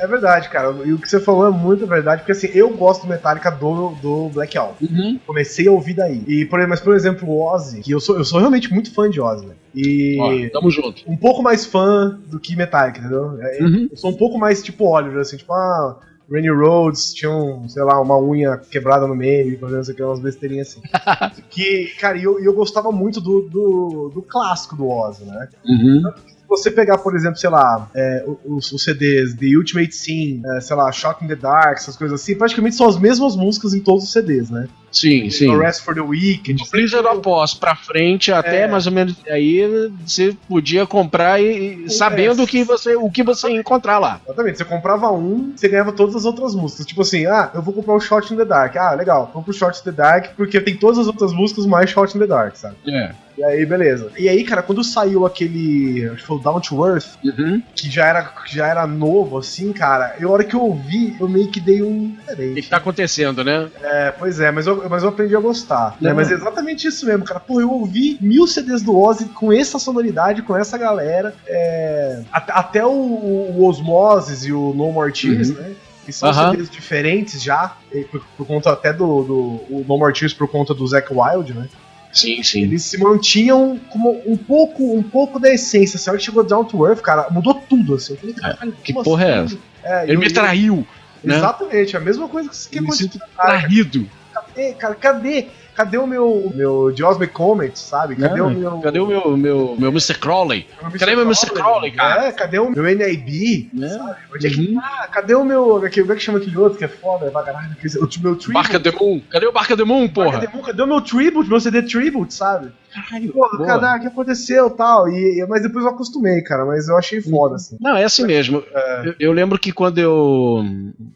É, 0.00 0.04
é 0.04 0.06
verdade, 0.06 0.48
cara. 0.48 0.74
E 0.84 0.92
o 0.92 0.98
que 0.98 1.08
você 1.08 1.20
falou 1.20 1.46
é 1.46 1.50
muito 1.50 1.86
verdade, 1.86 2.22
porque 2.22 2.32
assim, 2.32 2.48
eu 2.54 2.70
gosto 2.70 3.02
do 3.02 3.08
Metallica 3.08 3.50
do, 3.50 3.90
do 4.02 4.28
Black 4.30 4.56
Album. 4.56 4.74
Uhum. 4.82 5.18
Comecei 5.26 5.68
a 5.68 5.72
ouvir 5.72 5.94
daí. 5.94 6.22
E, 6.26 6.44
por, 6.46 6.64
mas, 6.66 6.80
por 6.80 6.94
exemplo, 6.94 7.28
o 7.28 7.42
Ozzy, 7.42 7.80
que 7.80 7.90
eu 7.90 8.00
sou, 8.00 8.16
eu 8.16 8.24
sou 8.24 8.38
realmente 8.38 8.72
muito 8.72 8.92
fã 8.92 9.08
de 9.08 9.20
Ozzy, 9.20 9.46
né? 9.46 9.54
E. 9.74 10.18
Ó, 10.20 10.50
tamo 10.52 10.70
junto. 10.70 11.02
um 11.06 11.16
pouco 11.16 11.42
mais 11.42 11.66
fã 11.66 12.18
do 12.26 12.38
que 12.38 12.54
Metallica, 12.56 13.00
entendeu? 13.00 13.38
É, 13.40 13.64
Uhum. 13.64 13.88
Eu 13.90 13.96
sou 13.96 14.10
um 14.10 14.16
pouco 14.16 14.38
mais 14.38 14.62
tipo 14.62 14.86
Oliver, 14.86 15.20
assim, 15.20 15.36
tipo, 15.36 15.52
ah, 15.52 15.98
Randy 16.30 16.50
Rhodes 16.50 17.12
tinha, 17.12 17.30
um, 17.30 17.68
sei 17.68 17.82
lá, 17.82 18.00
uma 18.00 18.18
unha 18.18 18.56
quebrada 18.56 19.06
no 19.06 19.14
meio, 19.14 19.58
fazendo 19.58 19.82
isso 19.82 19.90
aqui, 19.90 20.02
umas 20.02 20.20
besteirinhas 20.20 20.68
assim. 20.68 21.42
que, 21.50 21.94
cara, 22.00 22.16
e 22.16 22.24
eu, 22.24 22.38
eu 22.40 22.52
gostava 22.54 22.90
muito 22.90 23.20
do, 23.20 23.42
do, 23.42 24.10
do 24.14 24.22
clássico 24.22 24.76
do 24.76 24.88
Ozzy, 24.88 25.24
né? 25.24 25.48
Uhum. 25.66 26.02
Se 26.26 26.48
você 26.48 26.70
pegar, 26.70 26.98
por 26.98 27.14
exemplo, 27.14 27.36
sei 27.36 27.50
lá, 27.50 27.90
é, 27.94 28.24
os, 28.44 28.72
os 28.72 28.82
CDs 28.82 29.34
The 29.34 29.56
Ultimate 29.56 29.94
Scene, 29.94 30.42
é, 30.56 30.60
sei 30.60 30.76
lá, 30.76 30.90
Shock 30.92 31.24
in 31.24 31.28
the 31.28 31.36
Dark, 31.36 31.76
essas 31.76 31.96
coisas 31.96 32.20
assim, 32.20 32.34
praticamente 32.36 32.76
são 32.76 32.88
as 32.88 32.98
mesmas 32.98 33.36
músicas 33.36 33.74
em 33.74 33.80
todos 33.80 34.04
os 34.04 34.12
CDs, 34.12 34.50
né? 34.50 34.68
Sim, 34.94 35.28
sim. 35.28 35.48
No 35.48 35.58
Rest 35.58 35.82
for 35.82 35.94
the 35.94 36.00
Weekend. 36.00 36.62
Do 36.62 36.70
Blizzard 36.70 37.06
Oz 37.26 37.52
pra 37.54 37.74
frente, 37.74 38.32
até 38.32 38.62
É. 38.62 38.66
mais 38.68 38.86
ou 38.86 38.92
menos 38.92 39.14
aí 39.28 39.90
você 40.06 40.34
podia 40.48 40.86
comprar 40.86 41.40
e, 41.42 41.84
e 41.84 41.90
sabendo 41.90 42.40
É. 42.40 42.44
o 42.44 42.46
que 42.46 42.62
você, 42.64 42.94
o 42.94 43.10
que 43.10 43.22
você 43.22 43.48
ia 43.50 43.58
encontrar 43.58 43.98
lá. 43.98 44.20
Exatamente, 44.24 44.58
você 44.58 44.64
comprava 44.64 45.10
um, 45.10 45.52
você 45.56 45.68
ganhava 45.68 45.92
todas 45.92 46.14
as 46.14 46.24
outras 46.24 46.54
músicas. 46.54 46.86
Tipo 46.86 47.02
assim, 47.02 47.26
ah, 47.26 47.50
eu 47.54 47.60
vou 47.60 47.74
comprar 47.74 47.94
o 47.94 48.00
Shot 48.00 48.32
in 48.32 48.36
the 48.36 48.44
Dark. 48.44 48.76
Ah, 48.76 48.94
legal, 48.94 49.30
vou 49.34 49.42
pro 49.42 49.52
Shot 49.52 49.80
in 49.80 49.84
the 49.84 49.92
Dark 49.92 50.34
porque 50.36 50.60
tem 50.60 50.76
todas 50.76 50.98
as 50.98 51.06
outras 51.08 51.32
músicas 51.32 51.66
mais 51.66 51.90
Shot 51.90 52.16
in 52.16 52.20
the 52.20 52.26
Dark, 52.26 52.54
sabe? 52.56 52.76
É. 52.86 53.10
E 53.36 53.42
aí, 53.42 53.66
beleza. 53.66 54.12
E 54.16 54.28
aí, 54.28 54.44
cara, 54.44 54.62
quando 54.62 54.84
saiu 54.84 55.26
aquele, 55.26 56.06
acho 56.06 56.18
que 56.18 56.22
foi 56.22 56.36
o 56.36 56.38
Down 56.40 56.60
to 56.60 56.86
Earth, 56.86 57.16
Uhum. 57.24 57.60
que 57.74 57.90
já 57.90 58.06
era, 58.06 58.32
já 58.46 58.68
era 58.68 58.86
novo, 58.86 59.38
assim, 59.38 59.72
cara, 59.72 60.14
eu, 60.20 60.28
a 60.28 60.32
hora 60.32 60.44
que 60.44 60.54
eu 60.54 60.60
ouvi, 60.60 61.16
eu 61.18 61.28
meio 61.28 61.48
que 61.48 61.58
dei 61.58 61.82
um 61.82 62.16
O 62.30 62.54
que 62.54 62.62
tá 62.62 62.76
acontecendo, 62.76 63.42
né? 63.42 63.66
É, 63.82 64.12
pois 64.12 64.38
é, 64.38 64.52
mas 64.52 64.68
eu, 64.68 64.83
mas 64.88 65.02
eu 65.02 65.08
aprendi 65.08 65.34
a 65.36 65.40
gostar. 65.40 65.96
Né? 66.00 66.10
Não. 66.10 66.16
Mas 66.16 66.30
é 66.30 66.34
exatamente 66.34 66.86
isso 66.88 67.04
mesmo, 67.06 67.24
cara. 67.24 67.40
Pô, 67.40 67.60
eu 67.60 67.70
ouvi 67.70 68.18
mil 68.20 68.46
CDs 68.46 68.82
do 68.82 68.96
Ozzy 68.98 69.26
com 69.26 69.52
essa 69.52 69.78
sonoridade, 69.78 70.42
com 70.42 70.56
essa 70.56 70.76
galera. 70.78 71.34
é, 71.46 72.22
at- 72.32 72.50
até 72.50 72.84
o, 72.84 72.90
o, 72.90 73.56
o 73.60 73.66
Osmosis 73.66 74.44
e 74.44 74.52
o 74.52 74.72
No 74.74 74.92
More 74.92 75.12
Tears, 75.12 75.50
né? 75.50 75.72
Que 76.04 76.12
são 76.12 76.28
Aham. 76.28 76.50
CDs 76.50 76.68
diferentes 76.70 77.42
já, 77.42 77.76
por, 78.10 78.22
por 78.36 78.46
conta 78.46 78.70
até 78.72 78.92
do, 78.92 79.22
do 79.22 79.36
o 79.70 79.84
No 79.88 79.96
More 79.98 80.12
Tears 80.12 80.34
por 80.34 80.48
conta 80.48 80.74
do 80.74 80.86
Zack 80.86 81.08
Wild, 81.12 81.54
né? 81.54 81.68
Sim, 82.12 82.42
sim. 82.44 82.62
Eles 82.62 82.84
se 82.84 82.96
mantinham 82.98 83.80
como 83.90 84.22
um 84.24 84.36
pouco, 84.36 84.94
um 84.96 85.02
pouco 85.02 85.40
da 85.40 85.50
essência. 85.52 85.98
A 85.98 86.10
hora 86.12 86.18
que 86.18 86.24
chegou 86.24 86.44
Down 86.44 86.64
to 86.64 86.86
Earth, 86.86 87.00
cara, 87.00 87.26
mudou 87.30 87.54
tudo. 87.54 87.94
Assim. 87.96 88.14
Falei, 88.16 88.34
caralho, 88.34 88.72
que 88.84 88.92
porra 88.92 89.24
é 89.24 89.38
assim? 89.40 89.58
É, 89.82 90.02
Ele 90.04 90.14
eu- 90.14 90.20
me 90.20 90.26
eu- 90.26 90.32
traiu, 90.32 90.86
né? 91.24 91.36
Exatamente, 91.38 91.96
a 91.96 92.00
mesma 92.00 92.28
coisa 92.28 92.48
que, 92.50 92.68
que 92.68 92.78
Eu 92.78 92.82
me 92.82 92.88
aconteceu. 92.88 93.20
traído. 93.36 94.08
Cadê, 94.54 94.72
cara, 94.74 94.94
cadê? 94.94 95.46
Cadê 95.74 95.98
o 95.98 96.06
meu, 96.06 96.32
o 96.32 96.52
meu 96.54 96.94
Josme 96.96 97.26
Comet, 97.26 97.76
sabe? 97.76 98.14
Cadê 98.14 98.34
Né? 98.36 98.42
o 98.42 98.50
meu. 98.50 98.78
Cadê 98.80 99.00
o 99.00 99.06
meu, 99.06 99.36
meu, 99.36 99.76
meu 99.76 99.90
Mr. 99.90 100.14
Crowley? 100.18 100.68
Cadê 100.98 101.16
meu 101.16 101.24
Mr. 101.24 101.50
Crowley, 101.50 101.90
cara? 101.90 102.26
É, 102.26 102.32
cadê 102.32 102.60
o 102.60 102.70
meu 102.70 102.84
NIB? 102.84 103.70
Né? 103.72 103.88
Sabe? 103.88 104.16
Onde 104.32 104.46
é 104.46 104.50
que 104.50 104.60
Uhum. 104.60 104.80
tá? 104.80 105.08
Cadê 105.10 105.34
o 105.34 105.44
meu. 105.44 105.64
Como 105.64 106.12
é 106.12 106.14
que 106.16 106.20
chama 106.20 106.38
aquele 106.38 106.56
outro 106.56 106.78
que 106.78 106.84
é 106.84 106.88
foda? 106.88 107.26
É 107.26 107.28
aquele- 107.28 107.98
o 107.98 108.00
meu 108.22 108.36
tribute. 108.36 108.52
Barca 108.52 108.78
the 108.78 108.92
Moon. 108.92 109.20
Cadê 109.28 109.46
o 109.46 109.52
Barca 109.52 109.76
the 109.76 109.84
Moon, 109.84 110.06
porra? 110.08 110.40
Cadê, 110.40 110.62
cadê 110.62 110.82
o 110.82 110.86
meu 110.86 111.00
tribute, 111.00 111.48
meu 111.48 111.58
CD 111.60 111.82
tribute, 111.82 112.32
sabe? 112.32 112.70
Caralho, 112.94 113.32
Porra, 113.32 113.58
boa. 113.58 113.66
cara, 113.66 113.96
o 113.96 114.00
que 114.00 114.06
aconteceu 114.06 114.70
tal? 114.70 115.08
E, 115.08 115.44
mas 115.48 115.62
depois 115.62 115.84
eu 115.84 115.90
acostumei, 115.90 116.40
cara. 116.42 116.64
Mas 116.64 116.86
eu 116.86 116.96
achei 116.96 117.20
foda, 117.20 117.56
assim. 117.56 117.76
Não, 117.80 117.96
é 117.96 118.04
assim 118.04 118.24
mesmo. 118.24 118.62
Eu, 119.04 119.14
eu 119.18 119.32
lembro 119.32 119.58
que 119.58 119.72
quando 119.72 119.98
eu. 119.98 120.64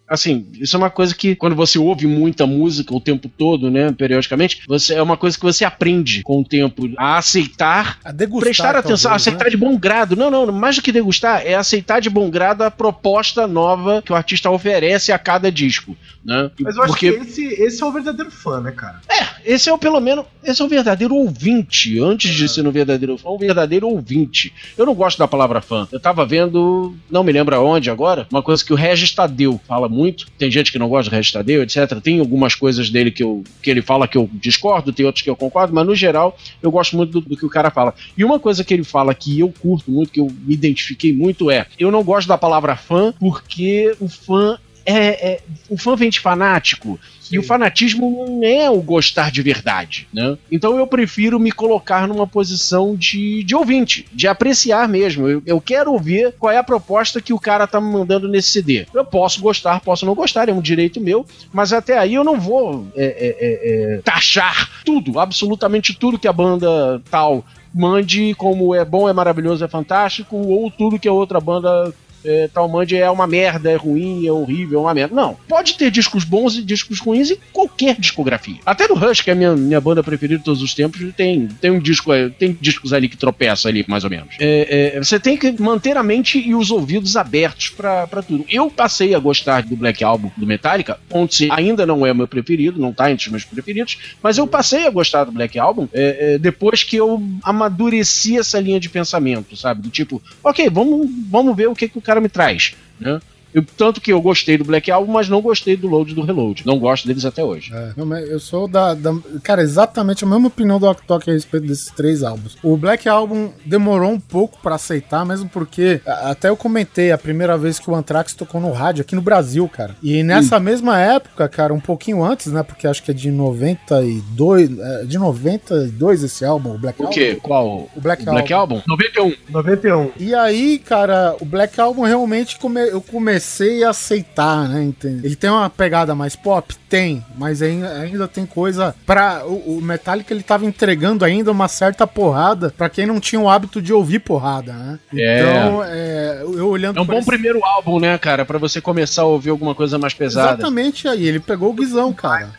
Assim, 0.08 0.50
isso 0.54 0.74
é 0.74 0.78
uma 0.78 0.90
coisa 0.90 1.14
que, 1.14 1.36
quando 1.36 1.54
você 1.54 1.78
ouve 1.78 2.06
muita 2.06 2.46
música 2.46 2.94
o 2.94 3.00
tempo 3.00 3.28
todo, 3.28 3.70
né? 3.70 3.92
Periodicamente, 3.92 4.62
você, 4.66 4.94
é 4.94 5.02
uma 5.02 5.16
coisa 5.16 5.36
que 5.36 5.44
você 5.44 5.64
aprende 5.64 6.22
com 6.22 6.40
o 6.40 6.44
tempo 6.44 6.90
a 6.96 7.18
aceitar. 7.18 8.00
A 8.04 8.10
degustar, 8.10 8.48
prestar 8.48 8.76
atenção, 8.76 9.10
talvez, 9.10 9.22
aceitar 9.22 9.44
né? 9.44 9.50
de 9.50 9.56
bom 9.56 9.78
grado. 9.78 10.16
Não, 10.16 10.30
não, 10.30 10.50
mais 10.50 10.76
do 10.76 10.82
que 10.82 10.90
degustar, 10.90 11.42
é 11.46 11.54
aceitar 11.54 12.00
de 12.00 12.10
bom 12.10 12.28
grado 12.28 12.62
a 12.62 12.70
proposta 12.70 13.46
nova 13.46 14.02
que 14.02 14.12
o 14.12 14.16
artista 14.16 14.50
oferece 14.50 15.12
a 15.12 15.18
cada 15.18 15.52
disco. 15.52 15.96
Né? 16.24 16.50
Mas 16.60 16.76
eu 16.76 16.82
acho 16.82 16.92
Porque 16.92 17.12
que 17.12 17.18
esse, 17.20 17.46
esse 17.62 17.82
é 17.82 17.86
o 17.86 17.92
verdadeiro 17.92 18.30
fã, 18.30 18.60
né, 18.60 18.72
cara? 18.72 19.00
esse 19.44 19.68
é 19.68 19.72
o, 19.72 19.78
pelo 19.78 20.00
menos, 20.00 20.24
esse 20.42 20.60
é 20.60 20.64
o 20.64 20.68
verdadeiro 20.68 21.14
ouvinte. 21.14 21.67
Antes 22.02 22.34
de 22.34 22.48
ser 22.48 22.66
um 22.66 22.70
verdadeiro 22.70 23.18
fã, 23.18 23.30
um 23.30 23.38
verdadeiro 23.38 23.88
ouvinte. 23.88 24.52
Eu 24.76 24.86
não 24.86 24.94
gosto 24.94 25.18
da 25.18 25.28
palavra 25.28 25.60
fã. 25.60 25.86
Eu 25.90 26.00
tava 26.00 26.24
vendo, 26.24 26.94
não 27.10 27.22
me 27.22 27.32
lembro 27.32 27.54
aonde 27.54 27.90
agora, 27.90 28.26
uma 28.30 28.42
coisa 28.42 28.64
que 28.64 28.72
o 28.72 28.76
Regis 28.76 29.12
Tadeu 29.12 29.60
fala 29.66 29.88
muito. 29.88 30.26
Tem 30.38 30.50
gente 30.50 30.72
que 30.72 30.78
não 30.78 30.88
gosta 30.88 31.10
do 31.10 31.14
Regis 31.14 31.32
Tadeu, 31.32 31.62
etc. 31.62 32.00
Tem 32.02 32.20
algumas 32.20 32.54
coisas 32.54 32.90
dele 32.90 33.10
que, 33.10 33.22
eu, 33.22 33.44
que 33.62 33.70
ele 33.70 33.82
fala 33.82 34.08
que 34.08 34.16
eu 34.16 34.28
discordo, 34.32 34.92
tem 34.92 35.06
outras 35.06 35.22
que 35.22 35.30
eu 35.30 35.36
concordo, 35.36 35.74
mas 35.74 35.86
no 35.86 35.94
geral 35.94 36.36
eu 36.62 36.70
gosto 36.70 36.96
muito 36.96 37.20
do, 37.20 37.28
do 37.28 37.36
que 37.36 37.46
o 37.46 37.50
cara 37.50 37.70
fala. 37.70 37.94
E 38.16 38.24
uma 38.24 38.38
coisa 38.38 38.64
que 38.64 38.74
ele 38.74 38.84
fala 38.84 39.14
que 39.14 39.40
eu 39.40 39.52
curto 39.60 39.90
muito, 39.90 40.12
que 40.12 40.20
eu 40.20 40.26
me 40.26 40.54
identifiquei 40.54 41.12
muito 41.12 41.50
é: 41.50 41.66
eu 41.78 41.90
não 41.90 42.02
gosto 42.02 42.28
da 42.28 42.38
palavra 42.38 42.76
fã 42.76 43.12
porque 43.18 43.94
o 44.00 44.08
fã 44.08 44.58
é, 44.88 45.32
é- 45.32 45.40
o 45.68 45.76
fã 45.76 45.94
vem 45.94 46.08
de 46.08 46.18
fanático. 46.18 46.98
E 47.30 47.38
o 47.38 47.42
fanatismo 47.42 48.24
não 48.26 48.42
é 48.42 48.70
o 48.70 48.80
gostar 48.80 49.30
de 49.30 49.42
verdade, 49.42 50.08
né? 50.10 50.38
Então 50.50 50.78
eu 50.78 50.86
prefiro 50.86 51.38
me 51.38 51.52
colocar 51.52 52.08
numa 52.08 52.26
posição 52.26 52.96
de, 52.96 53.42
de 53.44 53.54
ouvinte, 53.54 54.06
de 54.10 54.26
apreciar 54.26 54.88
mesmo. 54.88 55.28
Eu, 55.28 55.42
eu 55.44 55.60
quero 55.60 55.92
ouvir 55.92 56.34
qual 56.38 56.50
é 56.50 56.56
a 56.56 56.64
proposta 56.64 57.20
que 57.20 57.34
o 57.34 57.38
cara 57.38 57.66
tá 57.66 57.78
me 57.82 57.92
mandando 57.92 58.26
nesse 58.28 58.48
CD. 58.48 58.86
Eu 58.94 59.04
posso 59.04 59.42
gostar, 59.42 59.80
posso 59.80 60.06
não 60.06 60.14
gostar, 60.14 60.48
é 60.48 60.52
um 60.54 60.62
direito 60.62 61.02
meu, 61.02 61.26
mas 61.52 61.70
até 61.70 61.98
aí 61.98 62.14
eu 62.14 62.24
não 62.24 62.40
vou 62.40 62.88
é, 62.96 63.04
é, 63.04 63.36
é, 63.40 63.96
é, 63.96 64.00
taxar 64.02 64.70
tudo, 64.82 65.20
absolutamente 65.20 65.92
tudo 65.92 66.18
que 66.18 66.28
a 66.28 66.32
banda 66.32 67.02
tal 67.10 67.44
mande 67.74 68.34
como 68.36 68.74
é 68.74 68.86
bom, 68.86 69.06
é 69.06 69.12
maravilhoso, 69.12 69.62
é 69.62 69.68
fantástico, 69.68 70.34
ou 70.34 70.70
tudo 70.70 70.98
que 70.98 71.06
a 71.06 71.12
outra 71.12 71.38
banda 71.38 71.92
é, 72.24 72.48
tal 72.52 72.68
mande 72.68 72.96
é 72.96 73.10
uma 73.10 73.26
merda, 73.26 73.70
é 73.70 73.76
ruim, 73.76 74.26
é 74.26 74.32
horrível, 74.32 74.80
é 74.80 74.82
uma 74.82 74.94
merda. 74.94 75.14
Não. 75.14 75.36
Pode 75.48 75.76
ter 75.76 75.90
discos 75.90 76.24
bons 76.24 76.56
e 76.56 76.62
discos 76.62 76.98
ruins 76.98 77.30
em 77.30 77.38
qualquer 77.52 77.96
discografia. 77.98 78.58
Até 78.64 78.86
no 78.86 78.94
Rush, 78.94 79.20
que 79.20 79.30
é 79.30 79.32
a 79.32 79.36
minha, 79.36 79.56
minha 79.56 79.80
banda 79.80 80.02
preferida 80.02 80.38
de 80.38 80.44
todos 80.44 80.62
os 80.62 80.74
tempos, 80.74 81.00
tem, 81.16 81.46
tem 81.46 81.70
um 81.70 81.78
disco, 81.78 82.12
é, 82.12 82.28
tem 82.28 82.56
discos 82.60 82.92
ali 82.92 83.08
que 83.08 83.16
tropeçam 83.16 83.68
ali, 83.68 83.84
mais 83.88 84.04
ou 84.04 84.10
menos. 84.10 84.34
É, 84.40 84.94
é, 84.96 84.98
você 84.98 85.18
tem 85.18 85.36
que 85.36 85.60
manter 85.60 85.96
a 85.96 86.02
mente 86.02 86.38
e 86.38 86.54
os 86.54 86.70
ouvidos 86.70 87.16
abertos 87.16 87.68
pra 87.70 88.06
tudo. 88.26 88.44
Eu 88.48 88.70
passei 88.70 89.14
a 89.14 89.18
gostar 89.18 89.62
do 89.62 89.76
Black 89.76 90.02
Album 90.04 90.30
do 90.36 90.46
Metallica, 90.46 90.98
onde 91.10 91.48
ainda 91.50 91.86
não 91.86 92.04
é 92.06 92.12
meu 92.12 92.28
preferido, 92.28 92.80
não 92.80 92.92
tá 92.92 93.10
entre 93.10 93.26
os 93.26 93.30
meus 93.30 93.44
preferidos, 93.44 93.98
mas 94.22 94.38
eu 94.38 94.46
passei 94.46 94.86
a 94.86 94.90
gostar 94.90 95.24
do 95.24 95.32
Black 95.32 95.58
Album 95.58 95.88
é, 95.92 96.34
é, 96.34 96.38
depois 96.38 96.82
que 96.82 96.96
eu 96.96 97.22
amadureci 97.42 98.38
essa 98.38 98.60
linha 98.60 98.80
de 98.80 98.88
pensamento, 98.88 99.56
sabe? 99.56 99.82
Do 99.82 99.90
tipo, 99.90 100.22
ok, 100.42 100.68
vamos, 100.70 101.08
vamos 101.30 101.56
ver 101.56 101.68
o 101.68 101.74
que, 101.74 101.88
que 101.88 101.98
o 101.98 102.02
cara 102.02 102.17
me 102.20 102.28
traz, 102.28 102.74
né? 103.00 103.20
Eu- 103.54 103.64
tanto 103.76 104.00
que 104.00 104.12
eu 104.12 104.20
gostei 104.20 104.58
do 104.58 104.64
Black 104.64 104.90
Album, 104.90 105.12
mas 105.12 105.28
não 105.28 105.40
gostei 105.40 105.76
do 105.76 105.88
Load 105.88 106.12
e 106.12 106.14
do 106.14 106.22
Reload. 106.22 106.64
Não 106.66 106.78
gosto 106.78 107.06
deles 107.06 107.24
até 107.24 107.42
hoje. 107.42 107.72
É, 107.74 107.92
não, 107.96 108.04
mas 108.06 108.28
eu 108.28 108.38
sou 108.40 108.68
da, 108.68 108.94
da- 108.94 109.14
Cara, 109.42 109.62
exatamente 109.62 110.24
a 110.24 110.26
mesma 110.28 110.48
opinião 110.48 110.78
do 110.78 110.86
Octok 110.88 111.30
a 111.30 111.32
respeito 111.32 111.66
desses 111.66 111.90
três 111.90 112.22
álbuns. 112.22 112.56
O 112.62 112.76
Black 112.76 113.08
Album 113.08 113.50
demorou 113.64 114.10
um 114.10 114.20
pouco 114.20 114.58
pra 114.62 114.74
aceitar, 114.74 115.24
mesmo 115.24 115.48
porque. 115.48 116.00
Até 116.06 116.48
eu 116.48 116.56
comentei 116.56 117.10
a 117.12 117.18
primeira 117.18 117.56
vez 117.56 117.78
que 117.78 117.90
o 117.90 117.94
Anthrax 117.94 118.34
tocou 118.34 118.60
no 118.60 118.70
rádio 118.72 119.02
aqui 119.02 119.14
no 119.14 119.22
Brasil, 119.22 119.68
cara. 119.68 119.96
E 120.02 120.22
nessa 120.22 120.58
mesma 120.60 120.98
época, 121.00 121.48
cara, 121.48 121.72
um 121.72 121.80
pouquinho 121.80 122.22
antes, 122.22 122.52
né? 122.52 122.62
Porque 122.62 122.86
acho 122.86 123.02
que 123.02 123.10
é 123.10 123.14
de 123.14 123.30
92. 123.30 124.78
É, 124.78 125.04
de 125.04 125.18
92 125.18 126.22
esse 126.22 126.44
álbum, 126.44 126.74
o 126.74 126.78
Black 126.78 127.00
O 127.00 127.04
Album. 127.06 127.14
quê? 127.14 127.38
Qual? 127.42 127.88
O 127.94 128.00
Black 128.00 128.22
O 128.22 128.26
Black 128.30 128.52
Album? 128.52 128.82
91. 128.86 129.34
91. 129.50 130.10
E 130.18 130.34
aí, 130.34 130.78
cara, 130.78 131.36
o 131.40 131.44
Black 131.44 131.80
Album 131.80 132.02
realmente 132.02 132.58
come- 132.58 132.88
eu 132.88 133.00
comecei 133.00 133.37
a 133.84 133.90
aceitar, 133.90 134.68
né? 134.68 134.82
entende? 134.84 135.26
Ele 135.26 135.36
tem 135.36 135.48
uma 135.50 135.68
pegada 135.70 136.14
mais 136.14 136.34
pop? 136.36 136.74
Tem, 136.88 137.24
mas 137.36 137.60
ainda, 137.62 137.88
ainda 138.00 138.26
tem 138.28 138.46
coisa 138.46 138.94
pra. 139.06 139.44
O, 139.44 139.78
o 139.78 139.82
Metallica 139.82 140.32
ele 140.32 140.42
tava 140.42 140.64
entregando 140.64 141.24
ainda 141.24 141.50
uma 141.52 141.68
certa 141.68 142.06
porrada 142.06 142.72
pra 142.76 142.88
quem 142.88 143.06
não 143.06 143.20
tinha 143.20 143.40
o 143.40 143.48
hábito 143.48 143.80
de 143.82 143.92
ouvir 143.92 144.20
porrada, 144.20 144.72
né? 144.72 144.98
É. 145.14 145.40
Então, 145.40 145.84
é, 145.84 146.40
eu 146.42 146.68
olhando 146.68 146.98
É 146.98 147.02
um 147.02 147.04
bom 147.04 147.18
esse- 147.18 147.26
primeiro 147.26 147.64
álbum, 147.64 147.98
né, 148.00 148.16
cara? 148.18 148.44
Pra 148.44 148.58
você 148.58 148.80
começar 148.80 149.22
a 149.22 149.26
ouvir 149.26 149.50
alguma 149.50 149.74
coisa 149.74 149.98
mais 149.98 150.14
pesada. 150.14 150.54
Exatamente 150.54 151.06
aí, 151.08 151.26
ele 151.26 151.40
pegou 151.40 151.70
o 151.70 151.74
guizão, 151.74 152.12
cara. 152.12 152.50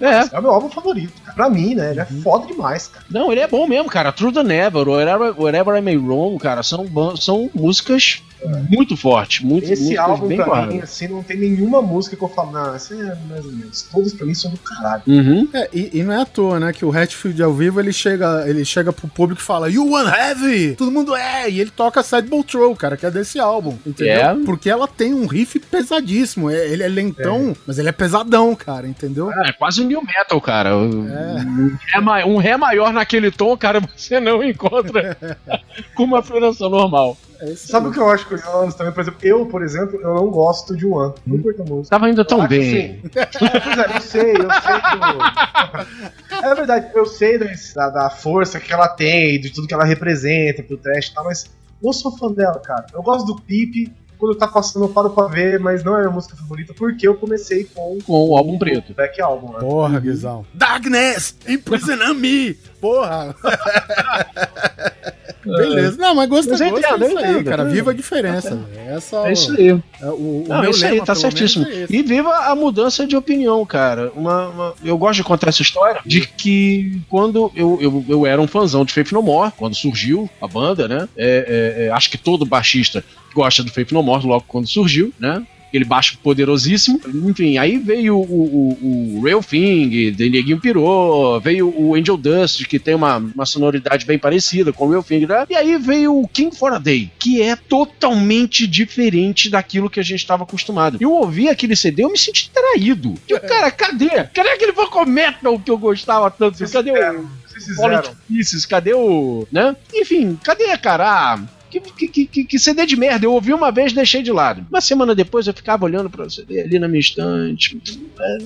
É. 0.00 0.34
É 0.34 0.38
o 0.38 0.42
meu 0.42 0.50
álbum 0.50 0.70
favorito. 0.70 1.12
cara. 1.22 1.34
Pra 1.36 1.50
mim, 1.50 1.74
né? 1.74 1.90
Ele 1.90 2.00
é 2.00 2.06
foda 2.06 2.46
demais, 2.46 2.88
cara. 2.88 3.04
Não, 3.10 3.30
ele 3.30 3.42
é 3.42 3.46
bom 3.46 3.66
mesmo, 3.66 3.88
cara. 3.90 4.10
True 4.10 4.32
the 4.32 4.42
Never, 4.42 4.88
Whatever, 4.88 5.34
Whatever 5.38 5.76
I 5.76 5.82
May 5.82 5.96
Roam, 5.96 6.38
cara, 6.38 6.62
são, 6.62 6.86
são 7.18 7.50
músicas 7.54 8.22
muito 8.70 8.96
fortes. 8.96 9.44
Muito, 9.44 9.70
Esse 9.70 9.96
álbum, 9.98 10.26
bem 10.28 10.36
pra 10.36 10.46
porradas. 10.46 10.74
mim, 10.74 10.80
assim, 10.80 11.08
não 11.08 11.22
tem 11.22 11.36
nenhuma 11.38 11.80
música 11.82 12.16
que 12.16 12.22
eu 12.22 12.28
falo, 12.28 12.52
não, 12.52 12.74
essa 12.74 12.94
é 12.94 13.14
mais 13.28 13.44
ou 13.44 13.52
menos. 13.52 13.82
Todos 13.82 14.12
pra 14.14 14.26
mim 14.26 14.34
são 14.34 14.50
do 14.50 14.58
caralho. 14.58 15.02
Uhum. 15.06 15.48
É, 15.52 15.68
e, 15.72 15.98
e 15.98 16.02
não 16.02 16.12
é 16.12 16.22
à 16.22 16.24
toa, 16.26 16.58
né? 16.60 16.72
Que 16.72 16.84
o 16.84 16.96
Hatfield 16.96 17.42
ao 17.42 17.52
vivo 17.52 17.80
ele 17.80 17.92
chega, 17.92 18.44
ele 18.48 18.64
chega 18.64 18.92
pro 18.92 19.08
público 19.08 19.40
e 19.40 19.44
fala 19.44 19.70
You 19.70 19.90
One 19.92 20.08
Heavy! 20.10 20.74
Todo 20.76 20.90
mundo 20.90 21.14
é! 21.14 21.50
E 21.50 21.60
ele 21.60 21.70
toca 21.70 22.02
Sideball 22.02 22.44
Troll, 22.44 22.74
cara, 22.76 22.96
que 22.96 23.06
é 23.06 23.10
desse 23.10 23.38
álbum, 23.38 23.76
entendeu? 23.86 24.14
É. 24.14 24.34
Porque 24.44 24.68
ela 24.70 24.86
tem 24.88 25.12
um 25.14 25.26
riff 25.26 25.58
pesadíssimo. 25.58 26.50
é- 26.50 26.68
ele 26.68 26.82
é 26.82 26.88
lentão, 26.88 27.56
mas 27.66 27.78
ele 27.78 27.88
é 27.88 27.92
pesadão, 27.92 28.54
cara, 28.54 28.86
entendeu? 28.86 29.30
É 29.32 29.52
quase 29.52 29.82
um 29.82 29.86
new 29.86 30.02
metal, 30.02 30.40
cara. 30.40 30.70
É. 30.70 30.74
Um, 30.74 32.34
um 32.34 32.36
ré 32.38 32.56
maior 32.56 32.92
naquele 32.92 33.30
tom, 33.30 33.56
cara, 33.56 33.80
você 33.96 34.20
não 34.20 34.42
encontra 34.42 35.16
com 35.94 36.04
uma 36.04 36.20
afinação 36.20 36.68
normal. 36.68 37.16
É 37.42 37.54
Sabe 37.54 37.88
o 37.88 37.92
que 37.92 37.98
eu 37.98 38.08
acho 38.10 38.26
curioso 38.26 38.76
também? 38.76 38.92
Por 38.92 39.00
exemplo, 39.00 39.18
eu, 39.22 39.46
por 39.46 39.62
exemplo, 39.62 40.00
eu 40.00 40.14
não 40.14 40.30
gosto 40.30 40.76
de 40.76 40.86
One. 40.86 41.14
Não 41.26 41.38
curto 41.40 41.62
a 41.62 41.64
música. 41.64 41.88
Tava 41.96 42.10
indo 42.10 42.24
tão 42.24 42.38
Eu 42.38 42.44
acho 42.44 42.50
bem. 42.50 43.00
Pois 43.02 43.78
é, 43.78 43.96
eu 43.96 44.00
sei, 44.00 44.30
eu 44.32 44.36
sei 44.36 44.80
do... 45.00 46.46
É 46.46 46.54
verdade, 46.54 46.90
eu 46.94 47.06
sei 47.06 47.38
da, 47.38 47.90
da 47.90 48.10
força 48.10 48.60
que 48.60 48.72
ela 48.72 48.88
tem, 48.88 49.40
de 49.40 49.50
tudo 49.50 49.66
que 49.66 49.74
ela 49.74 49.84
representa 49.84 50.62
pro 50.62 50.76
trash 50.76 51.08
e 51.08 51.14
tal, 51.14 51.24
mas 51.24 51.46
eu 51.82 51.92
sou 51.92 52.16
fã 52.16 52.30
dela, 52.32 52.60
cara. 52.60 52.86
Eu 52.92 53.02
gosto 53.02 53.26
do 53.26 53.36
clipe, 53.36 53.90
quando 54.18 54.36
tá 54.36 54.46
passando 54.46 54.84
eu 54.84 54.90
paro 54.90 55.10
pra 55.10 55.26
ver, 55.26 55.58
mas 55.58 55.82
não 55.82 55.94
é 55.94 56.00
a 56.00 56.00
minha 56.02 56.12
música 56.12 56.36
favorita, 56.36 56.74
porque 56.74 57.08
eu 57.08 57.14
comecei 57.14 57.64
com 57.64 57.98
Com 58.04 58.28
o 58.28 58.36
álbum 58.36 58.58
preto. 58.58 58.92
o 58.92 58.94
Back 58.94 59.20
Album, 59.20 59.52
né? 59.54 59.60
Porra, 59.60 59.98
Guizão. 59.98 60.44
Darkness! 60.52 61.34
Imprison 61.48 62.12
me! 62.14 62.54
Porra! 62.80 63.34
Beleza. 65.44 65.96
Não, 65.98 66.14
mas 66.14 66.28
gosto 66.28 66.50
Mas 66.50 66.60
é 66.60 66.70
gosto, 66.70 66.84
é 66.84 66.88
entendo, 66.88 67.04
isso 67.06 67.12
eu 67.14 67.18
aí, 67.24 67.30
entendo. 67.32 67.44
cara. 67.44 67.64
Viva 67.64 67.90
a 67.90 67.94
diferença. 67.94 68.54
velho. 68.56 68.90
Essa 68.90 69.28
É 69.28 69.32
isso 69.32 69.52
aí. 69.52 69.68
é 69.68 70.06
o, 70.06 70.08
o 70.08 70.44
Não, 70.48 70.60
meu 70.60 70.70
isso 70.70 70.84
aí, 70.84 70.92
lema, 70.92 71.06
tá 71.06 71.12
pelo 71.14 71.22
menos, 71.24 71.38
certíssimo. 71.38 71.66
é. 71.66 71.86
E 71.88 72.02
viva 72.02 72.30
a 72.50 72.54
mudança 72.54 73.06
de 73.06 73.16
opinião, 73.16 73.64
cara. 73.64 74.12
Uma, 74.14 74.48
uma- 74.48 74.74
eu 74.84 74.98
gosto 74.98 75.16
de 75.16 75.24
contar 75.24 75.48
essa 75.48 75.62
história 75.62 76.00
de 76.04 76.26
que 76.26 77.00
quando 77.08 77.50
eu, 77.54 77.78
eu, 77.80 78.04
eu 78.08 78.26
era 78.26 78.40
um 78.40 78.46
fãzão 78.46 78.84
de 78.84 78.92
Faith 78.92 79.12
No 79.12 79.22
More, 79.22 79.52
quando 79.56 79.74
surgiu 79.74 80.28
a 80.42 80.46
banda, 80.46 80.86
né? 80.86 81.08
É, 81.16 81.76
é, 81.78 81.84
é, 81.86 81.90
acho 81.90 82.10
que 82.10 82.18
todo 82.18 82.44
baixista 82.44 83.02
gosta 83.34 83.62
do 83.62 83.70
Faith 83.70 83.92
No 83.92 84.02
More 84.02 84.26
logo 84.26 84.44
quando 84.46 84.66
surgiu, 84.68 85.12
né? 85.18 85.42
Aquele 85.70 85.84
baixo 85.84 86.18
poderosíssimo. 86.22 87.00
Enfim, 87.28 87.56
aí 87.56 87.78
veio 87.78 88.16
o, 88.16 88.20
o, 88.22 89.18
o 89.18 89.22
Real 89.22 89.42
Thing, 89.42 90.12
The 90.12 90.28
Neguinho 90.28 90.60
Pirou, 90.60 91.40
veio 91.40 91.72
o 91.74 91.94
Angel 91.94 92.16
Dust, 92.16 92.66
que 92.66 92.78
tem 92.78 92.94
uma, 92.94 93.18
uma 93.18 93.46
sonoridade 93.46 94.04
bem 94.04 94.18
parecida 94.18 94.72
com 94.72 94.86
o 94.86 94.90
Real 94.90 95.02
Thing, 95.02 95.26
né? 95.26 95.46
E 95.48 95.54
aí 95.54 95.78
veio 95.78 96.20
o 96.20 96.26
King 96.26 96.54
for 96.54 96.72
a 96.72 96.78
Day, 96.78 97.10
que 97.18 97.40
é 97.40 97.54
totalmente 97.54 98.66
diferente 98.66 99.48
daquilo 99.48 99.88
que 99.88 100.00
a 100.00 100.02
gente 100.02 100.20
estava 100.20 100.42
acostumado. 100.42 100.98
Eu 101.00 101.12
ouvi 101.12 101.48
aquele 101.48 101.76
CD, 101.76 102.02
eu 102.02 102.10
me 102.10 102.18
senti 102.18 102.50
traído. 102.50 103.14
Tipo, 103.26 103.46
cara, 103.46 103.70
cadê? 103.70 104.24
Cadê 104.34 104.50
aquele 104.50 104.72
vocal 104.72 105.06
metal 105.06 105.58
que 105.58 105.70
eu 105.70 105.78
gostava 105.78 106.30
tanto? 106.30 106.68
Cadê 106.68 106.90
o 106.90 107.28
Fallen. 107.76 108.00
Pieces? 108.26 108.66
Cadê 108.66 108.94
o. 108.94 109.46
né? 109.52 109.76
Enfim, 109.94 110.38
cadê, 110.42 110.76
cara? 110.78 111.38
Que, 111.70 111.80
que, 112.08 112.26
que, 112.26 112.44
que 112.44 112.58
CD 112.58 112.84
de 112.84 112.96
merda. 112.96 113.24
Eu 113.24 113.32
ouvi 113.32 113.52
uma 113.52 113.70
vez 113.70 113.92
deixei 113.92 114.22
de 114.22 114.32
lado. 114.32 114.66
Uma 114.68 114.80
semana 114.80 115.14
depois 115.14 115.46
eu 115.46 115.54
ficava 115.54 115.84
olhando 115.84 116.10
pra 116.10 116.28
CD 116.28 116.60
ali 116.60 116.78
na 116.78 116.88
minha 116.88 117.00
estante. 117.00 117.80
É. 118.18 118.38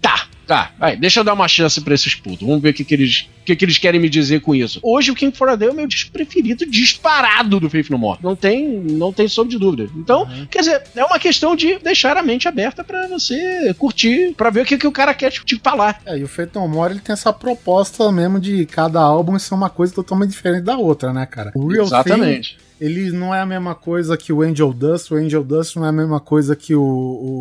Tá, 0.00 0.27
tá. 0.48 0.72
Vai, 0.78 0.96
deixa 0.96 1.20
eu 1.20 1.24
dar 1.24 1.34
uma 1.34 1.46
chance 1.46 1.78
pra 1.80 1.94
esses 1.94 2.14
putos. 2.14 2.46
Vamos 2.46 2.62
ver 2.62 2.70
o 2.70 2.74
que, 2.74 2.82
que, 2.82 2.94
eles, 2.94 3.28
o 3.42 3.44
que, 3.44 3.54
que 3.54 3.64
eles 3.64 3.76
querem 3.76 4.00
me 4.00 4.08
dizer 4.08 4.40
com 4.40 4.54
isso. 4.54 4.80
Hoje 4.82 5.10
o 5.10 5.14
King 5.14 5.36
for 5.36 5.48
a 5.50 5.54
Day 5.54 5.68
é 5.68 5.70
o 5.70 5.74
meu 5.74 5.86
disco 5.86 6.10
preferido 6.10 6.64
disparado 6.66 7.60
do 7.60 7.68
Faith 7.68 7.90
No 7.90 7.98
More. 7.98 8.18
Não 8.22 8.34
tem, 8.34 8.66
não 8.66 9.12
tem 9.12 9.28
sombra 9.28 9.50
de 9.50 9.58
dúvida. 9.58 9.90
Então, 9.94 10.26
quer 10.50 10.60
dizer, 10.60 10.82
é 10.96 11.04
uma 11.04 11.18
questão 11.18 11.54
de 11.54 11.78
deixar 11.78 12.16
a 12.16 12.22
mente 12.22 12.48
aberta 12.48 12.82
pra 12.82 13.06
você 13.08 13.74
curtir, 13.74 14.34
pra 14.34 14.48
ver 14.48 14.62
o 14.62 14.64
que, 14.64 14.78
que 14.78 14.86
o 14.86 14.92
cara 14.92 15.12
quer 15.12 15.30
te, 15.30 15.44
te 15.44 15.60
falar. 15.62 16.00
É, 16.06 16.18
e 16.18 16.24
o 16.24 16.28
Feito 16.28 16.58
No 16.58 16.66
More 16.66 16.94
ele 16.94 17.00
tem 17.00 17.12
essa 17.12 17.32
proposta 17.32 18.10
mesmo 18.10 18.40
de 18.40 18.64
cada 18.64 19.00
álbum 19.00 19.38
ser 19.38 19.54
uma 19.54 19.68
coisa 19.68 19.92
totalmente 19.94 20.30
diferente 20.30 20.64
da 20.64 20.78
outra, 20.78 21.12
né, 21.12 21.26
cara? 21.26 21.52
O 21.54 21.68
Real 21.68 21.84
Thing, 21.84 21.94
Exatamente. 21.94 22.58
ele 22.80 23.10
não 23.10 23.34
é 23.34 23.40
a 23.40 23.46
mesma 23.46 23.74
coisa 23.74 24.16
que 24.16 24.32
o 24.32 24.40
Angel 24.40 24.72
Dust, 24.72 25.10
o 25.10 25.16
Angel 25.16 25.44
Dust 25.44 25.76
não 25.76 25.84
é 25.84 25.90
a 25.90 25.92
mesma 25.92 26.20
coisa 26.20 26.56
que 26.56 26.74
o, 26.74 26.82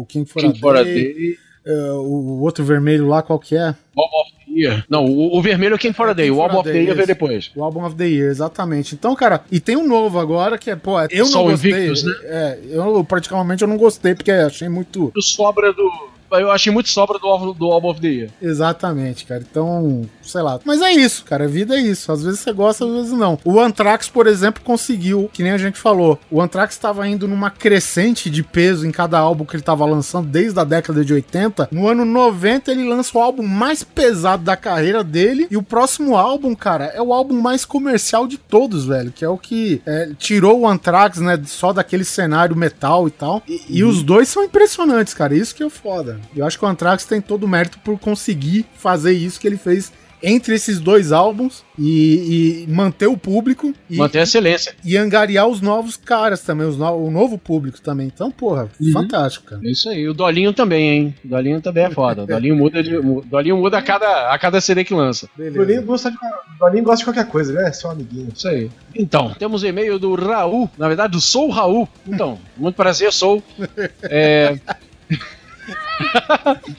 o 0.01 0.05
King 0.09 0.29
For 0.29 0.41
King 0.41 0.57
a 0.57 0.59
for 0.59 0.75
a 0.75 0.83
Day, 0.83 1.37
É, 1.67 1.91
o 1.91 2.39
outro 2.41 2.63
vermelho 2.63 3.07
lá, 3.07 3.21
qual 3.21 3.37
que 3.37 3.57
é? 3.57 3.75
Bob 3.93 4.09
of 4.21 4.31
the 4.45 4.51
Year. 4.59 4.85
Não, 4.89 5.05
o, 5.05 5.37
o 5.37 5.41
vermelho 5.41 5.75
é 5.75 5.77
King 5.77 5.93
for 5.93 6.07
a 6.07 6.13
Day. 6.13 6.27
King 6.27 6.39
O 6.39 6.41
for 6.41 6.47
Bob 6.49 6.55
a 6.55 6.59
of 6.61 6.71
the 6.71 6.77
Year 6.81 6.95
veio 6.95 7.07
depois. 7.07 7.51
O 7.55 7.63
Album 7.63 7.83
of 7.85 7.95
the 7.95 8.07
Year, 8.07 8.29
exatamente. 8.29 8.95
Então, 8.95 9.13
cara, 9.15 9.41
e 9.51 9.59
tem 9.59 9.75
um 9.75 9.85
novo 9.85 10.17
agora 10.17 10.57
que 10.57 10.71
é, 10.71 10.75
pô, 10.77 10.97
eu 11.09 11.25
Só 11.25 11.39
não 11.39 11.51
gostei. 11.51 11.71
Invictus, 11.71 12.03
né? 12.03 12.11
É, 12.23 12.59
eu 12.69 13.03
praticamente 13.03 13.63
eu 13.63 13.67
não 13.67 13.77
gostei 13.77 14.15
porque 14.15 14.31
achei 14.31 14.69
muito 14.69 15.11
O 15.15 15.21
sobra 15.21 15.73
do. 15.73 16.16
Eu 16.31 16.51
achei 16.51 16.71
muito 16.71 16.89
sobra 16.89 17.17
do, 17.19 17.27
álbum- 17.27 17.53
do 17.53 17.71
Album 17.71 17.89
of 17.89 18.01
the 18.01 18.07
Year. 18.07 18.29
Exatamente, 18.41 19.25
cara. 19.25 19.43
Então, 19.49 20.01
sei 20.21 20.41
lá. 20.41 20.59
Mas 20.65 20.81
é 20.81 20.91
isso, 20.91 21.23
cara. 21.23 21.45
A 21.45 21.47
vida 21.47 21.75
é 21.75 21.79
isso. 21.81 22.11
Às 22.11 22.23
vezes 22.23 22.39
você 22.39 22.51
gosta, 22.51 22.85
às 22.85 22.91
vezes 22.91 23.11
não. 23.11 23.39
O 23.45 23.59
Anthrax, 23.59 24.09
por 24.09 24.27
exemplo, 24.27 24.61
conseguiu, 24.63 25.29
que 25.31 25.43
nem 25.43 25.51
a 25.51 25.57
gente 25.57 25.77
falou. 25.77 26.19
O 26.29 26.41
Anthrax 26.41 26.73
estava 26.75 27.07
indo 27.07 27.27
numa 27.27 27.49
crescente 27.49 28.29
de 28.29 28.43
peso 28.43 28.85
em 28.85 28.91
cada 28.91 29.17
álbum 29.19 29.45
que 29.45 29.55
ele 29.55 29.61
estava 29.61 29.85
lançando 29.85 30.27
desde 30.27 30.59
a 30.59 30.63
década 30.63 31.03
de 31.05 31.13
80. 31.13 31.69
No 31.71 31.87
ano 31.87 32.03
90, 32.05 32.71
ele 32.71 32.87
lança 32.87 33.17
o 33.17 33.21
álbum 33.21 33.43
mais 33.43 33.83
pesado 33.83 34.43
da 34.43 34.55
carreira 34.57 35.03
dele. 35.03 35.47
E 35.49 35.57
o 35.57 35.63
próximo 35.63 36.17
álbum, 36.17 36.53
cara, 36.55 36.85
é 36.85 37.01
o 37.01 37.13
álbum 37.13 37.39
mais 37.39 37.63
comercial 37.65 38.27
de 38.27 38.37
todos, 38.37 38.85
velho. 38.85 39.11
Que 39.11 39.23
é 39.23 39.29
o 39.29 39.37
que 39.37 39.81
é, 39.85 40.09
tirou 40.17 40.61
o 40.61 40.67
Anthrax, 40.67 41.19
né? 41.19 41.39
Só 41.45 41.71
daquele 41.71 42.03
cenário 42.03 42.55
metal 42.55 43.07
e 43.07 43.11
tal. 43.11 43.41
E, 43.47 43.61
e 43.69 43.83
os 43.83 44.03
dois 44.03 44.27
são 44.27 44.43
impressionantes, 44.43 45.13
cara. 45.13 45.35
Isso 45.35 45.55
que 45.55 45.63
é 45.63 45.69
foda. 45.69 46.16
Eu 46.35 46.45
acho 46.45 46.57
que 46.57 46.65
o 46.65 46.67
Anthrax 46.67 47.05
tem 47.05 47.21
todo 47.21 47.43
o 47.43 47.47
mérito 47.47 47.79
por 47.79 47.97
conseguir 47.99 48.65
fazer 48.75 49.13
isso 49.13 49.39
que 49.39 49.47
ele 49.47 49.57
fez 49.57 49.91
entre 50.23 50.55
esses 50.55 50.79
dois 50.79 51.11
álbuns 51.11 51.63
e, 51.77 52.63
e 52.65 52.71
manter 52.71 53.05
o 53.05 53.15
público 53.15 53.71
e, 53.87 53.97
Manter 53.97 54.17
a 54.17 54.23
excelência. 54.23 54.73
e 54.83 54.97
angariar 54.97 55.45
os 55.47 55.61
novos 55.61 55.95
caras 55.95 56.41
também, 56.41 56.65
os 56.65 56.75
no- 56.75 57.05
o 57.05 57.11
novo 57.11 57.37
público 57.37 57.79
também. 57.79 58.07
Então, 58.07 58.31
porra, 58.31 58.67
fantástico, 58.91 59.45
cara. 59.45 59.61
É 59.63 59.69
isso 59.69 59.87
aí. 59.87 60.09
O 60.09 60.15
Dolinho 60.15 60.51
também, 60.53 60.89
hein? 60.89 61.15
O 61.23 61.27
Dolinho 61.27 61.61
também 61.61 61.83
é 61.83 61.91
foda. 61.91 62.23
O 62.23 62.25
Dolinho 62.27 62.55
muda, 62.55 62.81
de, 62.81 62.97
o 62.97 63.21
Dolinho 63.29 63.57
muda 63.57 63.77
a, 63.77 63.81
cada, 63.83 64.31
a 64.33 64.39
cada 64.39 64.59
CD 64.59 64.83
que 64.83 64.91
lança. 64.95 65.29
O 65.37 65.51
Dolinho 65.51 65.83
gosta 65.83 66.09
de, 66.09 66.17
Dolinho 66.59 66.83
gosta 66.83 66.97
de 66.97 67.03
qualquer 67.03 67.27
coisa, 67.27 67.53
né? 67.53 67.69
É 67.69 67.71
só 67.71 67.89
um 67.89 67.91
amiguinho. 67.91 68.29
Isso 68.35 68.47
aí. 68.47 68.71
Então, 68.95 69.35
temos 69.37 69.61
o 69.61 69.67
e-mail 69.67 69.99
do 69.99 70.15
Raul. 70.15 70.67
Na 70.79 70.87
verdade, 70.87 71.11
do 71.11 71.21
Sou 71.21 71.51
Raul. 71.51 71.87
Então, 72.07 72.39
muito 72.57 72.73
prazer, 72.75 73.13
sou. 73.13 73.43
É, 74.01 74.57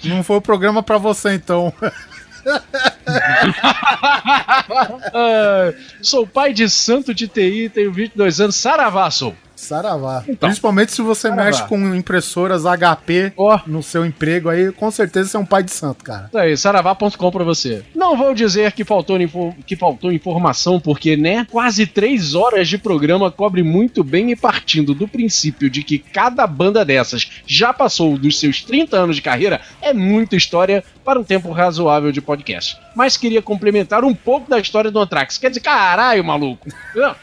Não 0.04 0.22
foi 0.22 0.36
o 0.36 0.42
programa 0.42 0.82
pra 0.82 0.98
você, 0.98 1.34
então. 1.34 1.72
ah, 5.14 5.72
sou 6.00 6.26
pai 6.26 6.52
de 6.52 6.68
santo 6.68 7.12
de 7.14 7.28
TI, 7.28 7.70
tenho 7.72 7.92
22 7.92 8.40
anos. 8.40 8.56
Saravá, 8.56 9.10
sou. 9.10 9.34
Saravá. 9.58 10.22
Então. 10.28 10.48
Principalmente 10.48 10.92
se 10.92 11.02
você 11.02 11.28
Saravá. 11.28 11.44
mexe 11.44 11.66
com 11.66 11.94
impressoras 11.94 12.62
HP 12.62 13.32
Ó. 13.36 13.58
no 13.66 13.82
seu 13.82 14.06
emprego 14.06 14.48
aí, 14.48 14.70
com 14.70 14.88
certeza 14.90 15.28
você 15.28 15.36
é 15.36 15.40
um 15.40 15.44
pai 15.44 15.64
de 15.64 15.72
santo, 15.72 16.04
cara. 16.04 16.26
Isso 16.28 16.38
aí, 16.38 16.56
saravá.com 16.56 17.30
pra 17.30 17.44
você. 17.44 17.82
Não 17.94 18.16
vou 18.16 18.34
dizer 18.34 18.70
que 18.72 18.84
faltou, 18.84 19.18
que 19.66 19.74
faltou 19.74 20.12
informação, 20.12 20.78
porque, 20.78 21.16
né? 21.16 21.46
Quase 21.50 21.86
três 21.86 22.34
horas 22.34 22.68
de 22.68 22.78
programa 22.78 23.32
cobre 23.32 23.62
muito 23.64 24.04
bem 24.04 24.30
e 24.30 24.36
partindo 24.36 24.94
do 24.94 25.08
princípio 25.08 25.68
de 25.68 25.82
que 25.82 25.98
cada 25.98 26.46
banda 26.46 26.84
dessas 26.84 27.28
já 27.44 27.72
passou 27.72 28.16
dos 28.16 28.38
seus 28.38 28.62
30 28.62 28.96
anos 28.96 29.16
de 29.16 29.22
carreira, 29.22 29.60
é 29.82 29.92
muita 29.92 30.36
história 30.36 30.84
para 31.04 31.18
um 31.18 31.24
tempo 31.24 31.50
razoável 31.50 32.12
de 32.12 32.20
podcast. 32.20 32.78
Mas 32.94 33.16
queria 33.16 33.42
complementar 33.42 34.04
um 34.04 34.14
pouco 34.14 34.48
da 34.48 34.58
história 34.58 34.90
do 34.90 35.00
Anthrax. 35.00 35.36
Quer 35.36 35.48
dizer, 35.48 35.60
caralho, 35.60 36.22
maluco. 36.22 36.68
Não, 36.94 37.16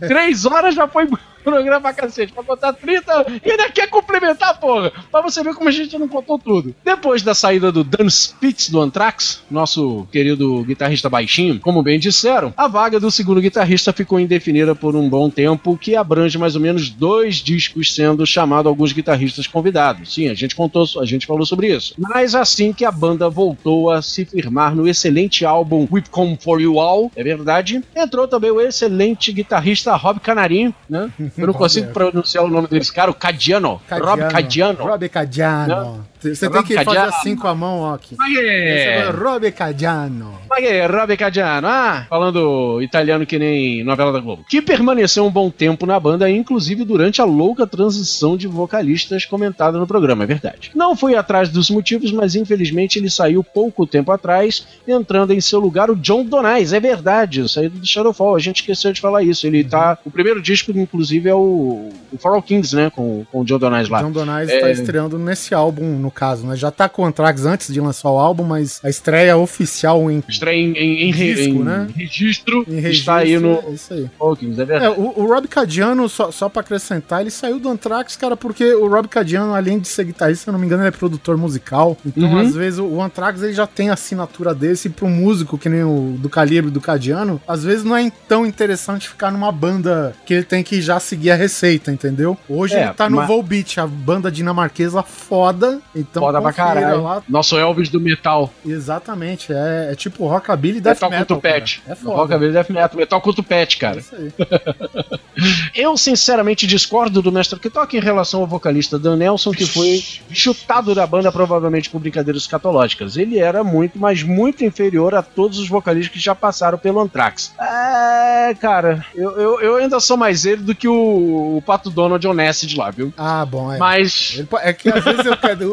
três 0.00 0.44
horas 0.44 0.74
já 0.74 0.86
foi 0.86 1.08
programa 1.50 1.80
pra 1.80 1.94
cacete, 1.94 2.32
pra 2.32 2.42
contar 2.42 2.72
30 2.72 3.40
e 3.44 3.50
ainda 3.50 3.70
quer 3.70 3.88
complementar, 3.88 4.58
porra, 4.60 4.92
pra 5.10 5.20
você 5.22 5.42
ver 5.42 5.54
como 5.54 5.68
a 5.68 5.72
gente 5.72 5.98
não 5.98 6.08
contou 6.08 6.38
tudo. 6.38 6.74
Depois 6.84 7.22
da 7.22 7.34
saída 7.34 7.72
do 7.72 7.82
Dan 7.82 8.08
Spitz 8.08 8.68
do 8.68 8.80
Anthrax, 8.80 9.42
nosso 9.50 10.06
querido 10.12 10.62
guitarrista 10.64 11.08
baixinho, 11.08 11.60
como 11.60 11.82
bem 11.82 11.98
disseram, 11.98 12.52
a 12.56 12.68
vaga 12.68 13.00
do 13.00 13.10
segundo 13.10 13.40
guitarrista 13.40 13.92
ficou 13.92 14.20
indefinida 14.20 14.74
por 14.74 14.94
um 14.94 15.08
bom 15.08 15.30
tempo, 15.30 15.76
que 15.76 15.96
abrange 15.96 16.36
mais 16.38 16.54
ou 16.54 16.60
menos 16.60 16.90
dois 16.90 17.36
discos, 17.36 17.94
sendo 17.94 18.26
chamado 18.26 18.68
alguns 18.68 18.92
guitarristas 18.92 19.46
convidados. 19.46 20.14
Sim, 20.14 20.28
a 20.28 20.34
gente 20.34 20.54
contou, 20.54 20.84
a 21.00 21.04
gente 21.04 21.26
falou 21.26 21.46
sobre 21.46 21.74
isso. 21.74 21.94
Mas 21.98 22.34
assim 22.34 22.72
que 22.72 22.84
a 22.84 22.92
banda 22.92 23.28
voltou 23.28 23.90
a 23.90 24.02
se 24.02 24.24
firmar 24.24 24.74
no 24.74 24.88
excelente 24.88 25.44
álbum 25.44 25.86
We've 25.90 26.10
Come 26.10 26.38
For 26.40 26.60
You 26.60 26.78
All, 26.80 27.10
é 27.16 27.22
verdade, 27.22 27.82
entrou 27.94 28.28
também 28.28 28.50
o 28.50 28.60
excelente 28.60 29.32
guitarrista 29.32 29.94
Rob 29.96 30.20
Canarinho, 30.20 30.74
né? 30.88 31.10
Eu 31.38 31.46
não 31.46 31.54
consigo 31.54 31.92
pronunciar 31.92 32.44
o 32.44 32.48
nome 32.48 32.68
desse 32.68 32.92
cara, 32.92 33.10
o 33.10 33.14
Cadiano. 33.14 33.80
Rob 33.90 34.28
Cadiano. 34.28 34.84
Rob 34.84 35.08
Cadiano. 35.08 36.06
Você 36.20 36.34
tem 36.48 36.48
Rob 36.48 36.66
que 36.66 36.74
fazer 36.74 36.84
Cadiano. 36.86 37.08
assim 37.08 37.36
com 37.36 37.46
a 37.48 37.54
mão, 37.54 37.80
ó. 37.80 37.94
Aqui. 37.94 38.16
É. 38.38 39.10
Rob 39.10 39.50
Cadiano. 39.52 40.34
É, 40.58 40.86
Rob 40.86 41.16
Cadiano. 41.16 41.66
Ah, 41.68 42.06
falando 42.08 42.80
italiano 42.82 43.24
que 43.24 43.38
nem 43.38 43.84
novela 43.84 44.12
da 44.12 44.20
Globo. 44.20 44.44
Que 44.48 44.60
permaneceu 44.60 45.24
um 45.24 45.30
bom 45.30 45.50
tempo 45.50 45.86
na 45.86 45.98
banda, 45.98 46.28
inclusive 46.30 46.84
durante 46.84 47.20
a 47.20 47.24
louca 47.24 47.66
transição 47.66 48.36
de 48.36 48.46
vocalistas 48.46 49.24
comentada 49.24 49.78
no 49.78 49.86
programa, 49.86 50.24
é 50.24 50.26
verdade. 50.26 50.70
Não 50.74 50.96
foi 50.96 51.14
atrás 51.14 51.48
dos 51.48 51.70
motivos, 51.70 52.10
mas 52.10 52.34
infelizmente 52.34 52.98
ele 52.98 53.10
saiu 53.10 53.42
pouco 53.44 53.86
tempo 53.86 54.10
atrás, 54.10 54.66
entrando 54.86 55.32
em 55.32 55.40
seu 55.40 55.58
lugar 55.60 55.90
o 55.90 55.96
John 55.96 56.24
Donais, 56.24 56.72
é 56.72 56.80
verdade, 56.80 57.48
saído 57.48 57.78
do 57.78 57.86
Shadowfall, 57.86 58.34
a 58.34 58.38
gente 58.40 58.56
esqueceu 58.60 58.92
de 58.92 59.00
falar 59.00 59.22
isso. 59.22 59.46
Ele 59.46 59.62
tá. 59.64 59.98
O 60.04 60.10
primeiro 60.10 60.40
disco, 60.42 60.70
inclusive, 60.72 61.28
é 61.28 61.34
o, 61.34 61.90
o 62.12 62.18
For 62.18 62.32
All 62.32 62.42
Kings, 62.42 62.74
né? 62.74 62.90
Com, 62.90 63.24
com 63.30 63.40
o 63.40 63.44
John 63.44 63.58
Donais 63.58 63.88
lá. 63.88 64.02
John 64.02 64.10
Donais 64.10 64.48
É. 64.48 64.60
tá 64.60 64.70
estreando 64.70 65.18
nesse 65.18 65.54
álbum, 65.54 65.84
no 66.08 66.10
caso, 66.10 66.46
né? 66.46 66.56
Já 66.56 66.70
tá 66.70 66.88
com 66.88 67.02
o 67.02 67.04
Anthrax 67.04 67.44
antes 67.44 67.72
de 67.72 67.80
lançar 67.80 68.10
o 68.10 68.18
álbum, 68.18 68.44
mas 68.44 68.80
a 68.82 68.88
estreia 68.88 69.36
oficial 69.36 70.10
em, 70.10 70.22
Estreia 70.28 70.56
em, 70.58 70.72
em, 70.76 71.08
em, 71.08 71.12
Disco, 71.12 71.42
em 71.56 71.64
né? 71.64 71.86
registro, 71.94 72.64
em 72.66 72.74
registro. 72.80 72.90
está 72.98 73.16
aí 73.16 73.38
no 73.38 73.52
É 73.66 73.70
isso 73.70 73.92
aí. 73.94 74.04
É 74.04 74.84
É, 74.84 74.90
o, 74.90 75.12
o 75.20 75.26
Rob 75.26 75.46
Cadiano, 75.48 76.08
só, 76.08 76.30
só 76.30 76.48
pra 76.48 76.60
acrescentar, 76.62 77.20
ele 77.20 77.30
saiu 77.30 77.58
do 77.60 77.68
Anthrax, 77.68 78.16
cara, 78.16 78.36
porque 78.36 78.74
o 78.74 78.88
Rob 78.88 79.06
Cadiano, 79.08 79.54
além 79.54 79.78
de 79.78 79.88
ser 79.88 80.04
guitarrista, 80.04 80.44
se 80.44 80.48
eu 80.50 80.52
não 80.52 80.58
me 80.60 80.66
engano, 80.66 80.82
ele 80.82 80.88
é 80.88 80.92
produtor 80.92 81.36
musical. 81.36 81.96
Então, 82.04 82.28
Uhum. 82.28 82.38
às 82.38 82.54
vezes, 82.54 82.78
o, 82.78 82.84
o 82.86 83.02
Anthrax 83.02 83.42
ele 83.42 83.52
já 83.52 83.66
tem 83.66 83.90
a 83.90 83.94
assinatura 83.94 84.54
desse 84.54 84.88
e 84.88 85.04
um 85.04 85.10
músico 85.10 85.56
que 85.58 85.68
nem 85.68 85.82
o 85.84 86.16
do 86.18 86.28
calibre 86.28 86.70
do 86.70 86.80
Cadiano, 86.80 87.40
às 87.46 87.62
vezes 87.64 87.84
não 87.84 87.96
é 87.96 88.10
tão 88.28 88.44
interessante 88.46 89.08
ficar 89.08 89.30
numa 89.30 89.50
banda 89.52 90.14
que 90.26 90.34
ele 90.34 90.44
tem 90.44 90.62
que 90.62 90.80
já 90.80 90.98
seguir 91.00 91.30
a 91.30 91.34
receita, 91.34 91.90
entendeu? 91.92 92.36
Hoje 92.48 92.74
É, 92.74 92.84
ele 92.84 92.94
tá 92.94 93.08
no 93.10 93.16
mas- 93.16 93.28
Volbeat, 93.28 93.78
a 93.80 93.86
banda 93.86 94.30
dinamarquesa 94.30 95.02
foda. 95.02 95.80
Então, 95.98 96.22
Foda 96.22 96.40
pra 96.40 96.52
caralho. 96.52 97.02
lá. 97.02 97.22
Nosso 97.28 97.56
Elvis 97.58 97.88
do 97.88 98.00
metal. 98.00 98.52
Exatamente, 98.64 99.52
é, 99.52 99.88
é 99.92 99.94
tipo 99.94 100.26
rockabilly 100.26 100.78
e 100.78 100.80
death 100.80 100.94
Metal 100.96 101.10
metal. 101.10 101.26
contra 101.26 101.36
o 101.36 101.40
cara. 101.40 101.54
pet. 101.60 101.82
É 101.88 101.94
foda. 101.94 102.16
Rockabilly 102.16 102.52
Death 102.52 102.70
Metal. 102.70 102.96
Metal 102.98 103.20
contra 103.20 103.40
o 103.40 103.44
pet, 103.44 103.76
É 103.76 103.80
cara. 103.80 103.98
isso 103.98 104.14
aí. 104.14 104.32
Eu, 105.74 105.96
sinceramente, 105.96 106.66
discordo 106.66 107.22
do 107.22 107.30
Mestre 107.30 107.58
Kitok 107.60 107.96
em 107.96 108.00
relação 108.00 108.40
ao 108.40 108.46
vocalista 108.46 108.98
Dan 108.98 109.16
Nelson, 109.16 109.52
que 109.52 109.64
foi 109.66 110.02
chutado 110.30 110.94
da 110.94 111.06
banda 111.06 111.30
provavelmente 111.30 111.88
por 111.90 112.00
brincadeiras 112.00 112.42
escatológicas. 112.42 113.16
Ele 113.16 113.38
era 113.38 113.62
muito, 113.62 113.98
mas 113.98 114.22
muito 114.22 114.64
inferior 114.64 115.14
a 115.14 115.22
todos 115.22 115.58
os 115.60 115.68
vocalistas 115.68 116.12
que 116.12 116.18
já 116.18 116.34
passaram 116.34 116.76
pelo 116.76 117.00
Anthrax. 117.00 117.52
É, 117.60 118.54
cara, 118.60 119.04
eu, 119.14 119.30
eu, 119.38 119.60
eu 119.60 119.76
ainda 119.76 120.00
sou 120.00 120.16
mais 120.16 120.44
ele 120.44 120.62
do 120.62 120.74
que 120.74 120.88
o, 120.88 121.56
o 121.58 121.62
Pato 121.64 121.88
Donald 121.90 122.26
Onacid 122.26 122.76
lá, 122.76 122.90
viu? 122.90 123.12
Ah, 123.16 123.44
bom, 123.46 123.72
é. 123.72 123.78
Mas... 123.78 124.34
Ele 124.38 124.48
é 124.60 124.72
que 124.72 124.88
às 124.88 125.04
vezes 125.04 125.24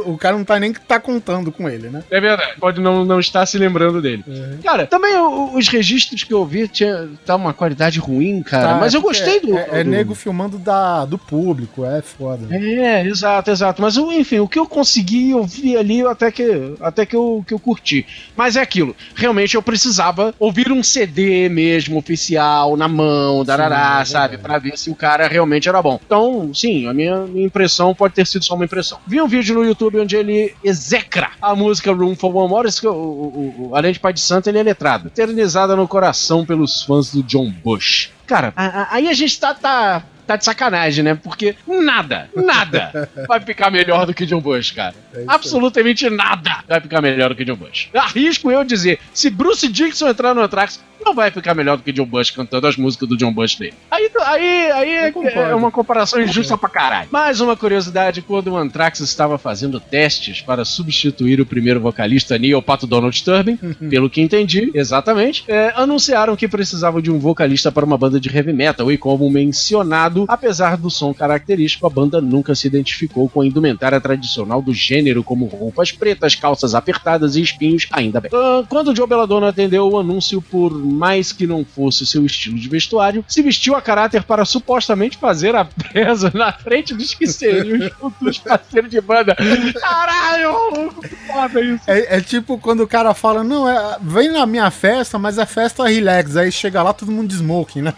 o, 0.06 0.15
o 0.16 0.18
cara 0.18 0.38
não 0.38 0.44
tá 0.46 0.60
nem 0.60 0.74
que 0.74 0.80
tá 0.80 1.00
contando 1.00 1.52
com 1.52 1.70
ele, 1.70 1.90
né? 1.90 2.04
É 2.10 2.20
verdade, 2.20 2.54
pode 2.60 2.82
não, 2.82 3.04
não 3.06 3.20
estar 3.20 3.46
se 3.46 3.58
lembrando 3.58 4.02
dele. 4.02 4.24
Cara, 4.64 4.88
também 4.88 5.16
os 5.54 5.68
registros 5.68 6.24
que 6.24 6.34
eu 6.34 6.46
vi 6.46 6.68
tinha 6.68 7.08
tá 7.26 7.36
uma 7.36 7.54
qualidade 7.54 8.00
ruim, 8.00 8.42
cara. 8.42 8.70
Tá, 8.70 8.76
mas 8.76 8.94
eu 8.94 9.02
porque 9.02 9.18
gostei 9.20 9.40
do. 9.40 9.58
É, 9.58 9.82
é 9.82 9.84
do- 9.84 9.90
nego 9.90 10.16
filmando 10.16 10.58
da, 10.58 11.06
do 11.06 11.18
público, 11.18 11.86
é 11.86 12.02
foda. 12.02 12.48
É, 12.56 13.06
exato, 13.06 13.52
exato. 13.52 13.82
Mas 13.82 13.96
eu, 13.98 14.12
enfim, 14.12 14.40
o 14.40 14.48
que 14.48 14.58
eu 14.60 14.66
consegui 14.68 15.34
ouvir 15.34 15.78
ali 15.78 16.00
eu 16.00 16.10
até 16.10 16.32
que, 16.32 16.74
até 16.82 17.06
que, 17.06 17.16
eu, 17.16 17.44
que 17.48 17.54
eu 17.54 17.60
curti. 17.60 18.06
Mas 18.36 18.56
é 18.56 18.62
aquilo. 18.62 18.96
Realmente 19.16 19.56
eu 19.56 19.62
precisava 19.62 20.34
ouvir 20.40 20.72
um 20.72 20.82
CD 20.84 21.50
mesmo, 21.50 21.98
oficial, 21.98 22.76
na 22.78 22.88
mão, 22.88 23.44
darará, 23.44 24.00
é 24.02 24.06
sabe? 24.06 24.38
Pra 24.38 24.58
ver 24.60 24.78
se 24.78 24.90
o 24.90 24.96
cara 24.96 25.28
realmente 25.28 25.68
era 25.70 25.82
bom. 25.82 26.00
Então, 26.06 26.52
sim, 26.54 26.88
a 26.88 26.94
minha, 26.94 27.22
minha 27.26 27.46
impressão 27.46 27.94
pode 27.94 28.14
ter 28.14 28.26
sido 28.26 28.44
só 28.46 28.56
uma 28.56 28.66
impressão. 28.66 29.00
Vi 29.08 29.22
um 29.22 29.28
vídeo 29.28 29.56
no 29.56 29.64
YouTube 29.66 30.00
onde 30.06 30.16
ele 30.16 30.56
execra 30.64 31.32
a 31.42 31.56
música 31.56 31.92
Room 31.92 32.16
for 32.16 32.34
One 32.36 32.50
More. 32.50 32.70
isso 32.70 32.80
que 32.80 32.88
o- 32.88 32.92
o- 32.94 33.70
o- 33.72 33.76
além 33.76 33.92
de 33.92 34.00
Pai 34.00 34.14
de 34.14 34.22
Santo, 34.22 34.48
ele 34.48 34.60
é 34.60 34.64
letrado. 34.64 35.08
Eternizada 35.08 35.76
no 35.76 35.88
coração 35.88 36.46
pelos 36.46 36.84
fãs 36.84 37.12
do 37.12 37.22
John 37.24 37.50
Bush. 37.64 38.10
Cara, 38.28 38.54
a- 38.56 38.66
a- 38.84 38.88
aí 38.92 39.08
a 39.10 39.14
gente 39.14 39.40
tá, 39.40 39.54
tá, 39.54 40.04
tá 40.26 40.36
de 40.36 40.46
sacanagem, 40.46 41.04
né? 41.04 41.14
Porque 41.16 41.56
nada, 41.68 42.30
nada 42.36 43.10
vai 43.28 43.40
ficar 43.40 43.70
melhor 43.72 44.06
do 44.06 44.14
que 44.14 44.26
John 44.26 44.42
Bush, 44.42 44.72
cara. 44.72 44.96
Absolutamente 45.28 46.10
nada 46.10 46.64
vai 46.68 46.80
ficar 46.82 47.02
melhor 47.02 47.30
do 47.30 47.36
que 47.36 47.46
John 47.46 47.56
Bush. 47.56 47.90
Arrisco 47.94 48.50
eu 48.52 48.64
dizer, 48.64 49.00
se 49.14 49.30
Bruce 49.30 49.68
Dixon 49.68 50.08
entrar 50.08 50.34
no 50.34 50.42
Anthrax, 50.42 50.84
não 51.06 51.14
vai 51.14 51.30
ficar 51.30 51.54
melhor 51.54 51.78
do 51.78 51.84
que 51.84 51.92
John 51.92 52.06
Bush 52.06 52.32
cantando 52.32 52.66
as 52.66 52.76
músicas 52.76 53.08
do 53.08 53.16
John 53.16 53.32
Bush 53.32 53.56
dele. 53.56 53.76
Aí, 53.92 54.10
aí, 54.26 54.72
aí 54.72 54.90
é, 54.90 55.14
é 55.52 55.56
uma 55.56 55.70
comparação 55.70 56.20
injusta 56.20 56.58
pra 56.58 56.68
caralho. 56.68 57.10
Mais 57.12 57.40
uma 57.40 57.56
curiosidade, 57.56 58.24
quando 58.24 58.48
o 58.48 58.58
Anthrax 58.58 59.00
estava 59.00 59.38
fazendo 59.38 59.80
testes 59.80 60.42
para 60.42 60.66
substituir 60.66 61.40
o 61.40 61.46
primeiro 61.46 61.80
vocalista 61.80 62.38
Neil 62.38 62.62
Pato 62.62 62.88
Donald 62.88 63.24
Turbin, 63.24 63.58
pelo 63.90 64.10
que 64.10 64.20
entendi, 64.20 64.72
exatamente, 64.74 65.44
é, 65.48 65.72
anunciaram 65.76 66.36
que 66.36 66.48
precisavam 66.48 67.00
de 67.00 67.12
um 67.12 67.20
vocalista 67.20 67.72
para 67.72 67.86
uma 67.86 67.98
banda 67.98 68.20
de 68.20 68.36
heavy 68.36 68.54
metal 68.54 68.92
e 68.92 68.98
como 68.98 69.30
mencionado, 69.30 70.26
apesar 70.28 70.76
do 70.78 70.90
som 70.90 71.14
característico, 71.14 71.86
a 71.86 71.90
banda 71.90 72.20
nunca 72.20 72.56
se 72.56 72.66
identificou 72.66 73.30
com 73.30 73.42
a 73.42 73.46
indumentária 73.46 74.02
tradicional 74.02 74.62
do 74.62 74.74
gênero, 74.74 75.24
como 75.24 75.46
roupas 75.46 75.92
pretas, 75.92 76.34
calças 76.34 76.74
apertadas 76.74 77.36
e 77.36 77.42
espinhos, 77.42 77.88
ainda 77.92 78.20
bem. 78.20 78.32
Ah, 78.34 78.64
Quando 78.68 78.96
Joe 78.96 79.08
Belladonna 79.08 79.50
atendeu 79.50 79.88
o 79.88 80.00
anúncio, 80.00 80.42
por 80.42 80.72
mais 80.96 81.32
que 81.32 81.46
não 81.46 81.66
fosse 81.66 82.06
seu 82.06 82.26
estilo 82.26 82.58
de 82.58 82.70
vestuário, 82.70 83.24
se 83.28 83.42
vestiu 83.42 83.76
a 83.76 83.82
caráter 83.82 84.24
para 84.24 84.46
supostamente 84.46 85.18
fazer 85.18 85.56
a 85.56 85.66
presa 85.66 86.32
na 86.34 86.52
frente 86.52 86.94
dos 86.94 87.14
que 87.14 87.28
seriam 87.28 87.92
os 88.22 88.38
parceiros 88.38 88.90
de 88.90 89.02
banda. 89.02 89.36
Caralho, 89.80 90.54
maluco, 90.54 91.02
que 91.02 91.16
foda 91.16 91.62
isso. 91.62 91.84
É, 91.88 92.18
é 92.18 92.22
tipo 92.22 92.58
quando 92.58 92.82
o 92.82 92.88
cara 92.88 93.14
fala, 93.14 93.44
não, 93.44 93.68
é, 93.68 93.98
vem 94.02 94.32
na 94.32 94.46
minha 94.46 94.70
festa, 94.72 95.18
mas 95.20 95.38
é 95.38 95.46
festa 95.46 95.88
relax. 95.88 96.36
Aí 96.38 96.52
chega 96.52 96.82
lá, 96.82 96.94
todo 96.94 97.12
mundo 97.12 97.30
de 97.30 97.36
smoking, 97.36 97.82
né? 97.82 97.94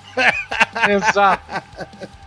Exato. 0.89 1.63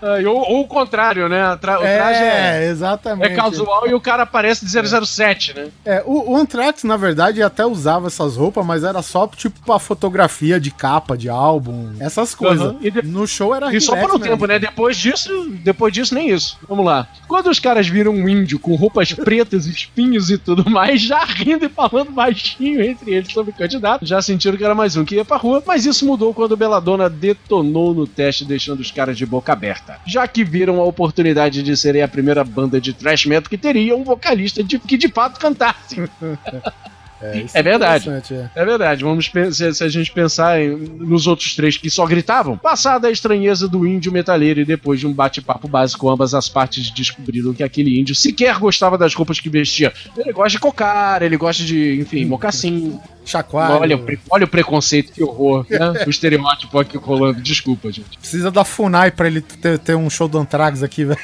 Ah, 0.03 0.17
ou, 0.29 0.37
ou 0.51 0.61
o 0.63 0.67
contrário, 0.67 1.29
né? 1.29 1.43
A 1.43 1.55
o 1.55 1.59
traje 1.59 2.21
é, 2.23 2.67
exatamente. 2.69 3.33
é 3.33 3.37
casual 3.37 3.87
e 3.89 3.95
o 3.95 4.01
cara 4.01 4.25
parece 4.27 4.65
de 4.65 4.71
007, 5.07 5.55
né? 5.55 5.69
É, 5.85 6.03
o, 6.07 6.33
o 6.33 6.37
Anthrax, 6.37 6.85
na 6.85 6.97
verdade, 6.97 7.43
até 7.43 7.65
usava 7.67 8.07
essas 8.07 8.37
roupas, 8.37 8.65
mas 8.65 8.85
era 8.85 9.03
só 9.03 9.27
tipo 9.29 9.61
pra 9.65 9.79
fotografia 9.79 10.59
de 10.61 10.71
capa, 10.71 11.17
de 11.17 11.29
álbum, 11.29 11.93
essas 12.01 12.35
coisas. 12.35 12.75
E 12.81 12.91
de- 12.91 13.03
No 13.03 13.27
show 13.27 13.55
era 13.55 13.75
E 13.75 13.81
só 13.81 13.97
por 13.97 14.15
um 14.15 14.19
tempo, 14.19 14.47
né? 14.47 14.59
Depois 14.59 14.97
disso, 14.97 15.49
depois 15.63 15.93
disso, 15.93 16.15
nem 16.15 16.31
isso. 16.31 16.59
Vamos 16.69 16.85
lá. 16.85 17.07
Quando 17.29 17.49
os 17.51 17.59
caras 17.59 17.87
viram 17.89 18.13
um 18.13 18.29
índio 18.29 18.59
com 18.59 18.75
roupas 18.75 19.13
pretas, 19.13 19.67
espinhos 19.67 20.31
e 20.31 20.39
tudo 20.39 20.69
mais, 20.71 21.01
já 21.01 21.25
rindo 21.25 21.65
e 21.67 21.69
falando 21.69 22.11
baixinho 22.13 22.83
entre 22.83 23.13
eles 23.15 23.33
sobre 23.33 23.51
o 23.51 23.55
candidato, 23.55 24.05
já 24.07 24.21
sentiram 24.23 24.57
que 24.57 24.65
era 24.65 24.75
mais 24.75 24.97
um 24.97 25.05
que 25.05 25.17
ia 25.17 25.25
pra 25.25 25.37
rua, 25.37 25.63
mas 25.67 25.85
isso 25.87 26.07
mudou 26.07 26.33
quando 26.35 26.53
o 26.53 26.57
Belladonna 26.57 27.09
detonou 27.09 27.95
no 27.95 28.07
teste, 28.07 28.45
deixando 28.45 28.81
os 28.81 28.91
caras 28.91 29.17
de 29.17 29.27
boca 29.27 29.53
aberta. 29.53 29.90
Já 30.07 30.27
que 30.29 30.45
viram 30.45 30.81
a 30.81 30.85
oportunidade 30.85 31.63
de 31.63 31.77
serem 31.77 32.03
a 32.03 32.09
primeira 32.09 32.45
banda 32.45 32.81
de 32.81 32.93
thrash 32.95 33.27
metal 33.27 33.49
que 33.51 33.59
teria 33.59 33.97
um 33.97 34.05
vocalista 34.05 34.63
de- 34.63 34.79
que 34.79 34.97
de 34.97 35.09
fato 35.09 35.39
cantasse. 35.39 35.97
É, 37.23 37.39
isso 37.39 37.57
É 37.57 37.63
verdade. 37.63 38.09
é. 38.09 38.51
É 38.55 38.65
verdade, 38.65 39.05
vamos 39.05 39.31
se, 39.53 39.75
se 39.75 39.85
a 39.85 39.89
gente 39.89 40.11
pensar 40.13 40.61
em- 40.61 40.75
nos 40.77 41.27
outros 41.27 41.55
três 41.55 41.77
que 41.77 41.91
só 41.91 42.07
gritavam, 42.07 42.57
passada 42.57 43.09
a 43.09 43.11
estranheza 43.11 43.69
do 43.69 43.87
índio 43.87 44.11
metaleiro 44.11 44.61
e 44.61 44.65
depois 44.65 45.01
de 45.01 45.07
um 45.07 45.13
bate-papo 45.13 45.69
básico, 45.69 46.09
ambas 46.09 46.35
as 46.35 46.49
partes 46.49 46.91
descobriram 46.91 47.53
que 47.53 47.63
aquele 47.63 47.99
índio 48.01 48.15
sequer 48.15 48.59
gostava 48.59 48.97
das 48.97 49.15
roupas 49.15 49.39
que 49.39 49.49
vestia. 49.51 49.93
Ele 50.17 50.33
gosta 50.33 50.51
de 50.51 50.59
cocar, 50.59 51.23
ele 51.23 51.37
gosta 51.37 51.63
de, 51.63 52.01
enfim, 52.01 52.25
mocassim. 52.25 52.99
Chacoalho. 53.25 53.75
Olha, 53.81 54.19
olha 54.31 54.45
o 54.45 54.49
preconceito, 54.49 55.13
que 55.13 55.23
horror, 55.23 55.67
né? 55.69 55.79
O 56.07 56.11
estereótipo 56.11 56.79
aqui 56.79 56.97
rolando. 56.97 57.41
Desculpa, 57.43 57.93
gente. 57.93 58.19
Precisa 58.19 58.51
da 58.51 58.65
FUNAI 58.65 59.11
pra 59.11 59.27
ele 59.27 59.41
ter, 59.43 59.79
ter 59.79 59.95
um 59.95 60.09
show 60.09 60.27
do 60.27 60.39
Anthrax 60.39 60.83
aqui, 60.83 61.05
velho. 61.05 61.21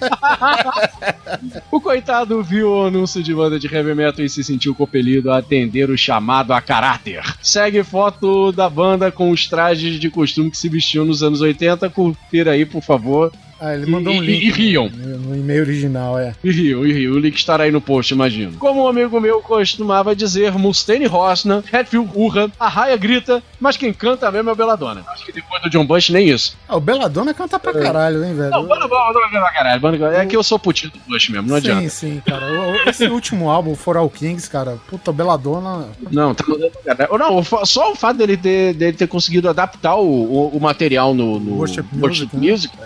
O 1.70 1.80
coitado 1.80 2.42
viu 2.42 2.70
o 2.70 2.86
anúncio 2.86 3.22
de 3.22 3.34
banda 3.34 3.58
de 3.58 3.72
heavy 3.72 3.94
metal 3.94 4.24
e 4.24 4.28
se 4.28 4.42
sentiu 4.42 4.74
compelido 4.74 5.30
a 5.30 5.38
atender 5.38 5.90
o 5.90 5.98
chamado 5.98 6.52
a 6.52 6.60
caráter. 6.60 7.22
Segue 7.42 7.84
foto 7.84 8.50
da 8.52 8.68
banda 8.68 9.12
com 9.12 9.30
os 9.30 9.46
trajes 9.46 10.00
de 10.00 10.10
costume 10.10 10.50
que 10.50 10.56
se 10.56 10.68
vestiam 10.68 11.04
nos 11.04 11.22
anos 11.22 11.40
80. 11.40 11.90
Confira 11.90 12.52
aí, 12.52 12.64
por 12.64 12.82
favor. 12.82 13.32
Ah, 13.60 13.74
ele 13.74 13.86
E, 13.86 13.90
mandou 13.90 14.12
um 14.12 14.22
e- 14.22 14.26
link. 14.26 14.44
e 14.46 14.50
riam. 14.50 14.88
No 14.88 15.34
e-mail 15.36 15.62
original, 15.62 16.18
é. 16.18 16.34
E 16.44 16.50
riam, 16.50 16.86
e 16.86 16.92
riam. 16.92 17.12
O 17.14 17.18
link 17.18 17.36
estará 17.36 17.64
aí 17.64 17.70
no 17.70 17.80
post, 17.80 18.12
imagino. 18.14 18.52
Como 18.58 18.84
um 18.84 18.88
amigo 18.88 19.20
meu 19.20 19.40
costumava 19.42 20.14
dizer, 20.14 20.52
Mustaine 20.52 21.06
Rosna, 21.06 21.62
Hatfield 21.72 22.10
urra, 22.14 22.50
a 22.58 22.68
raia 22.68 22.96
grita, 22.96 23.42
mas 23.60 23.76
quem 23.76 23.92
canta 23.92 24.30
mesmo 24.30 24.50
é 24.50 24.52
o 24.52 24.56
Belladonna. 24.56 25.04
Acho 25.08 25.26
que 25.26 25.32
depois 25.32 25.60
do 25.62 25.70
John 25.70 25.84
Bush, 25.84 26.10
nem 26.10 26.28
isso. 26.28 26.56
Ah, 26.68 26.76
o 26.76 26.80
Belladonna 26.80 27.34
canta 27.34 27.58
pra 27.58 27.72
caralho, 27.72 28.24
hein, 28.24 28.34
velho? 28.34 28.50
Não, 28.50 28.64
banda 28.64 28.86
Belladonna 28.88 29.26
canta 29.28 29.40
pra 29.40 29.52
caralho. 29.52 29.80
banda- 29.80 30.14
É 30.14 30.24
que 30.26 30.36
eu 30.36 30.42
sou 30.42 30.58
putinho 30.58 30.92
do 30.92 30.98
Bush 31.08 31.28
mesmo, 31.28 31.48
não 31.48 31.56
adianta. 31.56 31.80
Sim, 31.82 31.88
sim, 31.88 32.22
cara. 32.24 32.46
Esse 32.88 33.06
último 33.08 33.50
álbum, 33.50 33.74
For 33.74 33.96
All 33.96 34.08
Kings, 34.08 34.48
cara, 34.48 34.78
puta, 34.88 35.10
Belladonna. 35.12 35.88
Não, 36.10 36.34
tá 36.34 36.44
mandando 36.46 36.70
pra 36.84 36.94
caralho. 36.94 37.18
Não, 37.18 37.66
só 37.66 37.92
o 37.92 37.96
fato 37.96 38.16
dele 38.18 38.36
ter, 38.36 38.74
dele 38.74 38.96
ter 38.96 39.06
conseguido 39.08 39.48
adaptar 39.48 39.96
o, 39.96 40.06
o, 40.08 40.48
o 40.56 40.60
material 40.60 41.12
no, 41.12 41.40
no 41.40 41.56
Worship 41.56 41.84
Music, 41.92 42.36
né? 42.36 42.50
Music, 42.52 42.76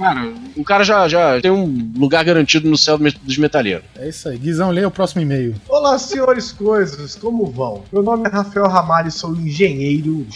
cara, 0.00 0.32
o 0.56 0.64
cara 0.64 0.82
já, 0.84 1.06
já 1.08 1.40
tem 1.40 1.50
um 1.50 1.92
lugar 1.96 2.24
garantido 2.24 2.68
no 2.68 2.76
céu 2.76 2.98
dos 2.98 3.38
metaleiros. 3.38 3.84
É 3.96 4.08
isso 4.08 4.28
aí. 4.28 4.38
Guizão, 4.38 4.70
leia 4.70 4.88
o 4.88 4.90
próximo 4.90 5.20
e-mail. 5.20 5.54
Olá, 5.68 5.98
senhores 5.98 6.50
coisas, 6.50 7.14
como 7.14 7.46
vão? 7.46 7.84
Meu 7.92 8.02
nome 8.02 8.26
é 8.26 8.30
Rafael 8.30 8.66
Ramalho, 8.66 9.12
sou 9.12 9.36
engenheiro. 9.36 10.26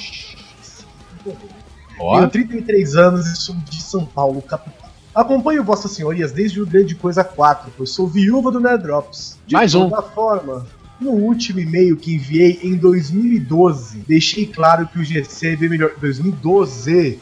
Tenho 1.24 2.28
33 2.30 2.96
anos 2.96 3.26
e 3.26 3.36
sou 3.36 3.54
de 3.54 3.82
São 3.82 4.04
Paulo, 4.04 4.42
capital. 4.42 4.90
Acompanho 5.14 5.62
Vossas 5.62 5.92
Senhorias 5.92 6.32
desde 6.32 6.60
o 6.60 6.66
Grande 6.66 6.94
Coisa 6.96 7.22
4, 7.22 7.72
pois 7.76 7.90
sou 7.90 8.06
viúva 8.06 8.50
do 8.50 8.58
Nerdrops. 8.58 9.38
De 9.46 9.54
Mais 9.54 9.74
um. 9.74 9.88
toda 9.88 10.02
forma, 10.02 10.66
no 11.04 11.10
último 11.12 11.60
e-mail 11.60 11.96
que 11.96 12.14
enviei 12.14 12.58
em 12.62 12.74
2012, 12.76 13.98
deixei 14.08 14.46
claro 14.46 14.86
que 14.88 14.98
o 14.98 15.04
GC 15.04 15.48
é 15.52 15.56
bem 15.56 15.68
melhor. 15.68 15.90
2012? 16.00 17.20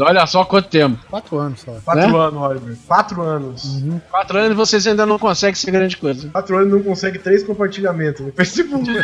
Olha 0.00 0.26
só 0.26 0.44
quanto 0.44 0.68
tempo. 0.68 0.98
Quatro 1.08 1.38
anos 1.38 1.60
só. 1.60 1.72
4 1.84 2.00
Né? 2.10 2.18
anos, 2.18 2.42
Oliver. 2.42 2.76
4 2.86 3.22
anos. 3.22 3.82
Quatro 4.10 4.38
anos 4.38 4.50
e 4.50 4.54
vocês 4.54 4.86
ainda 4.86 5.06
não 5.06 5.18
conseguem 5.18 5.54
ser 5.54 5.70
grande 5.70 5.96
coisa. 5.96 6.28
4 6.30 6.58
anos 6.58 6.72
não 6.72 6.82
consegue 6.82 7.18
3 7.18 7.44
compartilhamentos 7.44 8.26
no 8.26 8.32
Facebook. 8.32 8.84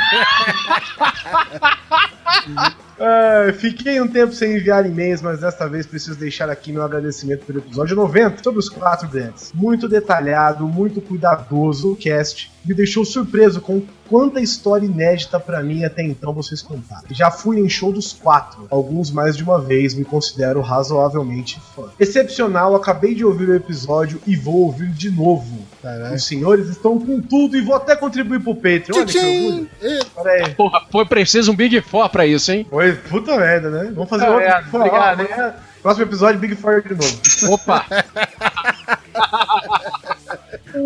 É, 2.99 3.53
fiquei 3.55 4.01
um 4.01 4.07
tempo 4.07 4.33
sem 4.33 4.57
enviar 4.57 4.87
e-mails, 4.87 5.21
mas 5.21 5.41
desta 5.41 5.69
vez 5.69 5.87
preciso 5.87 6.17
deixar 6.17 6.49
aqui 6.49 6.73
meu 6.73 6.83
agradecimento 6.83 7.45
pelo 7.45 7.59
episódio 7.59 7.97
90 7.97 8.43
sobre 8.43 8.61
os 8.61 8.69
quatro 8.69 9.09
grandes. 9.09 9.53
Muito 9.53 9.89
detalhado, 9.89 10.69
muito 10.69 11.01
cuidadoso 11.01 11.93
o 11.93 11.97
cast. 11.97 12.51
Me 12.65 12.75
deixou 12.75 13.05
surpreso 13.05 13.61
com 13.61 13.83
quanta 14.13 14.43
história 14.43 14.85
inédita 14.85 15.41
pra 15.41 15.63
mim 15.63 15.85
até 15.85 16.03
então 16.03 16.35
vocês 16.35 16.61
contaram. 16.61 17.05
Já 17.11 17.31
fui 17.31 17.59
em 17.59 17.67
show 17.67 17.91
dos 17.91 18.13
quatro, 18.13 18.67
alguns 18.69 19.11
mais 19.11 19.35
de 19.35 19.43
uma 19.43 19.59
vez, 19.59 19.95
me 19.95 20.05
considero 20.05 20.61
razoavelmente 20.61 21.59
fã. 21.75 21.85
Excepcional, 21.99 22.77
acabei 22.77 23.15
de 23.15 23.25
ouvir 23.25 23.49
o 23.49 23.55
episódio 23.55 24.21
e 24.27 24.37
vou 24.37 24.67
ouvir 24.67 24.91
de 24.91 25.11
novo. 25.11 25.67
Caralho. 25.81 26.15
Os 26.15 26.27
senhores 26.27 26.69
estão 26.69 26.99
com 26.99 27.23
tudo 27.23 27.57
e 27.57 27.63
vou 27.63 27.75
até 27.75 27.97
contribuir 27.97 28.41
pro 28.41 28.55
Patreon. 28.55 28.97
Olha 28.97 29.07
que. 29.07 29.69
Pera 30.15 30.31
aí. 30.31 30.55
Porra, 30.55 30.83
foi 30.91 31.07
preciso 31.07 31.51
um 31.51 31.57
Big 31.57 31.81
Four 31.81 32.11
pra 32.11 32.27
isso, 32.27 32.53
hein? 32.53 32.67
Foi 32.69 32.93
puta 32.93 33.39
merda, 33.39 33.71
né? 33.71 33.93
Vamos 33.95 34.11
fazer 34.11 34.29
outro. 34.29 34.43
é, 34.43 34.59
Big 34.59 34.71
Four, 34.71 34.81
obrigado, 34.81 35.21
amanhã, 35.21 35.55
Próximo 35.83 36.05
episódio, 36.05 36.39
Big 36.39 36.55
Four 36.55 36.83
de 36.83 36.95
novo. 36.95 37.55
Opa! 37.55 37.87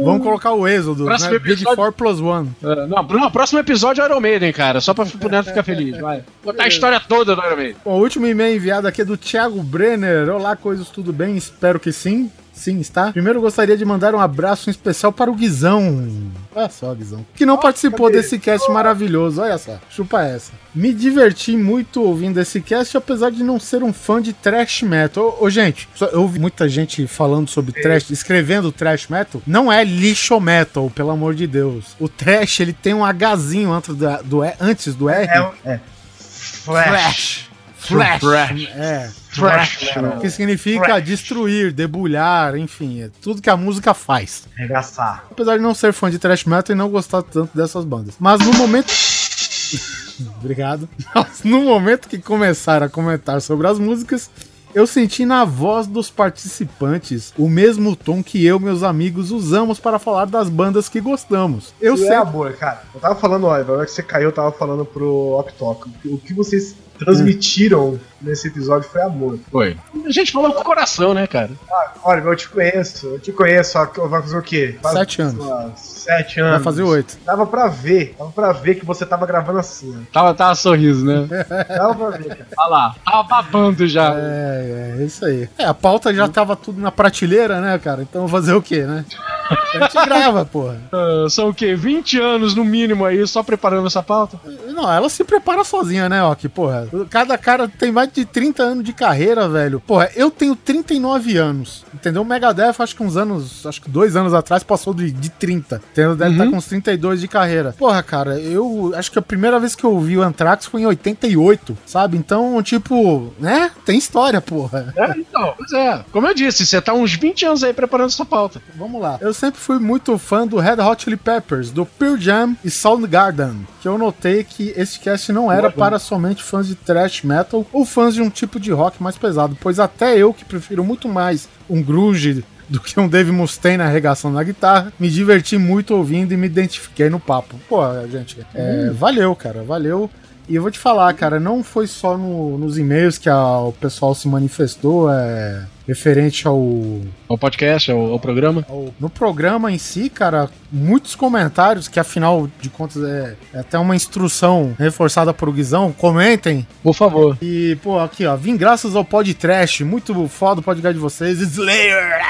Vamos 0.04 0.22
colocar 0.22 0.52
o 0.52 0.66
Êxodo, 0.66 1.04
Próximo 1.04 1.32
né? 1.32 1.38
Big 1.38 1.52
episódio- 1.52 1.76
Four 1.76 1.92
plus 1.92 2.20
One. 2.20 2.50
É, 2.62 2.86
não, 2.86 3.02
não, 3.02 3.30
próximo 3.30 3.58
episódio 3.60 4.02
é 4.02 4.06
Iron 4.06 4.20
Maiden, 4.20 4.52
cara. 4.52 4.80
Só 4.80 4.92
pra 4.94 5.04
o 5.04 5.28
Neto 5.28 5.46
ficar 5.48 5.62
feliz. 5.62 5.98
Vai. 6.00 6.22
Contar 6.44 6.64
a 6.64 6.68
história 6.68 7.00
toda 7.00 7.34
do 7.36 7.42
Iron 7.44 7.56
Maiden. 7.56 7.76
Bom, 7.84 7.98
o 7.98 8.00
último 8.02 8.26
e-mail 8.26 8.56
enviado 8.56 8.86
aqui 8.88 9.02
é 9.02 9.04
do 9.04 9.16
Thiago 9.16 9.62
Brenner. 9.62 10.28
Olá, 10.30 10.56
coisas, 10.56 10.88
tudo 10.88 11.12
bem? 11.12 11.36
Espero 11.36 11.78
que 11.80 11.92
sim. 11.92 12.30
Sim, 12.56 12.80
está. 12.80 13.12
Primeiro 13.12 13.40
gostaria 13.40 13.76
de 13.76 13.84
mandar 13.84 14.14
um 14.14 14.18
abraço 14.18 14.70
especial 14.70 15.12
para 15.12 15.30
o 15.30 15.34
Guizão. 15.34 16.08
Olha 16.54 16.70
só, 16.70 16.92
Guizão. 16.94 17.24
Que 17.34 17.44
não 17.44 17.58
participou 17.58 18.06
cadê? 18.06 18.22
desse 18.22 18.38
cast 18.38 18.68
maravilhoso. 18.70 19.42
Olha 19.42 19.58
só, 19.58 19.78
chupa 19.90 20.24
essa. 20.24 20.52
Me 20.74 20.92
diverti 20.92 21.54
muito 21.54 22.02
ouvindo 22.02 22.40
esse 22.40 22.62
cast, 22.62 22.96
apesar 22.96 23.30
de 23.30 23.44
não 23.44 23.60
ser 23.60 23.82
um 23.82 23.92
fã 23.92 24.22
de 24.22 24.32
trash 24.32 24.82
metal. 24.82 25.36
Ô, 25.38 25.44
ô, 25.44 25.50
gente, 25.50 25.86
eu 26.10 26.22
ouvi 26.22 26.38
muita 26.38 26.66
gente 26.66 27.06
falando 27.06 27.48
sobre 27.48 27.72
trash, 27.72 28.10
escrevendo 28.10 28.72
trash 28.72 29.08
metal. 29.08 29.42
Não 29.46 29.70
é 29.70 29.84
lixo 29.84 30.40
metal, 30.40 30.90
pelo 30.90 31.10
amor 31.10 31.34
de 31.34 31.46
Deus. 31.46 31.94
O 32.00 32.08
trash, 32.08 32.60
ele 32.60 32.72
tem 32.72 32.94
um 32.94 33.02
Hzinho 33.06 33.70
antes 33.70 33.94
do, 33.94 34.22
do, 34.24 34.42
antes 34.58 34.94
do 34.94 35.10
R. 35.10 35.28
É, 35.30 35.72
é. 35.72 35.80
Flash. 36.16 36.88
Flash. 36.88 37.45
Trash. 37.86 38.68
É. 38.74 39.10
Trash. 39.34 39.94
Que 40.20 40.30
significa 40.30 41.00
destruir, 41.00 41.72
debulhar, 41.72 42.56
enfim, 42.56 43.02
é 43.02 43.10
tudo 43.20 43.40
que 43.42 43.50
a 43.50 43.56
música 43.56 43.92
faz. 43.94 44.44
Arregaçar. 44.58 45.24
Apesar 45.30 45.56
de 45.56 45.62
não 45.62 45.74
ser 45.74 45.92
fã 45.92 46.10
de 46.10 46.18
thrash 46.18 46.44
metal 46.44 46.74
e 46.74 46.78
não 46.78 46.88
gostar 46.88 47.22
tanto 47.22 47.56
dessas 47.56 47.84
bandas. 47.84 48.14
Mas 48.18 48.40
no 48.40 48.52
momento. 48.54 48.92
Obrigado. 50.40 50.88
Mas 51.14 51.42
no 51.44 51.60
momento 51.62 52.08
que 52.08 52.18
começaram 52.18 52.86
a 52.86 52.88
comentar 52.88 53.40
sobre 53.42 53.66
as 53.66 53.78
músicas, 53.78 54.30
Eu 54.74 54.86
senti 54.86 55.24
na 55.24 55.42
voz 55.42 55.86
dos 55.86 56.10
participantes 56.10 57.32
o 57.38 57.48
mesmo 57.48 57.96
tom 57.96 58.22
que 58.22 58.44
eu 58.44 58.58
e 58.58 58.62
meus 58.62 58.82
amigos 58.82 59.30
usamos 59.30 59.78
para 59.80 59.98
falar 59.98 60.26
das 60.26 60.50
bandas 60.50 60.86
que 60.86 61.00
gostamos. 61.00 61.72
Eu 61.80 61.94
Isso 61.94 62.04
sei. 62.04 62.12
é 62.12 62.16
amor, 62.16 62.52
cara. 62.56 62.82
Eu 62.94 63.00
tava 63.00 63.14
falando, 63.14 63.46
olha, 63.46 63.64
na 63.64 63.72
hora 63.72 63.86
que 63.86 63.92
você 63.92 64.02
caiu, 64.02 64.28
eu 64.28 64.32
tava 64.32 64.52
falando 64.52 64.84
pro 64.84 65.38
Optalk. 65.38 65.88
O 66.04 66.18
que 66.18 66.34
vocês 66.34 66.76
transmitiram 66.98 67.98
nesse 68.20 68.48
episódio 68.48 68.88
foi 68.88 69.02
amor. 69.02 69.38
Foi. 69.50 69.76
A 70.04 70.10
gente 70.10 70.32
falou 70.32 70.52
com 70.52 70.60
o 70.60 70.64
coração, 70.64 71.12
né, 71.14 71.26
cara? 71.26 71.50
Ah, 71.70 71.90
olha, 72.04 72.20
eu 72.20 72.36
te 72.36 72.48
conheço, 72.48 73.06
eu 73.06 73.18
te 73.18 73.32
conheço. 73.32 73.78
ó, 73.78 73.86
Vai 74.08 74.22
fazer 74.22 74.38
o 74.38 74.42
quê? 74.42 74.76
Faz- 74.82 74.94
Sete 74.98 75.22
anos. 75.22 75.46
lá, 75.46 75.70
Sete 75.76 76.40
anos. 76.40 76.52
Vai 76.52 76.60
fazer 76.62 76.82
oito. 76.82 77.18
Dava 77.24 77.46
pra 77.46 77.66
ver, 77.68 78.14
dava 78.18 78.30
pra 78.30 78.52
ver 78.52 78.76
que 78.76 78.84
você 78.84 79.04
tava 79.04 79.26
gravando 79.26 79.58
assim. 79.58 79.94
ó. 79.96 80.12
Tava, 80.12 80.34
tava 80.34 80.54
sorriso, 80.54 81.04
né? 81.04 81.26
Dava 81.68 81.94
pra 81.94 82.10
ver, 82.16 82.28
cara. 82.28 82.46
Olha 82.58 82.68
lá, 82.70 82.94
tava 83.04 83.22
babando 83.24 83.86
já. 83.86 84.14
É, 84.16 84.96
é, 85.00 85.04
isso 85.04 85.24
aí. 85.24 85.48
É, 85.58 85.64
a 85.64 85.74
pauta 85.74 86.14
já 86.14 86.26
tava 86.28 86.56
tudo 86.56 86.80
na 86.80 86.90
prateleira, 86.90 87.60
né, 87.60 87.78
cara? 87.78 88.02
Então 88.02 88.26
fazer 88.28 88.52
o 88.54 88.62
quê, 88.62 88.82
né? 88.82 89.04
A 89.50 89.78
gente 89.80 90.04
grava, 90.06 90.44
porra. 90.44 90.80
Ah, 90.92 91.26
são 91.28 91.50
o 91.50 91.54
quê? 91.54 91.74
20 91.74 92.18
anos 92.20 92.54
no 92.54 92.64
mínimo 92.64 93.04
aí, 93.04 93.26
só 93.26 93.42
preparando 93.42 93.86
essa 93.86 94.02
pauta? 94.02 94.40
Não, 94.68 94.90
ela 94.90 95.08
se 95.08 95.24
prepara 95.24 95.64
sozinha, 95.64 96.08
né, 96.08 96.22
Ok? 96.22 96.48
Porra, 96.48 96.88
cada 97.10 97.36
cara 97.36 97.68
tem 97.68 97.92
mais 97.92 98.10
de 98.12 98.24
30 98.24 98.62
anos 98.62 98.84
de 98.84 98.92
carreira, 98.92 99.48
velho. 99.48 99.80
Porra, 99.80 100.10
eu 100.14 100.30
tenho 100.30 100.54
39 100.56 101.36
anos, 101.36 101.84
entendeu? 101.94 102.22
O 102.22 102.24
Megadeth, 102.24 102.74
acho 102.78 102.96
que 102.96 103.02
uns 103.02 103.16
anos, 103.16 103.66
acho 103.66 103.80
que 103.82 103.90
dois 103.90 104.16
anos 104.16 104.34
atrás, 104.34 104.62
passou 104.62 104.94
de, 104.94 105.10
de 105.10 105.30
30. 105.30 105.80
Entendeu? 105.92 106.16
Deve 106.16 106.32
estar 106.32 106.46
com 106.50 106.56
uns 106.56 106.66
32 106.66 107.20
de 107.20 107.28
carreira. 107.28 107.74
Porra, 107.78 108.02
cara, 108.02 108.38
eu 108.40 108.92
acho 108.96 109.10
que 109.10 109.18
a 109.18 109.22
primeira 109.22 109.58
vez 109.60 109.74
que 109.74 109.84
eu 109.84 109.92
ouvi 109.92 110.16
o 110.16 110.22
Anthrax 110.22 110.66
foi 110.66 110.82
em 110.82 110.86
88, 110.86 111.76
sabe? 111.86 112.16
Então, 112.16 112.62
tipo, 112.62 113.32
né? 113.38 113.70
Tem 113.84 113.98
história, 113.98 114.40
porra. 114.40 114.92
É, 114.96 115.10
então, 115.18 115.54
pois 115.56 115.72
é. 115.72 116.04
Como 116.12 116.26
eu 116.26 116.34
disse, 116.34 116.64
você 116.66 116.80
tá 116.80 116.92
uns 116.92 117.14
20 117.14 117.46
anos 117.46 117.64
aí 117.64 117.72
preparando 117.72 118.08
essa 118.08 118.24
pauta. 118.24 118.60
Vamos 118.76 119.00
lá. 119.00 119.18
Eu 119.20 119.32
sempre 119.36 119.60
fui 119.60 119.78
muito 119.78 120.16
fã 120.18 120.46
do 120.46 120.56
Red 120.58 120.80
Hot 120.80 121.04
Chili 121.04 121.16
Peppers, 121.16 121.70
do 121.70 121.84
Pearl 121.86 122.16
Jam 122.16 122.56
e 122.64 122.70
Soundgarden, 122.70 123.66
que 123.80 123.86
eu 123.88 123.96
notei 123.98 124.42
que 124.42 124.72
esse 124.76 124.98
cast 124.98 125.32
não 125.32 125.50
era 125.52 125.68
para 125.70 125.98
somente 125.98 126.42
fãs 126.42 126.66
de 126.66 126.74
thrash 126.74 127.22
metal 127.22 127.64
ou 127.72 127.84
fãs 127.84 128.14
de 128.14 128.22
um 128.22 128.30
tipo 128.30 128.58
de 128.58 128.72
rock 128.72 129.02
mais 129.02 129.16
pesado, 129.16 129.56
pois 129.60 129.78
até 129.78 130.16
eu 130.18 130.32
que 130.32 130.44
prefiro 130.44 130.82
muito 130.84 131.08
mais 131.08 131.48
um 131.68 131.82
grunge 131.82 132.44
do 132.68 132.80
que 132.80 132.98
um 132.98 133.06
Dave 133.06 133.30
Mustaine 133.30 133.82
arregaçando 133.82 134.34
na 134.34 134.42
guitarra, 134.42 134.92
me 134.98 135.08
diverti 135.08 135.56
muito 135.56 135.94
ouvindo 135.94 136.32
e 136.32 136.36
me 136.36 136.46
identifiquei 136.46 137.08
no 137.08 137.20
papo. 137.20 137.54
Pô, 137.68 137.80
gente, 138.10 138.44
é, 138.54 138.90
valeu, 138.90 139.36
cara, 139.36 139.62
valeu. 139.62 140.10
E 140.48 140.54
eu 140.56 140.62
vou 140.62 140.70
te 140.70 140.78
falar, 140.78 141.12
cara, 141.14 141.38
não 141.40 141.62
foi 141.62 141.86
só 141.86 142.16
no- 142.16 142.56
nos 142.58 142.76
e-mails 142.78 143.18
que 143.18 143.28
a- 143.28 143.58
o 143.60 143.72
pessoal 143.72 144.14
se 144.14 144.26
manifestou, 144.28 145.08
é, 145.12 145.62
referente 145.86 146.46
ao 146.46 146.56
O 146.58 147.38
podcast, 147.38 147.90
o, 147.92 148.14
o 148.14 148.20
programa. 148.20 148.64
ao- 148.68 148.92
No 148.98 149.08
programa 149.08 149.70
em 149.70 149.78
si, 149.78 150.08
cara, 150.10 150.48
muitos 150.70 151.14
comentários, 151.14 151.88
que 151.88 151.98
afinal 152.00 152.48
de 152.60 152.68
contas 152.68 153.02
é, 153.02 153.34
é 153.54 153.58
até 153.60 153.78
uma 153.78 153.94
instrução 153.96 154.74
reforçada 154.78 155.32
por 155.32 155.52
Guizão, 155.52 155.92
comentem. 155.92 156.66
Por 156.82 156.94
favor. 156.94 157.36
E, 157.40 157.76
pô, 157.82 157.98
aqui, 157.98 158.26
ó, 158.26 158.36
vim 158.36 158.56
graças 158.56 158.96
ao 158.96 159.04
podcast, 159.04 159.84
muito 159.84 160.28
foda 160.28 160.60
o 160.60 160.64
podcast 160.64 160.94
de 160.94 161.00
vocês, 161.00 161.40
Slayer! 161.40 162.20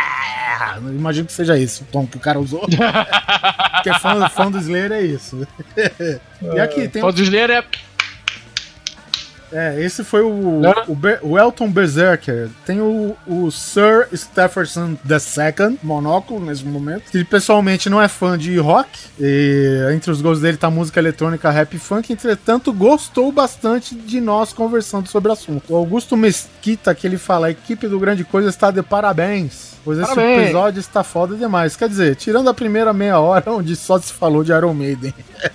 Imagino 0.79 1.27
que 1.27 1.33
seja 1.33 1.59
esse 1.59 1.83
o 1.83 1.87
tom 1.87 2.07
que 2.07 2.17
o 2.17 2.21
cara 2.21 2.39
usou. 2.39 2.61
Porque 2.67 3.93
fã, 3.99 4.29
fã 4.29 4.51
do 4.51 4.59
Slayer 4.59 4.93
é 4.93 5.03
isso. 5.03 5.47
e 6.55 6.61
aqui 6.61 6.89
tem. 6.89 7.01
Pode 7.03 7.23
ler 7.29 7.51
é. 7.51 7.65
É, 9.53 9.81
esse 9.81 10.03
foi 10.03 10.23
o, 10.23 10.63
o, 10.89 10.95
Be- 10.95 11.19
o 11.23 11.39
Elton 11.39 11.71
Berserker. 11.71 12.49
Tem 12.65 12.81
o, 12.81 13.17
o 13.27 13.51
Sir 13.51 14.09
Stephenson 14.15 14.97
II, 15.09 15.79
monóculo 15.83 16.45
nesse 16.45 16.65
momento. 16.65 17.11
Que 17.11 17.19
ele 17.19 17.25
pessoalmente 17.25 17.89
não 17.89 18.03
é 18.03 18.09
fã 18.09 18.37
de 18.37 18.57
rock. 18.59 18.89
E 19.21 19.89
entre 19.95 20.11
os 20.11 20.21
gostos 20.21 20.43
dele 20.43 20.57
tá 20.57 20.69
música 20.71 20.99
eletrônica, 21.01 21.51
rap 21.51 21.75
e 21.75 21.79
funk. 21.79 22.13
Entretanto, 22.13 22.73
gostou 22.73 23.31
bastante 23.31 23.95
de 23.95 24.21
nós 24.21 24.53
conversando 24.53 25.09
sobre 25.09 25.29
o 25.31 25.33
assunto. 25.33 25.73
O 25.73 25.77
Augusto 25.77 26.17
Mesquita, 26.17 26.95
que 26.95 27.07
ele 27.07 27.19
fala: 27.19 27.47
a 27.47 27.51
equipe 27.51 27.87
do 27.87 28.01
Grande 28.01 28.25
Coisa 28.25 28.49
está 28.49 28.71
de 28.71 28.83
parabéns. 28.83 29.76
Pois 29.87 29.99
esse 30.01 30.09
Parabéns. 30.15 30.43
episódio 30.43 30.81
está 30.81 31.05
foda 31.05 31.37
demais. 31.37 31.77
Quer 31.77 31.89
dizer, 31.89 32.17
tirando 32.17 32.51
a 32.51 32.55
primeira 32.55 32.93
meia 32.93 33.21
hora, 33.21 33.53
onde 33.55 33.77
só 33.77 33.97
se 34.01 34.13
falou 34.13 34.43
de 34.43 34.51
Iron 34.51 34.75
Maiden. 34.75 35.15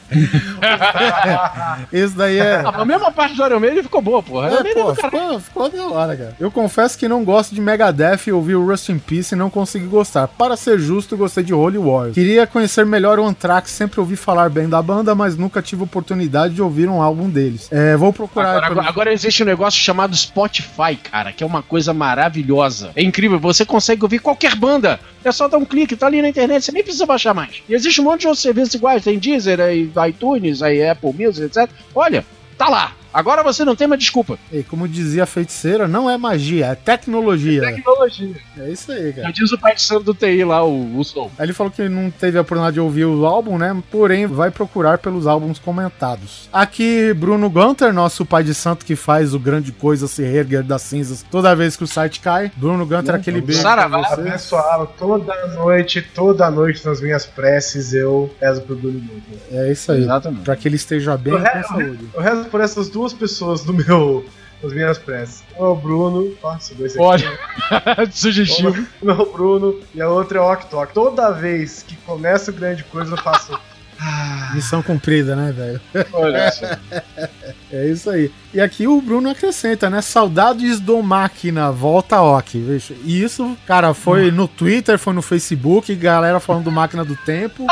esse 1.92 2.16
daí 2.16 2.40
é. 2.40 2.62
A 2.66 2.86
mesma 2.86 3.12
parte 3.12 3.36
do 3.36 3.46
Iron 3.46 3.60
Maiden 3.60 3.84
ficou 3.84 4.02
boa, 4.02 4.24
porra. 4.24 4.48
É, 4.50 4.74
pô, 4.74 4.94
caralho. 4.96 5.40
ficou, 5.40 5.40
ficou 5.40 5.70
da 5.70 5.86
hora, 5.88 6.16
cara. 6.16 6.36
Eu 6.40 6.50
confesso 6.52 6.98
que 6.98 7.08
não 7.08 7.24
gosto 7.24 7.54
de 7.54 7.60
Megadeth 7.62 8.28
e 8.28 8.32
ouvi 8.32 8.56
o 8.56 8.66
Rust 8.66 8.90
in 8.90 9.00
Peace 9.00 9.34
e 9.36 9.38
não 9.38 9.50
consegui 9.50 9.86
gostar. 9.88 10.28
Para 10.30 10.56
ser 10.56 10.80
justo, 10.80 11.18
gostei 11.18 11.44
de 11.44 11.54
Holy 11.54 11.78
War. 11.78 12.12
Queria 12.12 12.48
conhecer 12.48 12.86
melhor 12.86 13.20
o 13.20 13.26
Anthrax, 13.26 13.72
sempre 13.72 14.00
ouvi 14.00 14.16
falar 14.16 14.50
bem 14.50 14.70
da 14.70 14.82
banda, 14.82 15.14
mas 15.14 15.36
nunca 15.36 15.62
tive 15.62 15.84
oportunidade 15.84 16.54
de 16.54 16.62
ouvir 16.62 16.88
um 16.88 17.02
álbum 17.02 17.30
deles. 17.30 17.68
É, 17.72 17.98
vou 17.98 18.14
procurar. 18.14 18.52
Agora, 18.52 18.66
agora- 18.68 18.88
agora 18.88 19.14
existe 19.14 19.44
um 19.44 19.46
negócio 19.46 19.80
chamado 19.80 20.16
Spotify, 20.16 20.96
cara, 20.96 21.32
que 21.34 21.44
é 21.44 21.48
uma 21.48 21.62
coisa 21.62 21.94
maravilhosa. 21.94 22.92
É 22.96 23.04
incrível, 23.04 23.40
você 23.40 23.66
consegue 23.66 24.04
ouvir 24.04 24.20
qualquer 24.22 24.56
banda. 24.56 25.00
É 25.24 25.32
só 25.32 25.48
dar 25.48 25.58
um 25.58 25.66
clique, 25.66 25.96
tá 25.96 26.08
ali 26.08 26.22
na 26.22 26.30
internet, 26.30 26.64
você 26.64 26.72
nem 26.72 26.84
precisa 26.84 27.06
baixar 27.06 27.34
mais. 27.34 27.62
E 27.68 27.74
existe 27.74 28.02
um 28.02 28.06
monte 28.06 28.22
de 28.22 28.28
outros 28.28 28.42
serviços 28.42 28.74
iguais, 28.74 29.04
tem 29.04 29.20
Deezer, 29.20 29.60
aí 29.60 29.92
iTunes, 30.10 30.62
aí 30.64 30.88
Apple 30.88 31.14
Music, 31.14 31.46
etc. 31.46 31.70
Olha, 31.94 32.26
tá 32.58 32.70
lá. 32.70 32.96
Agora 33.14 33.44
você 33.44 33.64
não 33.66 33.76
tem 33.76 33.88
mais 33.88 34.00
desculpa. 34.02 34.38
Ei, 34.52 34.64
como 34.64 34.88
dizia 34.88 35.24
a 35.24 35.26
feiticeira, 35.26 35.88
não 35.88 36.10
é 36.10 36.18
magia, 36.18 36.68
é 36.68 36.76
tecnologia. 36.76 37.62
Tecnologia. 37.62 38.36
É 38.58 38.70
isso 38.70 38.92
aí, 38.92 39.14
cara. 39.14 39.28
Já 39.28 39.32
diz 39.32 39.52
o 39.52 39.58
pai 39.58 39.76
de 39.76 39.82
santo 39.82 40.04
do 40.06 40.14
TI 40.14 40.44
lá, 40.44 40.64
o, 40.64 40.98
o 40.98 41.04
Soul. 41.04 41.32
Aí 41.38 41.46
ele 41.46 41.54
falou 41.54 41.72
que 41.72 41.88
não 41.90 42.10
teve 42.12 42.38
a 42.38 42.42
oportunidade 42.42 42.76
de 42.76 42.80
ouvir 42.80 43.06
o 43.06 43.26
álbum, 43.26 43.58
né? 43.58 43.76
Porém, 43.92 44.28
vai 44.28 44.52
procurar 44.52 44.98
pelos 45.00 45.28
álbuns 45.28 45.60
comentados. 45.60 46.50
Aqui, 46.54 47.14
Bruno 47.14 47.50
Gunter, 47.50 47.94
nosso 47.94 48.26
pai 48.26 48.44
de 48.44 48.54
santo 48.54 48.86
que 48.86 48.96
faz 48.96 49.34
o 49.34 49.40
grande 49.40 49.72
coisa 49.72 50.08
se 50.08 50.24
reerguer 50.24 50.64
das 50.64 50.82
cinzas 50.84 51.26
toda 51.30 51.56
vez 51.56 51.76
que 51.76 51.84
o 51.84 51.88
site 51.88 52.20
cai. 52.20 52.52
Bruno 52.56 52.86
Gunter, 52.86 53.16
aquele 53.16 53.42
beijo 53.42 53.62
pra 53.62 53.70
Saravá. 53.72 54.04
você. 54.04 54.22
Abençoado 54.22 54.90
toda 54.98 55.48
noite, 55.56 56.02
toda 56.02 56.50
noite 56.52 56.86
nas 56.86 57.02
minhas 57.02 57.26
preces 57.26 57.94
eu 57.94 58.34
peço 58.40 58.62
pro 58.62 58.76
Bruno 58.76 59.00
Guter. 59.00 59.40
É 59.60 59.72
isso 59.72 59.92
aí. 59.92 60.02
Exatamente. 60.02 60.44
Pra 60.44 60.56
que 60.56 60.68
ele 60.68 60.76
esteja 60.76 61.18
bem 61.18 61.34
Eu 61.34 61.40
com 61.40 61.46
rezo, 61.46 61.68
saúde. 61.68 62.10
eu 62.14 62.22
rezo 62.22 62.44
por 62.46 62.62
essas 62.62 62.90
duas 62.90 63.01
pessoas 63.10 63.64
do 63.64 63.74
meu, 63.74 64.26
das 64.62 64.74
minhas 64.74 64.98
preces. 64.98 65.44
Um 65.58 65.66
é 65.66 65.68
o 65.68 65.76
Bruno, 65.76 66.34
nossa, 66.42 66.74
dois 66.76 66.94
aqui. 66.94 67.02
Olha, 67.04 67.40
sugestivo. 68.12 68.86
Um 69.02 69.10
é 69.10 69.14
o 69.14 69.26
Bruno 69.32 69.80
e 69.94 70.02
a 70.02 70.10
outra 70.10 70.38
é 70.38 70.42
o 70.42 70.52
Octok. 70.52 70.94
Toda 70.94 71.32
vez 71.32 71.84
que 71.84 71.96
começa 71.98 72.52
o 72.52 72.54
grande 72.54 72.84
coisa 72.86 73.14
eu 73.14 73.18
faço. 73.18 73.60
Ah, 74.04 74.52
Missão 74.56 74.82
cumprida, 74.82 75.36
né, 75.36 75.52
velho? 75.52 75.82
Olha 76.14 76.52
só. 76.52 76.66
É 77.74 77.88
isso 77.88 78.10
aí. 78.10 78.30
E 78.54 78.60
aqui 78.60 78.86
o 78.86 79.00
Bruno 79.02 79.30
acrescenta, 79.30 79.90
né? 79.90 80.02
Saudades 80.02 80.78
do 80.82 81.02
máquina, 81.02 81.72
volta 81.72 82.20
ok. 82.20 82.62
Veja. 82.62 82.94
E 83.06 83.24
isso, 83.24 83.58
cara, 83.66 83.94
foi 83.94 84.30
no 84.30 84.46
Twitter, 84.46 85.00
foi 85.00 85.14
no 85.14 85.22
Facebook, 85.22 85.96
galera 85.96 86.38
falando 86.42 86.66
do 86.66 86.72
máquina 86.72 87.06
do 87.06 87.16
tempo. 87.16 87.66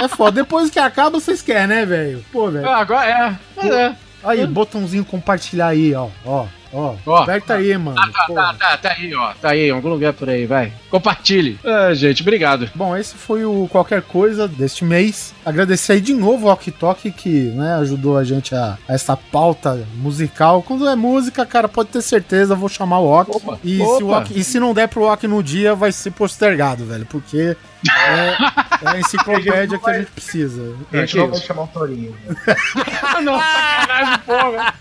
É 0.00 0.08
foda. 0.08 0.42
Depois 0.42 0.70
que 0.70 0.78
acaba, 0.78 1.20
vocês 1.20 1.42
querem, 1.42 1.66
né, 1.66 1.84
velho? 1.84 2.24
Pô, 2.32 2.50
velho. 2.50 2.66
Ah, 2.66 2.78
agora 2.78 3.06
é. 3.06 3.38
Mas 3.54 3.70
é. 3.70 3.96
Aí, 4.24 4.46
botãozinho 4.46 5.04
compartilhar 5.04 5.68
aí, 5.68 5.94
ó. 5.94 6.08
Ó, 6.24 6.46
ó. 6.72 6.94
Ó. 7.04 7.16
Aperta 7.22 7.54
aí, 7.54 7.76
mano. 7.76 7.96
Tá, 7.96 8.24
Pô. 8.26 8.34
tá, 8.34 8.54
tá, 8.58 8.76
tá 8.76 8.92
aí, 8.96 9.14
ó. 9.14 9.32
Tá 9.40 9.50
aí, 9.50 9.68
em 9.68 9.70
algum 9.70 9.88
lugar 9.88 10.12
por 10.12 10.28
aí, 10.30 10.46
vai. 10.46 10.72
Compartilhe. 10.90 11.58
É, 11.64 11.94
gente, 11.94 12.22
obrigado. 12.22 12.70
Bom, 12.74 12.96
esse 12.96 13.14
foi 13.14 13.44
o 13.44 13.68
qualquer 13.70 14.00
coisa 14.02 14.46
deste 14.48 14.84
mês. 14.84 15.34
Agradecer 15.44 15.94
aí 15.94 16.00
de 16.00 16.14
novo 16.14 16.46
ao 16.48 16.54
Ok 16.54 16.70
Tok 16.70 17.10
que 17.10 17.28
né, 17.54 17.74
ajudou 17.74 18.16
a 18.16 18.24
gente 18.24 18.54
a, 18.54 18.78
a 18.88 18.94
essa 18.94 19.16
pauta 19.16 19.86
musical. 19.96 20.62
Quando 20.62 20.88
é 20.88 20.94
música, 20.94 21.44
cara, 21.44 21.68
pode 21.68 21.90
ter 21.90 22.02
certeza, 22.02 22.54
eu 22.54 22.58
vou 22.58 22.68
chamar 22.68 23.00
o 23.00 23.06
Ok. 23.06 23.34
Opa, 23.36 23.58
E, 23.64 23.76
Se 23.78 23.82
o. 24.02 24.10
Ok- 24.10 24.36
e 24.38 24.44
se 24.44 24.60
não 24.60 24.72
der 24.72 24.88
pro 24.88 25.04
Ok 25.04 25.28
no 25.28 25.42
dia, 25.42 25.74
vai 25.74 25.90
ser 25.92 26.10
postergado, 26.12 26.84
velho. 26.84 27.06
Porque 27.06 27.56
é, 27.90 28.36
é 28.82 28.88
a 28.88 29.00
enciclopédia 29.00 29.78
que 29.78 29.90
a 29.90 29.98
gente 29.98 30.10
precisa. 30.10 30.76
a 30.92 30.96
gente 30.98 31.12
que 31.12 31.18
não 31.18 31.30
vai 31.30 31.40
chamar 31.40 31.62
o 31.62 31.66
Torinho. 31.68 32.16
Não, 33.22 33.38
sacanagem, 33.38 34.18
porra. 34.26 34.74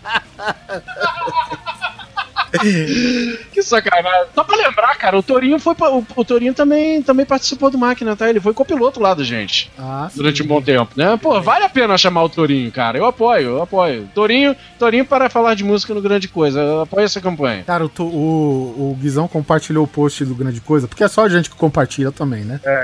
que 3.52 3.62
sacanagem. 3.64 4.28
Só 4.34 4.44
pra 4.44 4.56
lembrar, 4.58 4.96
cara, 4.98 5.18
o 5.18 5.24
Torinho 5.24 5.60
foi 5.60 5.76
pra- 5.76 5.92
o, 5.92 6.06
o 6.16 6.26
Torinho 6.26 6.54
também, 6.54 7.02
também 7.02 7.26
participou 7.26 7.70
do 7.70 7.78
máquina, 7.78 8.16
tá? 8.16 8.30
Ele 8.30 8.40
foi 8.40 8.54
copiloto 8.54 9.00
lá 9.00 9.14
da 9.14 9.24
gente. 9.24 9.72
Ah, 9.78 10.08
sim. 10.12 10.18
Durante 10.18 10.44
um 10.44 10.48
bom 10.48 10.62
tempo, 10.62 10.92
né? 10.96 11.18
Pô, 11.22 11.40
vale 11.42 11.66
a 11.66 11.70
pena 11.70 11.98
chamar 11.98 12.24
o 12.24 12.30
Torinho, 12.30 12.72
cara. 12.72 12.98
Eu 12.98 13.06
apoio, 13.06 13.50
eu 13.50 13.62
apoio. 13.62 14.08
Torinho, 14.14 14.56
Torinho 14.78 15.06
para 15.06 15.30
falar 15.30 15.54
de 15.56 15.64
música 15.64 15.94
no 15.94 16.02
Grande 16.02 16.28
Coisa. 16.28 16.60
Eu 16.60 16.82
apoio 16.82 17.06
essa 17.06 17.22
campanha. 17.22 17.64
Cara, 17.64 17.86
o, 17.86 17.92
o, 18.04 18.92
o 18.92 18.98
Guizão 19.00 19.28
compartilhou 19.28 19.84
o 19.84 19.88
post 19.88 20.24
do 20.26 20.36
Grande 20.36 20.62
Coisa, 20.62 20.88
porque 20.88 21.04
é 21.04 21.08
só 21.08 21.26
a 21.26 21.30
gente 21.30 21.50
que 21.50 21.56
compartilha 21.56 22.12
também, 22.12 22.44
né? 22.44 22.60
É, 22.64 22.84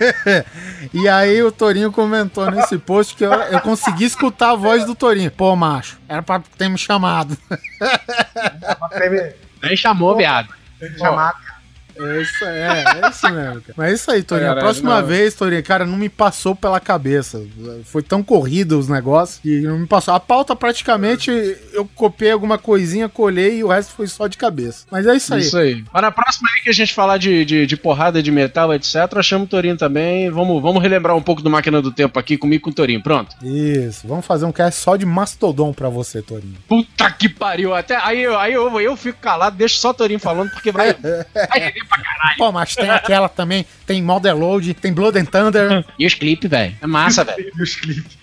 E 0.92 1.08
aí 1.08 1.42
o 1.42 1.50
Torinho 1.50 1.90
comentou 1.90 2.50
nesse 2.50 2.78
post 2.78 3.14
que 3.14 3.24
eu, 3.24 3.32
eu 3.32 3.60
consegui 3.60 4.04
escutar 4.04 4.50
a 4.50 4.54
voz 4.54 4.84
do 4.84 4.94
Torinho. 4.94 5.30
Pô, 5.30 5.56
macho, 5.56 5.98
era 6.08 6.22
pra 6.22 6.40
ter 6.58 6.68
me 6.68 6.76
chamado. 6.78 7.36
Nem 9.62 9.76
chamou, 9.76 10.16
viado. 10.16 10.48
Chamar. 10.98 11.53
É 11.98 12.20
isso, 12.22 12.44
é, 12.44 12.84
é 13.04 13.08
isso 13.08 13.30
mesmo, 13.30 13.60
cara. 13.60 13.74
Mas 13.76 13.90
é 13.90 13.94
isso 13.94 14.10
aí, 14.10 14.22
Torinho. 14.22 14.46
A 14.46 14.54
Caralho, 14.54 14.66
próxima 14.66 15.00
não. 15.00 15.06
vez, 15.06 15.34
Torinho, 15.34 15.62
cara, 15.62 15.86
não 15.86 15.96
me 15.96 16.08
passou 16.08 16.54
pela 16.56 16.80
cabeça. 16.80 17.42
Foi 17.84 18.02
tão 18.02 18.22
corrido 18.22 18.78
os 18.78 18.88
negócios 18.88 19.38
que 19.40 19.60
não 19.62 19.78
me 19.78 19.86
passou. 19.86 20.14
A 20.14 20.20
pauta, 20.20 20.54
praticamente, 20.56 21.30
eu 21.72 21.88
copiei 21.94 22.32
alguma 22.32 22.58
coisinha, 22.58 23.08
colhei 23.08 23.58
e 23.58 23.64
o 23.64 23.68
resto 23.68 23.92
foi 23.94 24.06
só 24.06 24.26
de 24.26 24.36
cabeça. 24.36 24.86
Mas 24.90 25.06
é 25.06 25.14
isso 25.14 25.34
aí. 25.34 25.40
Isso 25.40 25.56
aí. 25.58 25.84
Mas 25.92 26.02
na 26.02 26.10
próxima 26.10 26.48
aí 26.54 26.62
que 26.62 26.70
a 26.70 26.74
gente 26.74 26.92
falar 26.94 27.18
de, 27.18 27.44
de, 27.44 27.66
de 27.66 27.76
porrada 27.76 28.22
de 28.22 28.30
metal, 28.30 28.72
etc., 28.74 28.94
chama 29.22 29.44
o 29.44 29.48
Torinho 29.48 29.76
também. 29.76 30.30
Vamos, 30.30 30.60
vamos 30.62 30.82
relembrar 30.82 31.16
um 31.16 31.22
pouco 31.22 31.42
do 31.42 31.50
Máquina 31.50 31.80
do 31.80 31.92
Tempo 31.92 32.18
aqui 32.18 32.36
comigo 32.36 32.54
e 32.54 32.60
com 32.64 32.70
o 32.70 32.74
Torinho. 32.74 33.02
Pronto. 33.02 33.34
Isso. 33.44 34.06
Vamos 34.06 34.24
fazer 34.26 34.44
um 34.44 34.52
cast 34.52 34.80
só 34.80 34.96
de 34.96 35.06
Mastodon 35.06 35.72
pra 35.72 35.88
você, 35.88 36.22
Torinho. 36.22 36.54
Puta 36.68 37.10
que 37.10 37.28
pariu. 37.28 37.74
Até 37.74 37.96
aí, 37.96 38.22
eu- 38.22 38.38
aí 38.38 38.52
eu, 38.52 38.80
eu 38.80 38.96
fico 38.96 39.18
calado, 39.20 39.56
deixo 39.56 39.76
só 39.78 39.90
o 39.90 39.94
Torinho 39.94 40.18
falando, 40.20 40.50
porque 40.50 40.70
vai. 40.72 40.94
vai 41.34 41.72
render 41.84 41.88
pra 41.88 41.98
caralho. 41.98 42.36
Pô, 42.38 42.52
mas 42.52 42.74
tem 42.74 42.90
aquela 42.90 43.28
também. 43.28 43.64
Tem 43.86 44.02
Model 44.02 44.36
Load, 44.38 44.74
tem 44.74 44.92
Blood 44.92 45.18
and 45.18 45.24
Thunder. 45.26 45.84
E 45.98 46.06
os 46.06 46.14
clipes, 46.14 46.50
velho? 46.50 46.74
É 46.80 46.86
massa, 46.86 47.24
velho. 47.24 47.50
E 47.58 47.62
os 47.62 47.74
clipes. 47.76 48.18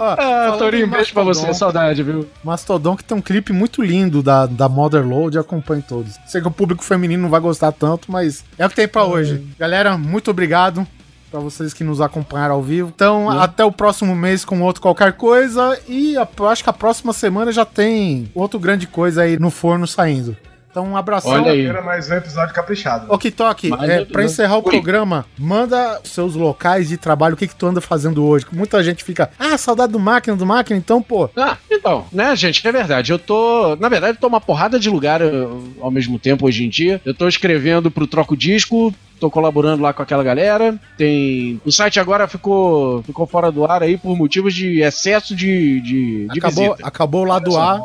Ó, 0.00 0.16
Ah, 0.18 0.56
Torinho, 0.58 0.86
beijo 0.88 1.12
pra 1.12 1.22
você. 1.22 1.52
Saudade, 1.54 2.02
viu? 2.02 2.28
Mastodon 2.42 2.96
que 2.96 3.04
tem 3.04 3.16
um 3.16 3.20
clipe 3.22 3.52
muito 3.52 3.82
lindo 3.82 4.22
da, 4.22 4.46
da 4.46 4.68
Mother 4.68 5.06
Load, 5.06 5.38
acompanho 5.38 5.84
todos. 5.86 6.16
Sei 6.26 6.40
que 6.40 6.48
o 6.48 6.50
público 6.50 6.82
feminino 6.84 7.22
não 7.24 7.30
vai 7.30 7.40
gostar 7.40 7.72
tanto, 7.72 8.10
mas 8.10 8.44
é 8.58 8.66
o 8.66 8.68
que 8.68 8.76
tem 8.76 8.88
pra 8.88 9.04
hoje. 9.04 9.46
Galera, 9.58 9.96
muito 9.98 10.30
obrigado 10.30 10.86
pra 11.30 11.38
vocês 11.40 11.72
que 11.72 11.84
nos 11.84 12.00
acompanharam 12.00 12.54
ao 12.56 12.62
vivo. 12.62 12.90
Então, 12.94 13.30
até 13.30 13.64
o 13.64 13.70
próximo 13.70 14.14
mês 14.16 14.44
com 14.44 14.60
outro 14.62 14.82
qualquer 14.82 15.12
coisa 15.12 15.78
e 15.88 16.16
a- 16.16 16.26
acho 16.50 16.64
que 16.64 16.70
a 16.70 16.72
próxima 16.72 17.12
semana 17.12 17.52
já 17.52 17.64
tem 17.64 18.28
outro 18.34 18.58
grande 18.58 18.86
coisa 18.86 19.22
aí 19.22 19.38
no 19.38 19.50
forno 19.50 19.86
saindo. 19.86 20.36
Então, 20.70 20.84
um 20.84 20.96
abração. 20.96 21.32
Olha 21.32 21.50
aí. 21.50 21.66
Era 21.66 21.82
mais 21.82 22.08
um 22.08 22.14
episódio 22.14 22.54
caprichado. 22.54 23.12
Ô, 23.12 23.18
Kitok, 23.18 23.70
Mas 23.70 23.90
é, 23.90 24.04
pra 24.04 24.22
encerrar 24.22 24.54
o 24.58 24.64
Oi. 24.64 24.70
programa, 24.70 25.26
manda 25.36 26.00
seus 26.04 26.36
locais 26.36 26.88
de 26.88 26.96
trabalho, 26.96 27.34
o 27.34 27.36
que, 27.36 27.48
que 27.48 27.56
tu 27.56 27.66
anda 27.66 27.80
fazendo 27.80 28.24
hoje. 28.24 28.46
Muita 28.52 28.82
gente 28.82 29.02
fica, 29.02 29.30
ah, 29.36 29.58
saudade 29.58 29.92
do 29.92 29.98
máquina, 29.98 30.36
do 30.36 30.46
máquina, 30.46 30.78
então, 30.78 31.02
pô, 31.02 31.28
Ah, 31.36 31.56
então, 31.68 32.06
né, 32.12 32.36
gente, 32.36 32.66
é 32.66 32.70
verdade. 32.70 33.10
Eu 33.10 33.18
tô. 33.18 33.74
Na 33.80 33.88
verdade, 33.88 34.16
eu 34.16 34.20
tô 34.20 34.28
uma 34.28 34.40
porrada 34.40 34.78
de 34.78 34.88
lugar 34.88 35.20
eu, 35.20 35.64
ao 35.80 35.90
mesmo 35.90 36.20
tempo 36.20 36.46
hoje 36.46 36.64
em 36.64 36.68
dia. 36.68 37.00
Eu 37.04 37.14
tô 37.14 37.26
escrevendo 37.26 37.90
pro 37.90 38.06
Troco 38.06 38.36
Disco. 38.36 38.94
Tô 39.18 39.30
colaborando 39.30 39.82
lá 39.82 39.92
com 39.92 40.02
aquela 40.02 40.22
galera. 40.24 40.78
Tem. 40.96 41.60
O 41.64 41.70
site 41.70 42.00
agora 42.00 42.26
ficou, 42.26 43.02
ficou 43.02 43.26
fora 43.26 43.50
do 43.52 43.66
ar 43.66 43.82
aí 43.82 43.98
por 43.98 44.16
motivos 44.16 44.54
de 44.54 44.80
excesso 44.80 45.34
de, 45.36 45.80
de, 45.80 46.26
de 46.28 46.38
acabou, 46.38 46.70
visita. 46.70 46.88
acabou 46.88 47.20
o 47.22 47.24
lado 47.26 47.56
A. 47.58 47.78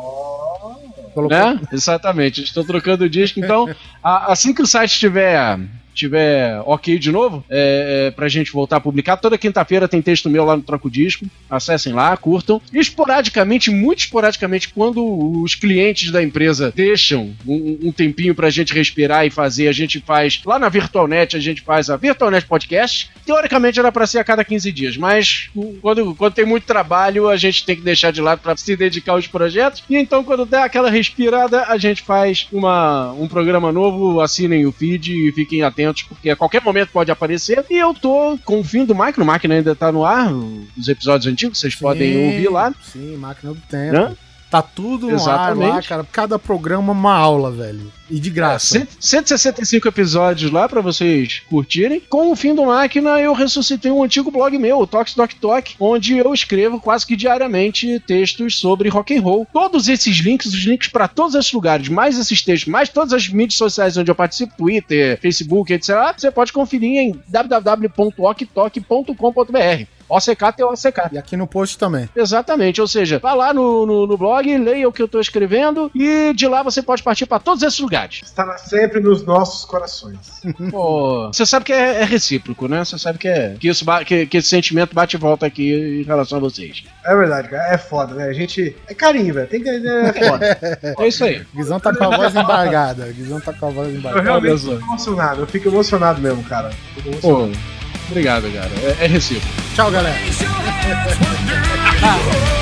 Colocou- 1.16 1.38
Né? 1.54 1.60
Exatamente. 1.72 2.42
Estou 2.44 2.62
trocando 2.62 3.04
o 3.04 3.08
disco. 3.08 3.40
Então, 3.40 3.66
a- 4.04 4.30
assim 4.32 4.52
que 4.52 4.60
o 4.60 4.66
site 4.66 4.92
estiver 4.92 5.58
tiver 5.96 6.60
ok 6.64 6.98
de 6.98 7.10
novo, 7.10 7.44
é, 7.48 8.06
é, 8.06 8.10
pra 8.10 8.28
gente 8.28 8.52
voltar 8.52 8.76
a 8.76 8.80
publicar, 8.80 9.16
toda 9.16 9.38
quinta-feira 9.38 9.88
tem 9.88 10.02
texto 10.02 10.30
meu 10.30 10.44
lá 10.44 10.56
no 10.56 10.62
Troco 10.62 10.90
Disco. 10.90 11.26
Acessem 11.50 11.92
lá, 11.92 12.16
curtam. 12.16 12.60
E 12.72 12.78
esporadicamente, 12.78 13.70
muito 13.70 14.00
esporadicamente, 14.00 14.68
quando 14.68 15.02
os 15.42 15.54
clientes 15.54 16.10
da 16.10 16.22
empresa 16.22 16.72
deixam 16.74 17.34
um, 17.46 17.78
um 17.84 17.92
tempinho 17.92 18.34
pra 18.34 18.50
gente 18.50 18.74
respirar 18.74 19.26
e 19.26 19.30
fazer, 19.30 19.68
a 19.68 19.72
gente 19.72 20.00
faz 20.00 20.40
lá 20.44 20.58
na 20.58 20.68
VirtualNet, 20.68 21.36
a 21.36 21.40
gente 21.40 21.62
faz 21.62 21.88
a 21.88 21.96
VirtualNet 21.96 22.46
Podcast. 22.46 23.10
Teoricamente 23.24 23.78
era 23.78 23.90
pra 23.90 24.06
ser 24.06 24.18
a 24.18 24.24
cada 24.24 24.44
15 24.44 24.70
dias, 24.70 24.96
mas 24.96 25.50
quando, 25.80 26.14
quando 26.14 26.34
tem 26.34 26.44
muito 26.44 26.64
trabalho, 26.64 27.28
a 27.28 27.36
gente 27.36 27.64
tem 27.64 27.76
que 27.76 27.82
deixar 27.82 28.10
de 28.10 28.20
lado 28.20 28.40
pra 28.40 28.56
se 28.56 28.76
dedicar 28.76 29.12
aos 29.12 29.26
projetos. 29.26 29.82
E 29.88 29.96
então, 29.96 30.22
quando 30.22 30.44
dá 30.44 30.64
aquela 30.64 30.90
respirada, 30.90 31.64
a 31.64 31.78
gente 31.78 32.02
faz 32.02 32.46
uma, 32.52 33.12
um 33.12 33.26
programa 33.26 33.72
novo. 33.72 34.20
Assinem 34.20 34.66
o 34.66 34.72
feed 34.72 35.12
e 35.12 35.32
fiquem 35.32 35.62
atentos, 35.62 35.85
porque 35.92 36.30
a 36.30 36.36
qualquer 36.36 36.62
momento 36.62 36.90
pode 36.92 37.10
aparecer. 37.10 37.64
E 37.70 37.76
eu 37.76 37.94
tô 37.94 38.38
com 38.44 38.60
o 38.60 38.64
fim 38.64 38.84
do 38.84 38.94
Máquina, 38.94 39.24
o 39.24 39.26
Máquina 39.26 39.54
ainda 39.54 39.74
tá 39.74 39.90
no 39.90 40.04
ar, 40.04 40.32
os 40.32 40.88
episódios 40.88 41.32
antigos, 41.32 41.58
vocês 41.58 41.74
podem 41.74 42.12
Sim, 42.12 42.26
ouvir 42.26 42.48
lá. 42.48 42.74
Sim, 42.82 43.16
máquina 43.16 43.52
do 43.52 43.60
tempo. 43.68 43.92
Né? 43.92 44.16
Tá 44.50 44.62
tudo 44.62 45.08
no 45.08 45.14
ar 45.14 45.20
Exatamente. 45.20 45.70
lá, 45.70 45.82
cara. 45.82 46.06
Cada 46.10 46.38
programa 46.38 46.92
uma 46.92 47.14
aula, 47.14 47.50
velho. 47.50 47.92
E 48.08 48.20
de 48.20 48.30
graça. 48.30 48.78
Cento- 48.78 48.96
165 49.00 49.88
episódios 49.88 50.50
lá 50.50 50.68
pra 50.68 50.80
vocês 50.80 51.42
curtirem. 51.50 52.00
Com 52.08 52.30
o 52.30 52.36
fim 52.36 52.54
do 52.54 52.66
Máquina, 52.66 53.20
eu 53.20 53.32
ressuscitei 53.32 53.90
um 53.90 54.02
antigo 54.02 54.30
blog 54.30 54.56
meu, 54.58 54.78
o 54.78 54.86
Tox 54.86 55.14
Doc 55.14 55.32
Talk, 55.34 55.74
onde 55.80 56.16
eu 56.16 56.32
escrevo 56.32 56.80
quase 56.80 57.06
que 57.06 57.16
diariamente 57.16 58.00
textos 58.06 58.58
sobre 58.58 58.88
rock 58.88 59.16
and 59.16 59.22
roll. 59.22 59.46
Todos 59.52 59.88
esses 59.88 60.16
links, 60.18 60.46
os 60.46 60.64
links 60.64 60.88
pra 60.88 61.08
todos 61.08 61.34
esses 61.34 61.52
lugares, 61.52 61.88
mais 61.88 62.18
esses 62.18 62.42
textos, 62.42 62.70
mais 62.70 62.88
todas 62.88 63.12
as 63.12 63.28
mídias 63.28 63.58
sociais 63.58 63.96
onde 63.96 64.10
eu 64.10 64.14
participo, 64.14 64.54
Twitter, 64.56 65.18
Facebook, 65.20 65.72
etc., 65.72 65.96
você 66.16 66.30
pode 66.30 66.52
conferir 66.52 66.98
em 66.98 67.20
www.oktok.com.br. 67.28 69.84
OCK 70.08 70.52
tem 70.56 70.64
OCK. 70.64 70.98
E 71.14 71.18
aqui 71.18 71.36
no 71.36 71.48
post 71.48 71.76
também. 71.76 72.08
Exatamente, 72.14 72.80
ou 72.80 72.86
seja, 72.86 73.18
vá 73.18 73.34
lá 73.34 73.52
no, 73.52 73.84
no, 73.84 74.06
no 74.06 74.16
blog, 74.16 74.56
leia 74.58 74.88
o 74.88 74.92
que 74.92 75.02
eu 75.02 75.08
tô 75.08 75.18
escrevendo 75.18 75.90
e 75.92 76.32
de 76.32 76.46
lá 76.46 76.62
você 76.62 76.80
pode 76.80 77.02
partir 77.02 77.26
pra 77.26 77.40
todos 77.40 77.60
esses 77.64 77.80
lugares 77.80 77.95
verdade. 77.96 78.22
Estará 78.24 78.58
sempre 78.58 79.00
nos 79.00 79.24
nossos 79.24 79.64
corações. 79.64 80.18
Pô, 80.70 81.30
você 81.32 81.46
sabe 81.46 81.64
que 81.64 81.72
é, 81.72 82.02
é 82.02 82.04
recíproco, 82.04 82.68
né? 82.68 82.84
Você 82.84 82.98
sabe 82.98 83.18
que, 83.18 83.28
é, 83.28 83.56
que, 83.58 83.68
isso, 83.68 83.84
que, 84.04 84.26
que 84.26 84.36
esse 84.36 84.48
sentimento 84.48 84.94
bate 84.94 85.16
e 85.16 85.18
volta 85.18 85.46
aqui 85.46 86.00
em 86.00 86.02
relação 86.02 86.38
a 86.38 86.40
vocês. 86.40 86.84
É 87.04 87.14
verdade, 87.16 87.48
cara. 87.48 87.72
É 87.72 87.78
foda, 87.78 88.14
né? 88.14 88.24
A 88.28 88.32
gente. 88.32 88.76
É 88.86 88.94
carinho, 88.94 89.34
velho. 89.34 89.48
Tem 89.48 89.62
que. 89.62 89.68
É 89.68 90.12
foda. 90.12 90.46
É, 90.66 90.94
é 90.98 91.08
isso 91.08 91.24
aí. 91.24 91.44
Guizão 91.54 91.78
tá 91.80 91.94
com 91.94 92.04
a 92.04 92.16
voz 92.16 92.34
embargada. 92.34 93.06
Guizão 93.12 93.40
tá 93.40 93.52
com 93.52 93.66
a 93.66 93.70
voz 93.70 93.94
embargada. 93.94 94.18
Eu 94.18 94.24
realmente 94.40 94.60
fico 94.60 94.72
emocionado. 94.72 95.40
Eu 95.42 95.46
fico 95.46 95.68
emocionado 95.68 96.20
mesmo, 96.20 96.42
cara. 96.44 96.70
Fico 96.94 97.08
emocionado. 97.08 97.52
Pô, 97.52 97.58
obrigado, 98.10 98.52
cara. 98.52 98.70
É, 99.00 99.04
é 99.04 99.06
recíproco. 99.06 99.54
Tchau, 99.74 99.90
galera. 99.90 100.16
ah. 102.02 102.56